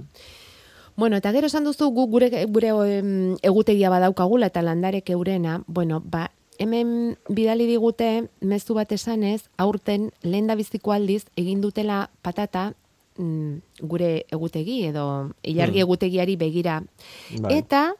Bueno, 0.99 1.17
eta 1.17 1.31
gero 1.31 1.47
esan 1.47 1.63
duzu 1.63 1.93
gu 1.95 2.09
gure, 2.11 2.27
gure 2.51 2.73
egutegia 3.47 3.87
badaukagula 3.93 4.49
eta 4.51 4.63
landarek 4.67 5.11
eurena, 5.15 5.61
bueno, 5.69 6.01
ba, 6.05 6.33
hemen 6.59 7.17
bidali 7.31 7.69
digute 7.71 8.25
mezu 8.43 8.75
bat 8.75 8.91
esanez, 8.91 9.45
aurten 9.63 10.09
lehen 10.27 10.49
da 10.51 10.57
biziko 10.59 10.91
aldiz 10.91 11.23
egin 11.39 11.61
dutela 11.63 12.11
patata 12.21 12.73
mm, 13.17 13.87
gure 13.87 14.25
egutegi 14.35 14.81
edo 14.91 15.31
ilargi 15.47 15.79
Hmm. 15.79 15.87
egutegiari 15.87 16.35
begira. 16.37 16.81
Bai. 17.39 17.59
Eta 17.61 17.93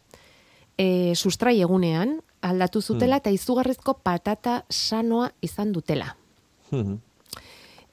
e, 0.77 1.15
sustrai 1.15 1.61
egunean 1.63 2.19
aldatu 2.43 2.83
zutela 2.83 3.15
Hmm. 3.17 3.23
eta 3.23 3.31
izugarrizko 3.31 3.95
patata 4.03 4.65
sanoa 4.71 5.31
izan 5.41 5.71
dutela. 5.73 6.17
Mhm. 6.73 6.99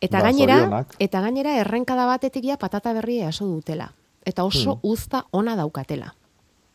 Eta 0.01 0.17
Ba, 0.17 0.23
gainera, 0.31 0.57
zorionak. 0.63 0.95
eta 0.99 1.21
gainera 1.21 1.55
errenkada 1.61 2.05
batetik 2.07 2.43
ja 2.45 2.57
patata 2.57 2.91
berria 2.93 3.25
jaso 3.29 3.45
dutela. 3.45 3.93
Eta 4.25 4.43
oso 4.43 4.75
Hmm. 4.75 4.79
uzta 4.91 5.25
ona 5.31 5.55
daukatela. 5.55 6.13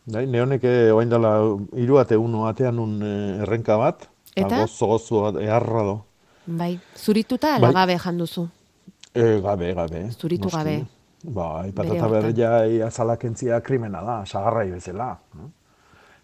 Bai, 0.07 0.27
neonek 0.27 0.65
eh, 0.65 0.93
oain 0.93 1.09
dela 1.11 1.35
hiru 1.77 1.99
ate 1.99 2.17
uno 2.17 2.47
atean 2.47 2.79
un 2.79 3.03
eh, 3.03 3.43
errenka 3.43 3.77
bat, 3.77 4.09
Eta? 4.35 4.61
gozo 4.63 4.87
gozo 4.87 5.39
eharra 5.41 5.83
do. 5.83 6.05
Bai, 6.47 6.79
zurituta 6.97 7.57
ala 7.57 7.67
Bai. 7.69 7.75
gabe 7.75 7.99
jan 7.99 8.19
duzu. 8.19 8.49
E, 9.15 9.41
gabe, 9.41 9.75
gabe. 9.75 10.11
Zuritu 10.11 10.45
noski. 10.45 10.57
gabe. 10.57 10.87
Bai, 11.25 11.73
patata 11.73 12.09
berria 12.09 12.87
azalakentzia 12.87 13.61
krimena 13.61 14.01
da, 14.03 14.25
sagarrai 14.27 14.71
bezala. 14.71 15.19
no? 15.35 15.51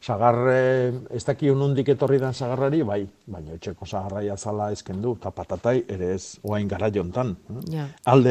Sagar, 0.01 0.35
eh, 0.53 0.93
ez 1.11 1.25
daki 1.25 1.51
unundik 1.51 1.89
etorri 1.89 2.19
den 2.19 2.33
sagarrari, 2.33 2.83
bai, 2.83 3.07
baina 3.27 3.53
etxeko 3.57 3.87
sagarraia 3.87 4.37
zala 4.37 4.71
ezken 4.73 5.03
du, 5.03 5.15
eta 5.15 5.31
patatai 5.31 5.85
ere 5.89 6.15
ez 6.15 6.39
oain 6.45 6.69
gara 6.69 6.91
jontan. 6.91 7.37
eh? 7.51 7.61
Ja. 7.77 7.87
Alde 8.05 8.31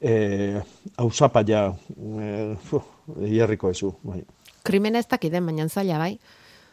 harreko 0.00 0.58
eh, 0.58 0.62
hausapa 0.96 1.42
ja, 1.44 1.74
eh, 2.20 2.56
fu, 2.62 2.80
hierriko 3.20 3.70
ezu, 3.70 3.94
bai. 4.02 4.24
Krimena 4.62 4.98
ez 4.98 5.06
dakiden, 5.08 5.46
baina 5.46 5.68
zaila, 5.68 5.98
bai? 5.98 6.18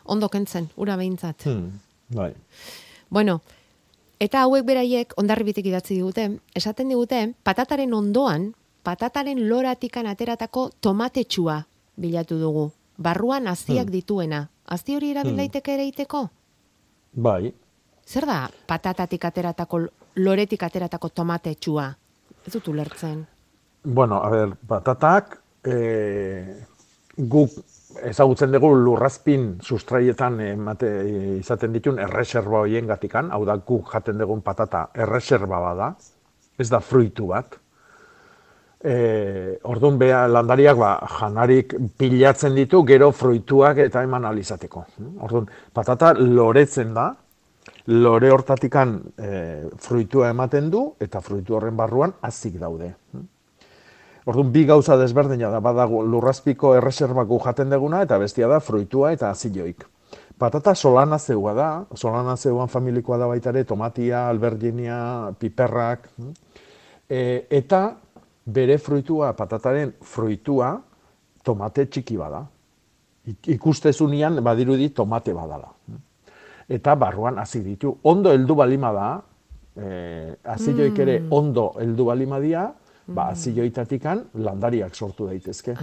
Ondo 0.06 0.30
kentzen, 0.30 0.70
ura 0.78 0.96
behintzat. 0.98 1.44
Hmm, 1.46 1.80
bai. 2.10 2.34
Bueno, 3.10 3.42
eta 4.20 4.42
hauek 4.42 4.66
beraiek 4.66 5.14
ondarribitik 5.18 5.66
idatzi 5.66 5.96
digute, 5.96 6.40
esaten 6.54 6.90
digute, 6.90 7.34
patataren 7.44 7.94
ondoan, 7.94 8.54
patataren 8.84 9.50
loratikan 9.50 10.08
ateratako 10.08 10.70
tomatetsua 10.82 11.66
bilatu 11.98 12.38
dugu. 12.40 12.72
Barruan 12.98 13.48
aztiak 13.48 13.86
Hmm. 13.88 13.92
dituena. 13.92 14.50
Azti 14.66 14.96
hori 14.96 15.12
erabil 15.12 15.34
Hmm. 15.34 15.62
ere 15.68 15.86
iteko? 15.86 16.30
Bai, 17.14 17.54
Zer 18.06 18.26
da 18.26 18.52
patatatik 18.68 19.26
ateratako, 19.26 19.88
loretik 20.16 20.62
ateratako 20.64 21.10
tomatetsua? 21.10 21.96
Ez 22.46 22.54
dut 22.54 22.68
ulertzen. 22.70 23.26
Bueno, 23.86 24.22
a 24.22 24.30
ver, 24.30 24.54
patatak, 24.68 25.40
e, 25.66 25.76
guk 27.18 27.54
ezagutzen 28.06 28.52
dugu 28.52 28.72
lurrazpin 28.76 29.56
sustraietan 29.64 30.40
emate, 30.44 30.90
izaten 31.40 31.74
ditun 31.74 32.00
erreserba 32.04 32.64
hoien 32.66 32.88
gatikan, 32.90 33.32
hau 33.32 33.44
da 33.48 33.58
guk 33.58 33.92
jaten 33.94 34.20
dugun 34.22 34.42
patata 34.46 34.88
erreserba 34.94 35.62
bada, 35.64 35.94
ez 36.60 36.70
da 36.70 36.82
fruitu 36.84 37.30
bat. 37.32 37.58
E, 38.86 38.96
orduan 39.66 39.98
beha 39.98 40.26
landariak 40.30 40.78
ba, 40.78 40.92
janarik 41.20 41.74
pilatzen 41.98 42.54
ditu 42.58 42.84
gero 42.86 43.10
fruituak 43.16 43.80
eta 43.88 44.04
eman 44.06 44.28
alizateko. 44.30 44.86
Orduan, 45.26 45.48
patata 45.74 46.14
loretzen 46.20 46.94
da, 46.94 47.10
lore 47.88 48.32
hortatikan 48.32 49.02
e, 49.18 49.70
fruitua 49.78 50.30
ematen 50.34 50.70
du 50.74 50.96
eta 51.00 51.22
fruitu 51.22 51.56
horren 51.56 51.76
barruan 51.78 52.14
azik 52.22 52.58
daude. 52.60 52.94
Orduan, 54.26 54.52
bi 54.52 54.64
gauza 54.66 54.98
desberdina 54.98 55.52
da, 55.54 55.60
badago 55.62 56.02
lurrazpiko 56.02 56.74
erreserbako 56.80 57.38
jaten 57.44 57.70
deguna, 57.70 58.02
eta 58.02 58.18
bestia 58.18 58.48
da 58.50 58.60
fruitua 58.60 59.12
eta 59.14 59.30
azilloik. 59.30 59.86
Patata 60.38 60.74
solana 60.76 61.20
zeua 61.20 61.54
da, 61.54 61.68
solana 61.94 62.34
zeuan 62.36 62.68
familikoa 62.68 63.20
da 63.22 63.28
baita 63.30 63.52
ere, 63.54 63.64
tomatia, 63.64 64.28
alberginia, 64.30 65.32
piperrak, 65.40 66.10
e, 67.08 67.46
eta 67.50 67.84
bere 68.46 68.80
fruitua, 68.82 69.34
patataren 69.38 69.94
fruitua, 70.02 70.74
tomate 71.46 71.86
txiki 71.86 72.18
bada. 72.18 72.42
Ik- 73.30 73.48
Ikustezunean 73.56 74.42
badirudi 74.44 74.90
tomate 74.90 75.34
badala. 75.34 75.70
Eta 76.70 76.96
barruan 76.96 77.38
hasi 77.40 77.62
ditu. 77.62 77.98
Ondo 78.04 78.32
heldu 78.32 78.56
balima 78.56 78.92
da, 78.92 79.22
eh, 79.78 80.36
azilloik 80.44 80.98
ere 81.00 81.20
Mm. 81.20 81.28
ondo 81.34 81.74
heldu 81.80 82.06
balima 82.06 82.40
dia, 82.40 82.74
ba, 83.08 83.28
azilloitatikan 83.30 84.24
landariak 84.34 84.96
sortu 84.96 85.28
daitezke. 85.28 85.76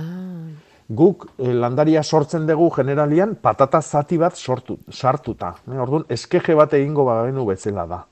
Guk 0.89 1.29
eh, 1.39 1.53
landaria 1.55 2.03
sortzen 2.03 2.47
dugu 2.47 2.69
generalian 2.75 3.37
patata 3.37 3.81
zati 3.81 4.19
bat 4.19 4.35
sortu, 4.37 4.79
sartuta. 4.91 5.55
Eh, 5.71 5.79
Orduan, 5.79 6.05
eskeje 6.09 6.55
bat 6.55 6.73
egingo 6.75 7.05
bagenu 7.05 7.45
bezala 7.47 7.87
da. 7.87 8.05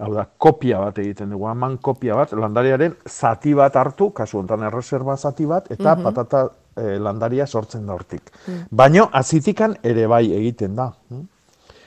Hau 0.00 0.14
da, 0.14 0.24
kopia 0.38 0.78
bat 0.80 0.96
egiten 0.98 1.30
dugu, 1.30 1.44
haman 1.46 1.76
kopia 1.78 2.14
bat, 2.16 2.30
landariaren 2.32 2.94
zati 3.08 3.52
bat 3.54 3.74
hartu, 3.76 4.12
kasu 4.12 4.38
honetan 4.38 4.62
erreserba 4.62 5.16
zati 5.16 5.44
bat, 5.46 5.70
eta 5.70 5.94
Mhm. 5.96 6.02
patata 6.04 6.48
eh, 6.76 6.98
landaria 6.98 7.46
sortzen 7.46 7.84
da 7.86 7.92
hortik. 7.92 8.30
Mm. 8.46 8.52
Baino, 8.70 9.08
azitikan 9.12 9.76
ere 9.82 10.06
bai 10.06 10.32
egiten 10.32 10.76
da. 10.76 10.92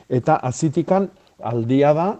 Eta 0.09 0.35
azitikan 0.35 1.09
aldia 1.43 1.93
da, 1.93 2.19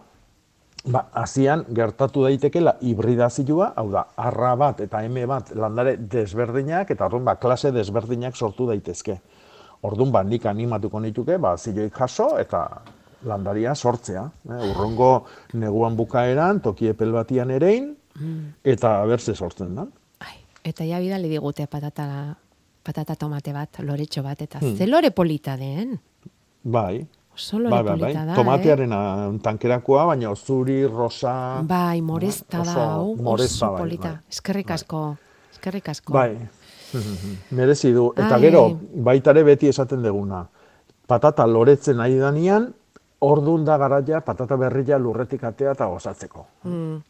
ba, 0.85 1.05
azian 1.13 1.65
gertatu 1.69 2.23
daitekela 2.23 2.77
hibridazioa, 2.81 3.73
hau 3.75 3.89
da, 3.91 4.05
arra 4.17 4.55
bat 4.55 4.81
eta 4.81 5.03
eme 5.03 5.25
bat 5.25 5.51
landare 5.55 5.97
desberdinak, 5.97 6.91
eta 6.91 7.05
orduan, 7.05 7.25
ba, 7.25 7.35
klase 7.35 7.71
desberdinak 7.71 8.35
sortu 8.35 8.67
daitezke. 8.67 9.19
Orduan, 9.83 10.11
ba, 10.11 10.23
nik 10.23 10.45
animatuko 10.45 10.99
nituke, 10.99 11.37
ba, 11.37 11.57
zilloik 11.57 11.93
jaso, 11.97 12.37
eta 12.39 12.67
landaria 13.23 13.75
sortzea. 13.75 14.23
Eh? 14.49 14.61
Urrongo 14.71 15.25
neguan 15.53 15.95
bukaeran, 15.95 16.59
toki 16.61 16.87
epel 16.91 17.11
batian 17.11 17.51
erein, 17.51 17.95
eta 18.63 19.05
berze 19.05 19.35
sortzen 19.35 19.75
da. 19.75 19.87
Eta 20.63 20.85
ja 20.87 20.99
bidali 20.99 21.27
digute 21.27 21.65
patata, 21.67 22.37
patata 22.83 23.15
tomate 23.19 23.51
bat, 23.51 23.81
loretxo 23.83 24.21
bat, 24.23 24.41
eta 24.41 24.59
Hmm. 24.61 24.77
ze 24.77 24.87
lore 24.87 25.11
polita 25.11 25.57
den. 25.57 25.99
Bai. 26.63 27.05
Oso 27.35 27.57
lore 27.59 27.69
Bai, 27.71 27.83
bai, 27.83 27.99
bai. 27.99 28.13
da, 28.13 28.35
Tomatearena 28.37 28.99
tankerakoa, 29.41 30.05
baina 30.11 30.35
zuri, 30.35 30.83
rosa... 30.87 31.31
eh? 31.59 31.63
Bai, 31.65 32.01
moresta 32.01 32.61
da, 32.63 32.73
hau, 32.93 33.15
moresta, 33.15 33.65
oso 33.69 33.71
bai, 33.73 33.81
polita. 33.81 34.09
bai. 34.09 34.19
Eskerrik 34.29 34.71
asko, 34.71 35.01
eskerrik 35.51 35.89
asko. 35.89 36.13
Bai, 36.13 36.37
merezi 37.57 37.91
du. 37.93 38.11
Eta 38.15 38.35
Ai. 38.35 38.41
gero, 38.41 38.63
baitare 39.09 39.43
beti 39.43 39.67
esaten 39.71 40.03
deguna, 40.05 40.43
patata 41.09 41.47
loretzen 41.49 41.99
ari 42.05 42.19
danian, 42.21 42.69
ordun 43.23 43.63
da 43.65 43.77
garaia 43.81 44.19
patata 44.21 44.57
berria 44.59 44.97
lurretik 44.99 45.43
atea 45.47 45.71
eta 45.73 45.85
gozatzeko. 45.89 46.45
Mm. 46.67 47.01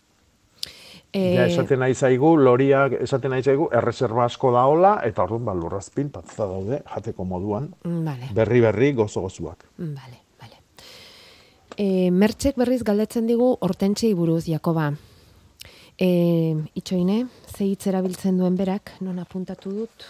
Ja, 1.13 1.19
Eh, 1.19 1.45
esaten 1.53 1.77
nahi 1.79 1.93
zaigu, 1.93 2.31
loriak 2.41 2.93
esaten 3.03 3.29
nahi 3.29 3.43
zaigu, 3.45 3.67
erreserba 3.71 4.23
asko 4.25 4.49
daola, 4.51 4.95
eta 5.05 5.21
orduan 5.27 5.45
ba, 5.45 5.53
lurrazpin 5.53 6.09
patata 6.09 6.47
daude, 6.49 6.79
jateko 6.89 7.23
moduan, 7.23 7.67
Vale. 7.83 8.31
berri-berri 8.33 8.93
gozo-gozuak. 8.97 9.67
Mm, 9.77 9.93
Vale, 9.93 10.17
vale. 10.41 10.57
E, 11.77 12.09
mertxek 12.09 12.55
berriz 12.57 12.81
galdetzen 12.83 13.27
digu 13.27 13.57
hortentzei 13.61 14.13
buruz, 14.15 14.45
Jakoba. 14.49 14.91
E, 15.99 16.55
itxoine, 16.73 17.27
ze 17.45 17.65
hitz 17.69 17.85
erabiltzen 17.87 18.37
duen 18.39 18.55
berak, 18.57 18.95
non 19.01 19.19
apuntatu 19.19 19.69
dut? 19.71 20.05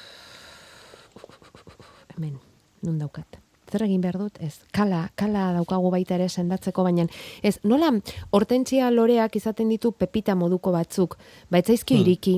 Hemen, 2.16 2.40
nun 2.82 2.98
daukat. 3.00 3.43
Zer 3.74 3.88
egin 3.88 4.04
behar 4.04 4.20
dut? 4.22 4.36
Ez, 4.46 4.60
kala, 4.76 5.08
kala 5.18 5.48
daukagu 5.56 5.90
baita 5.94 6.14
ere 6.20 6.28
sendatzeko, 6.30 6.84
baina 6.86 7.08
ez, 7.42 7.56
nola 7.66 7.90
hortentzia 8.38 8.92
loreak 8.94 9.40
izaten 9.40 9.72
ditu 9.74 9.92
pepita 9.98 10.36
moduko 10.38 10.72
batzuk, 10.76 11.18
baitzaizki 11.50 11.96
Hmm. 11.98 12.04
iriki, 12.06 12.36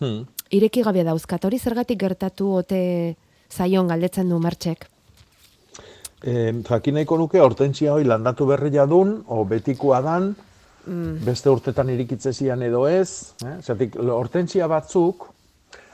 Hmm. 0.00 0.26
ireki 0.50 0.82
gabe 0.82 1.04
dauzkat, 1.04 1.44
hori 1.44 1.58
zergatik 1.58 1.98
gertatu 1.98 2.50
ote 2.58 3.16
zaion 3.50 3.86
galdetzen 3.88 4.28
du 4.28 4.38
mertxek. 4.38 4.88
E, 6.22 6.52
jakin 6.66 6.94
nahiko 6.94 7.16
nuke, 7.18 7.38
hortentzia 7.40 7.92
hoi 7.94 8.04
landatu 8.04 8.46
berria 8.46 8.86
dun, 8.86 9.22
o 9.28 9.44
betikoa 9.44 10.00
dan, 10.02 10.34
Mm. 10.86 11.24
beste 11.24 11.50
urtetan 11.50 11.90
irikitze 11.90 12.32
zian 12.32 12.62
edo 12.62 12.86
ez, 12.88 13.34
eh? 13.44 13.58
Zertik, 13.62 13.94
hortentzia 13.96 14.66
batzuk, 14.66 15.26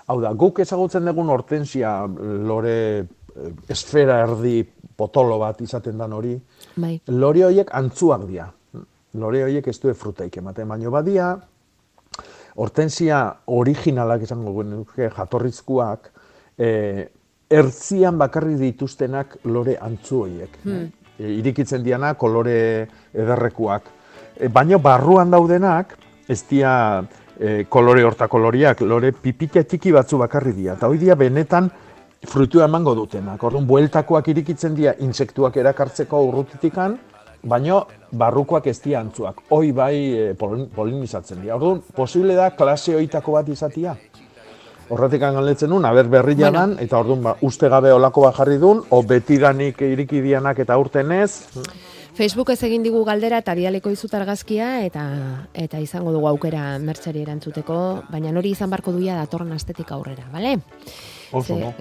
hau 0.06 0.20
da, 0.20 0.32
guk 0.32 0.60
ezagutzen 0.60 1.04
dugun 1.04 1.28
hortentzia 1.28 2.06
lore 2.06 3.04
esfera 3.68 4.20
erdi 4.24 4.62
potolo 4.96 5.38
bat 5.38 5.60
izaten 5.60 5.98
dan 5.98 6.12
hori, 6.12 6.36
Bai. 6.76 7.00
lore 7.08 7.44
horiek 7.44 7.72
antzuak 7.74 8.28
dira. 8.28 8.50
Lore 9.14 9.44
horiek 9.44 9.66
ez 9.70 9.78
du 9.80 9.92
frutaik 9.94 10.36
ematen, 10.38 10.68
baino 10.68 10.90
badia, 10.90 11.34
hortentzia 12.56 13.20
originalak 13.46 14.22
izango 14.26 14.54
genuke 14.58 15.10
jatorrizkoak, 15.10 16.10
eh, 16.58 17.06
ertzian 17.50 18.18
bakarrik 18.18 18.58
dituztenak 18.60 19.38
lore 19.44 19.76
antzu 19.80 20.24
horiek. 20.24 20.56
Hmm. 20.64 20.88
E, 21.18 21.30
irikitzen 21.38 21.84
diana 21.84 22.14
kolore 22.18 22.56
ederrekuak. 23.12 23.90
E, 24.36 24.48
baino 24.48 24.80
barruan 24.82 25.30
daudenak, 25.30 25.96
ez 26.28 26.40
dia 26.48 26.72
e, 27.38 27.64
kolore 27.68 28.04
horta 28.04 28.28
koloriak, 28.28 28.82
lore 28.82 29.12
pipita 29.12 29.62
txiki 29.62 29.92
batzu 29.94 30.18
bakarri 30.22 30.54
dira. 30.56 30.78
Eta 30.78 30.90
hoi 30.90 30.98
dia 30.98 31.14
benetan 31.18 31.70
fruitua 32.26 32.64
emango 32.68 32.94
dutenak. 32.94 33.42
Orduan, 33.42 33.66
bueltakoak 33.66 34.28
irikitzen 34.28 34.74
dira 34.74 34.94
insektuak 35.00 35.56
erakartzeko 35.56 36.22
urrutitikan, 36.28 36.98
baino 37.42 37.86
barrukoak 38.12 38.66
ez 38.66 38.78
dira 38.82 39.00
antzuak. 39.00 39.42
Hoi 39.50 39.72
bai 39.72 39.96
e, 40.16 40.34
polin- 40.34 40.68
polinizatzen 40.74 41.42
dira. 41.42 41.56
Orduan, 41.56 41.82
posible 41.94 42.34
da 42.34 42.50
klase 42.56 42.94
hoitako 42.96 43.32
bat 43.38 43.48
izatia. 43.48 43.96
Horretik 44.88 45.20
galdetzen 45.20 45.70
nun, 45.70 45.84
aber 45.88 46.08
berria 46.12 46.50
Bueno. 46.50 46.76
eta 46.78 46.98
orduan 46.98 47.22
ba, 47.22 47.36
uste 47.40 47.68
gabe 47.68 47.92
olako 47.92 48.20
bat 48.26 48.36
jarri 48.36 48.58
dun, 48.58 48.82
o 48.90 49.02
betidanik 49.02 49.80
irikidianak 49.80 50.58
eta 50.58 50.76
urten 50.78 51.12
ez, 51.12 51.46
Facebook 52.14 52.50
ez 52.50 52.62
egin 52.62 52.84
digu 52.84 53.00
galdera 53.04 53.38
eta 53.42 53.54
bialeko 53.58 53.90
izut 53.90 54.12
argazkia 54.14 54.84
eta 54.84 55.02
eta 55.52 55.80
izango 55.80 56.12
dugu 56.12 56.28
aukera 56.28 56.78
mertxari 56.78 57.22
erantzuteko, 57.24 58.04
baina 58.10 58.30
hori 58.30 58.50
izan 58.54 58.70
barko 58.70 58.92
duia 58.92 59.16
datorren 59.16 59.50
astetik 59.52 59.90
aurrera, 59.90 60.28
bale? 60.32 60.58
Oso, 61.32 61.56
no? 61.58 61.74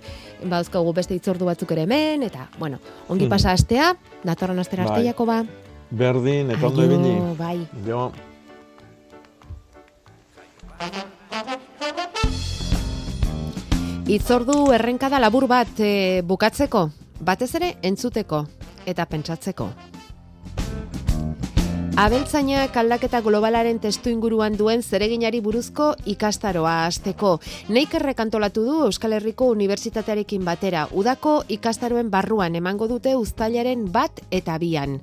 Bauzkagu 0.50 0.92
beste 0.96 1.14
itzordu 1.14 1.44
batzuk 1.44 1.70
ere 1.72 1.82
hemen, 1.82 2.22
eta, 2.22 2.48
bueno, 2.58 2.78
ongi 3.08 3.24
Hmm. 3.26 3.30
pasa 3.30 3.52
astea, 3.52 3.94
datorren 4.24 4.58
astera 4.58 4.84
Bai. 4.86 5.04
Jakoba. 5.04 5.44
berdin, 5.90 6.50
eta 6.50 6.66
ondo 6.66 6.84
ibili. 6.84 7.14
bai. 7.36 7.66
Jo. 7.86 8.12
Itzordu 14.10 14.72
errenkada 14.74 15.20
labur 15.22 15.46
bat 15.50 15.78
e, 15.78 16.22
bukatzeko, 16.26 16.88
batez 17.22 17.50
ere 17.60 17.74
entzuteko 17.86 18.42
eta 18.90 19.04
pentsatzeko. 19.06 19.68
Abeltzainak 22.00 22.72
aldaketa 22.80 23.18
globalaren 23.20 23.76
testu 23.82 24.08
inguruan 24.08 24.54
duen 24.56 24.80
zereginari 24.80 25.42
buruzko 25.44 25.90
ikastaroa 26.08 26.86
hasteko. 26.86 27.34
Neikerrek 27.76 28.22
antolatu 28.24 28.64
du 28.64 28.76
Euskal 28.86 29.18
Herriko 29.18 29.50
Unibertsitatearekin 29.52 30.46
batera. 30.48 30.86
Udako 30.96 31.42
ikastaroen 31.58 32.08
barruan 32.08 32.56
emango 32.56 32.88
dute 32.88 33.12
uztailaren 33.20 33.84
bat 33.92 34.24
eta 34.30 34.56
bian. 34.62 34.96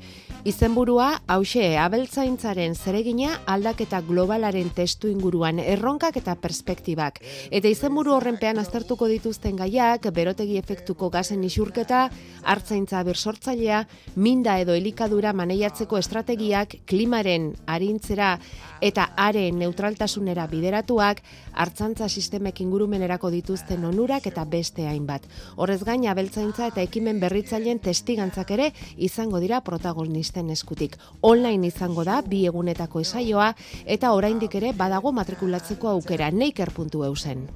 Izenburua 0.48 1.08
hause 1.28 1.64
abeltzaintzaren 1.78 2.74
zeregina 2.74 3.34
aldaketa 3.52 4.00
globalaren 4.08 4.70
testu 4.74 5.10
inguruan 5.12 5.60
erronkak 5.60 6.18
eta 6.22 6.38
perspektibak. 6.39 7.20
Eta 7.52 7.68
izenburu 7.68 8.14
horrenpean 8.16 8.62
aztertuko 8.62 9.10
dituzten 9.12 9.58
gaiak, 9.60 10.08
berotegi 10.16 10.56
efektuko 10.58 11.10
gazen 11.12 11.43
isurketa, 11.43 12.06
hartzaintza 12.48 13.04
bersortzailea, 13.04 13.82
minda 14.16 14.56
edo 14.64 14.74
elikadura 14.78 15.34
maneiatzeko 15.36 16.00
estrategiak, 16.00 16.78
klimaren 16.88 17.52
arintzera 17.68 18.38
eta 18.82 19.10
are 19.18 19.52
neutraltasunera 19.52 20.46
bideratuak, 20.48 21.22
hartzantza 21.54 22.08
sistemek 22.10 22.62
ingurumenerako 22.62 23.32
dituzten 23.34 23.86
onurak 23.86 24.28
eta 24.30 24.46
beste 24.46 24.88
hainbat. 24.88 25.26
Horrez 25.56 25.82
gain 25.84 26.06
abeltzaintza 26.08 26.68
eta 26.72 26.82
ekimen 26.86 27.20
berritzaileen 27.20 27.80
testigantzak 27.80 28.52
ere 28.58 28.72
izango 28.98 29.42
dira 29.44 29.62
protagonista 29.62 30.42
eskutik. 30.52 30.98
Online 31.22 31.68
izango 31.68 32.04
da 32.04 32.22
bi 32.22 32.46
egunetako 32.46 33.02
esaioa 33.02 33.54
eta 33.86 34.14
oraindik 34.14 34.56
ere 34.56 34.74
badago 34.74 35.12
matrikulatzeko 35.12 35.90
aukera 35.90 36.32
neiker.eu 36.32 37.16
zen. 37.16 37.48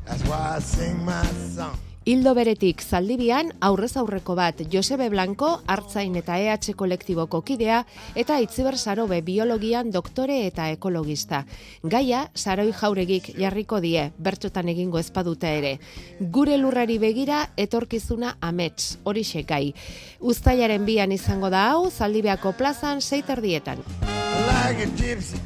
Hildo 2.02 2.32
beretik 2.34 2.80
zaldibian 2.82 3.52
aurrez 3.62 3.92
aurreko 4.02 4.34
bat 4.34 4.64
Josebe 4.74 5.06
Blanco, 5.14 5.52
hartzain 5.70 6.16
eta 6.18 6.40
EH 6.42 6.74
kolektiboko 6.74 7.44
kidea, 7.46 7.84
eta 8.18 8.40
itziber 8.42 8.74
sarobe 8.80 9.20
biologian 9.22 9.92
doktore 9.94 10.40
eta 10.48 10.72
ekologista. 10.74 11.44
Gaia, 11.84 12.24
saroi 12.34 12.72
jauregik 12.74 13.30
jarriko 13.38 13.78
die, 13.86 14.08
bertxotan 14.18 14.72
egingo 14.74 14.98
ezpadute 14.98 15.52
ere. 15.60 15.76
Gure 16.20 16.58
lurrari 16.58 16.98
begira, 16.98 17.44
etorkizuna 17.56 18.38
amets, 18.42 18.98
hori 19.04 19.22
gai. 19.46 19.76
Uztailaren 20.20 20.86
bian 20.86 21.12
izango 21.12 21.52
da 21.52 21.70
hau, 21.70 21.92
zaldibeako 21.92 22.54
plazan, 22.58 23.00
seiter 23.00 23.42
dietan. 23.42 23.78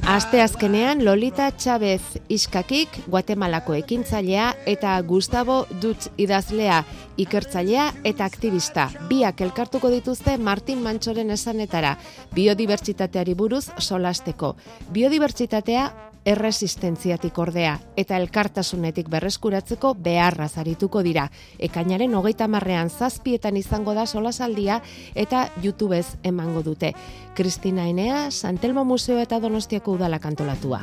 Aste 0.06 0.40
azkenean 0.40 1.04
Lolita 1.04 1.50
Chavez 1.56 2.00
Iskakik, 2.28 2.88
Guatemalako 3.10 3.74
ekintzailea 3.74 4.52
eta 4.70 4.94
Gustavo 5.02 5.66
Dutz 5.82 6.08
idazlea, 6.16 6.78
ikertzailea 7.20 7.88
eta 8.06 8.24
aktivista. 8.24 8.86
Biak 9.10 9.42
elkartuko 9.44 9.90
dituzte 9.90 10.36
Martin 10.38 10.80
Mantxoren 10.84 11.34
esanetara, 11.34 11.96
biodibertsitateari 12.34 13.34
buruz 13.34 13.66
solasteko. 13.78 14.54
Biodibertsitatea 14.94 15.88
erresistentziatik 16.26 17.38
ordea 17.38 17.76
eta 17.96 18.18
elkartasunetik 18.18 19.08
berreskuratzeko 19.12 19.94
beharra 20.02 20.48
zarituko 20.48 21.02
dira. 21.06 21.28
Ekainaren 21.58 22.14
hogeita 22.18 22.48
marrean 22.50 22.90
zazpietan 22.90 23.56
izango 23.56 23.94
da 23.94 24.06
solasaldia 24.06 24.80
eta 25.14 25.46
YouTubez 25.62 26.18
emango 26.22 26.62
dute. 26.66 26.92
Kristina 27.34 27.86
Enea, 27.88 28.30
Santelmo 28.30 28.84
Museo 28.84 29.18
eta 29.22 29.40
Donostiako 29.40 29.92
udala 29.92 30.18
kantolatua. 30.18 30.82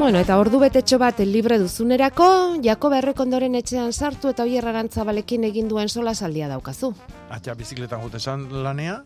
Bueno, 0.00 0.20
eta 0.22 0.38
ordu 0.40 0.56
betetxo 0.62 0.96
bat 0.96 1.18
libre 1.28 1.58
duzunerako, 1.60 2.26
Jakob 2.64 2.94
Errekondoren 2.96 3.58
etxean 3.58 3.92
sartu 3.92 4.30
eta 4.30 4.46
oier 4.46 4.64
balekin 5.04 5.44
egin 5.44 5.68
duen 5.68 5.88
sola 5.88 6.14
saldia 6.14 6.48
daukazu. 6.48 6.94
Atxa 7.28 7.54
bizikletan 7.54 8.00
jute 8.00 8.18
lanea, 8.50 9.02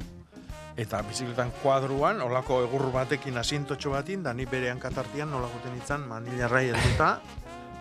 eta 0.77 1.03
bizikletan 1.07 1.53
kuadruan, 1.62 2.20
olako 2.22 2.62
egur 2.64 2.89
batekin 2.95 3.39
asientotxo 3.39 3.95
batin, 3.95 4.22
da 4.22 4.35
ni 4.35 4.47
berean 4.47 4.81
katartian 4.83 5.31
nola 5.31 5.49
guten 5.53 5.77
itzan 5.79 6.07
manilarrai 6.11 6.66
helduta, 6.72 7.11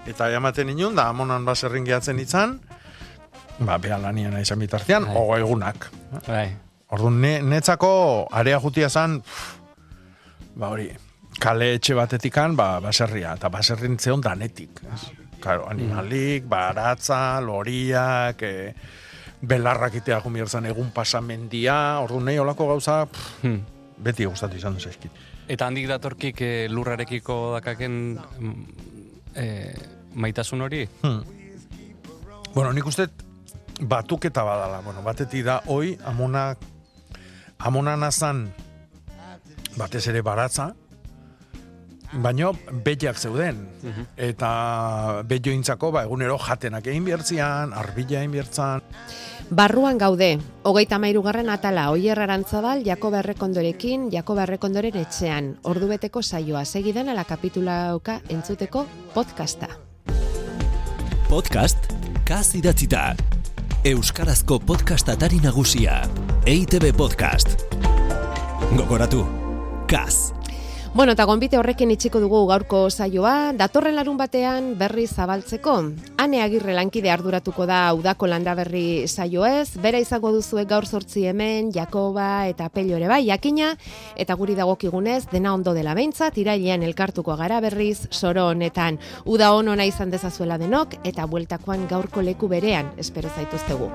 eta 0.07 0.29
jamaten 0.29 0.69
inun, 0.75 0.95
da 0.95 1.07
amonan 1.09 1.45
baserrin 1.45 1.87
gehatzen 1.87 2.19
itzan, 2.21 2.59
ba, 3.59 3.79
beha 3.81 3.97
lanian 4.01 4.37
izan 4.41 4.61
bitartian, 4.61 5.07
bai. 5.09 5.17
ogo 5.17 5.37
egunak. 5.37 5.89
Bai. 6.27 6.47
Orduan, 6.93 7.19
ne, 7.21 7.33
netzako 7.41 7.93
area 8.31 8.59
jutia 8.61 8.89
zan, 8.89 9.17
ba 10.53 10.69
hori, 10.69 10.91
kale 11.41 11.73
etxe 11.79 11.97
batetikan, 11.97 12.57
ba, 12.59 12.77
baserria, 12.83 13.33
eta 13.39 13.49
baserrin 13.49 13.97
zeon 13.97 14.21
danetik. 14.21 14.83
Claro, 15.43 15.65
animalik, 15.67 16.45
baratza, 16.47 17.41
loriak, 17.43 18.43
eh, 18.47 19.01
belarrak 19.43 19.99
itea 19.99 20.19
gumierzan 20.23 20.67
egun 20.71 20.91
pasamendia, 20.95 21.99
ordu 22.03 22.21
nahi 22.23 22.39
olako 22.39 22.69
gauza, 22.71 23.03
hmm. 23.43 23.59
beti 24.03 24.25
gustatu 24.25 24.57
izan 24.57 24.77
eskit. 24.79 25.11
Eta 25.51 25.67
handik 25.67 25.89
datorkik 25.91 26.41
e, 26.41 26.51
lurrarekiko 26.71 27.37
dakaken 27.57 27.97
e, 29.35 29.47
maitasun 30.15 30.63
hori? 30.63 30.85
Hmm. 31.01 31.19
Bueno, 32.53 32.71
nik 32.71 32.87
uste 32.87 33.09
batuketa 33.81 34.45
badala. 34.47 34.79
Bueno, 34.85 35.03
bateti 35.03 35.43
da, 35.43 35.59
hoi, 35.67 35.97
amona, 36.05 36.53
amona 37.59 37.97
nazan, 37.97 38.45
batez 39.75 40.07
ere 40.07 40.21
baratza, 40.23 40.71
Baina 42.13 42.51
behiak 42.85 43.17
zeuden. 43.17 43.63
Mhm. 43.81 44.03
Eta 44.17 44.49
behi 45.25 45.41
jointzako, 45.47 45.91
ba, 45.91 46.03
egunero 46.05 46.37
jatenak 46.37 46.85
egin 46.87 47.05
biertzian, 47.07 47.73
arbila 47.73 48.19
egin 48.19 48.35
biertzan. 48.35 48.83
Barruan 49.49 49.97
gaude, 49.97 50.39
hogeita 50.63 50.97
mairugarren 50.99 51.49
atala, 51.49 51.89
oier 51.91 52.19
arantzabal, 52.19 52.83
Jakob 52.85 53.13
Errekondorekin, 53.19 54.09
Jakob 54.11 54.39
Errekondoren 54.39 54.97
etxean, 54.97 55.57
ordubeteko 55.63 56.23
saioa, 56.23 56.65
segidan 56.65 57.09
ala 57.09 57.23
kapitula 57.23 57.95
oka 57.95 58.21
entzuteko 58.29 58.85
podcasta. 59.13 59.69
Podcast, 61.29 61.91
kaz 62.25 62.53
idatzita. 62.55 63.15
Euskarazko 63.83 64.59
podcastatari 64.59 65.41
nagusia. 65.43 66.03
EITB 66.47 66.93
Podcast. 66.95 67.59
Gogoratu, 68.77 69.25
kaz. 69.91 70.42
Bueno, 70.95 71.13
eta 71.17 71.25
gonbite 71.25 71.57
horrekin 71.57 71.89
itxiko 71.89 72.19
dugu 72.21 72.43
gaurko 72.45 72.83
saioa, 72.93 73.49
datorren 73.57 73.95
larun 73.97 74.13
batean 74.19 74.75
berri 74.77 75.07
zabaltzeko. 75.09 75.73
Hane 76.21 76.41
agirre 76.43 76.75
lankide 76.77 77.09
arduratuko 77.09 77.65
da 77.65 77.79
udako 77.97 78.29
landa 78.29 78.53
berri 78.53 79.07
saioez, 79.07 79.79
bera 79.81 79.97
izango 79.97 80.29
duzuek 80.35 80.69
gaur 80.69 80.85
sortzi 80.85 81.25
hemen, 81.25 81.71
Jakoba 81.73 82.45
eta 82.45 82.69
Pello 82.69 82.99
ere 82.99 83.09
bai, 83.09 83.23
jakina, 83.25 83.71
eta 84.15 84.37
guri 84.37 84.53
dagokigunez, 84.53 85.23
dena 85.31 85.55
ondo 85.57 85.73
dela 85.73 85.95
beintza, 85.97 86.29
tirailean 86.29 86.85
elkartuko 86.85 87.39
gara 87.41 87.57
berriz, 87.65 88.05
soro 88.11 88.51
honetan, 88.51 89.01
uda 89.25 89.49
honona 89.57 89.89
izan 89.89 90.13
dezazuela 90.13 90.59
denok, 90.61 90.99
eta 91.03 91.25
bueltakoan 91.25 91.89
gaurko 91.89 92.21
leku 92.21 92.51
berean, 92.53 92.93
espero 93.01 93.33
zaituztegu. 93.33 93.89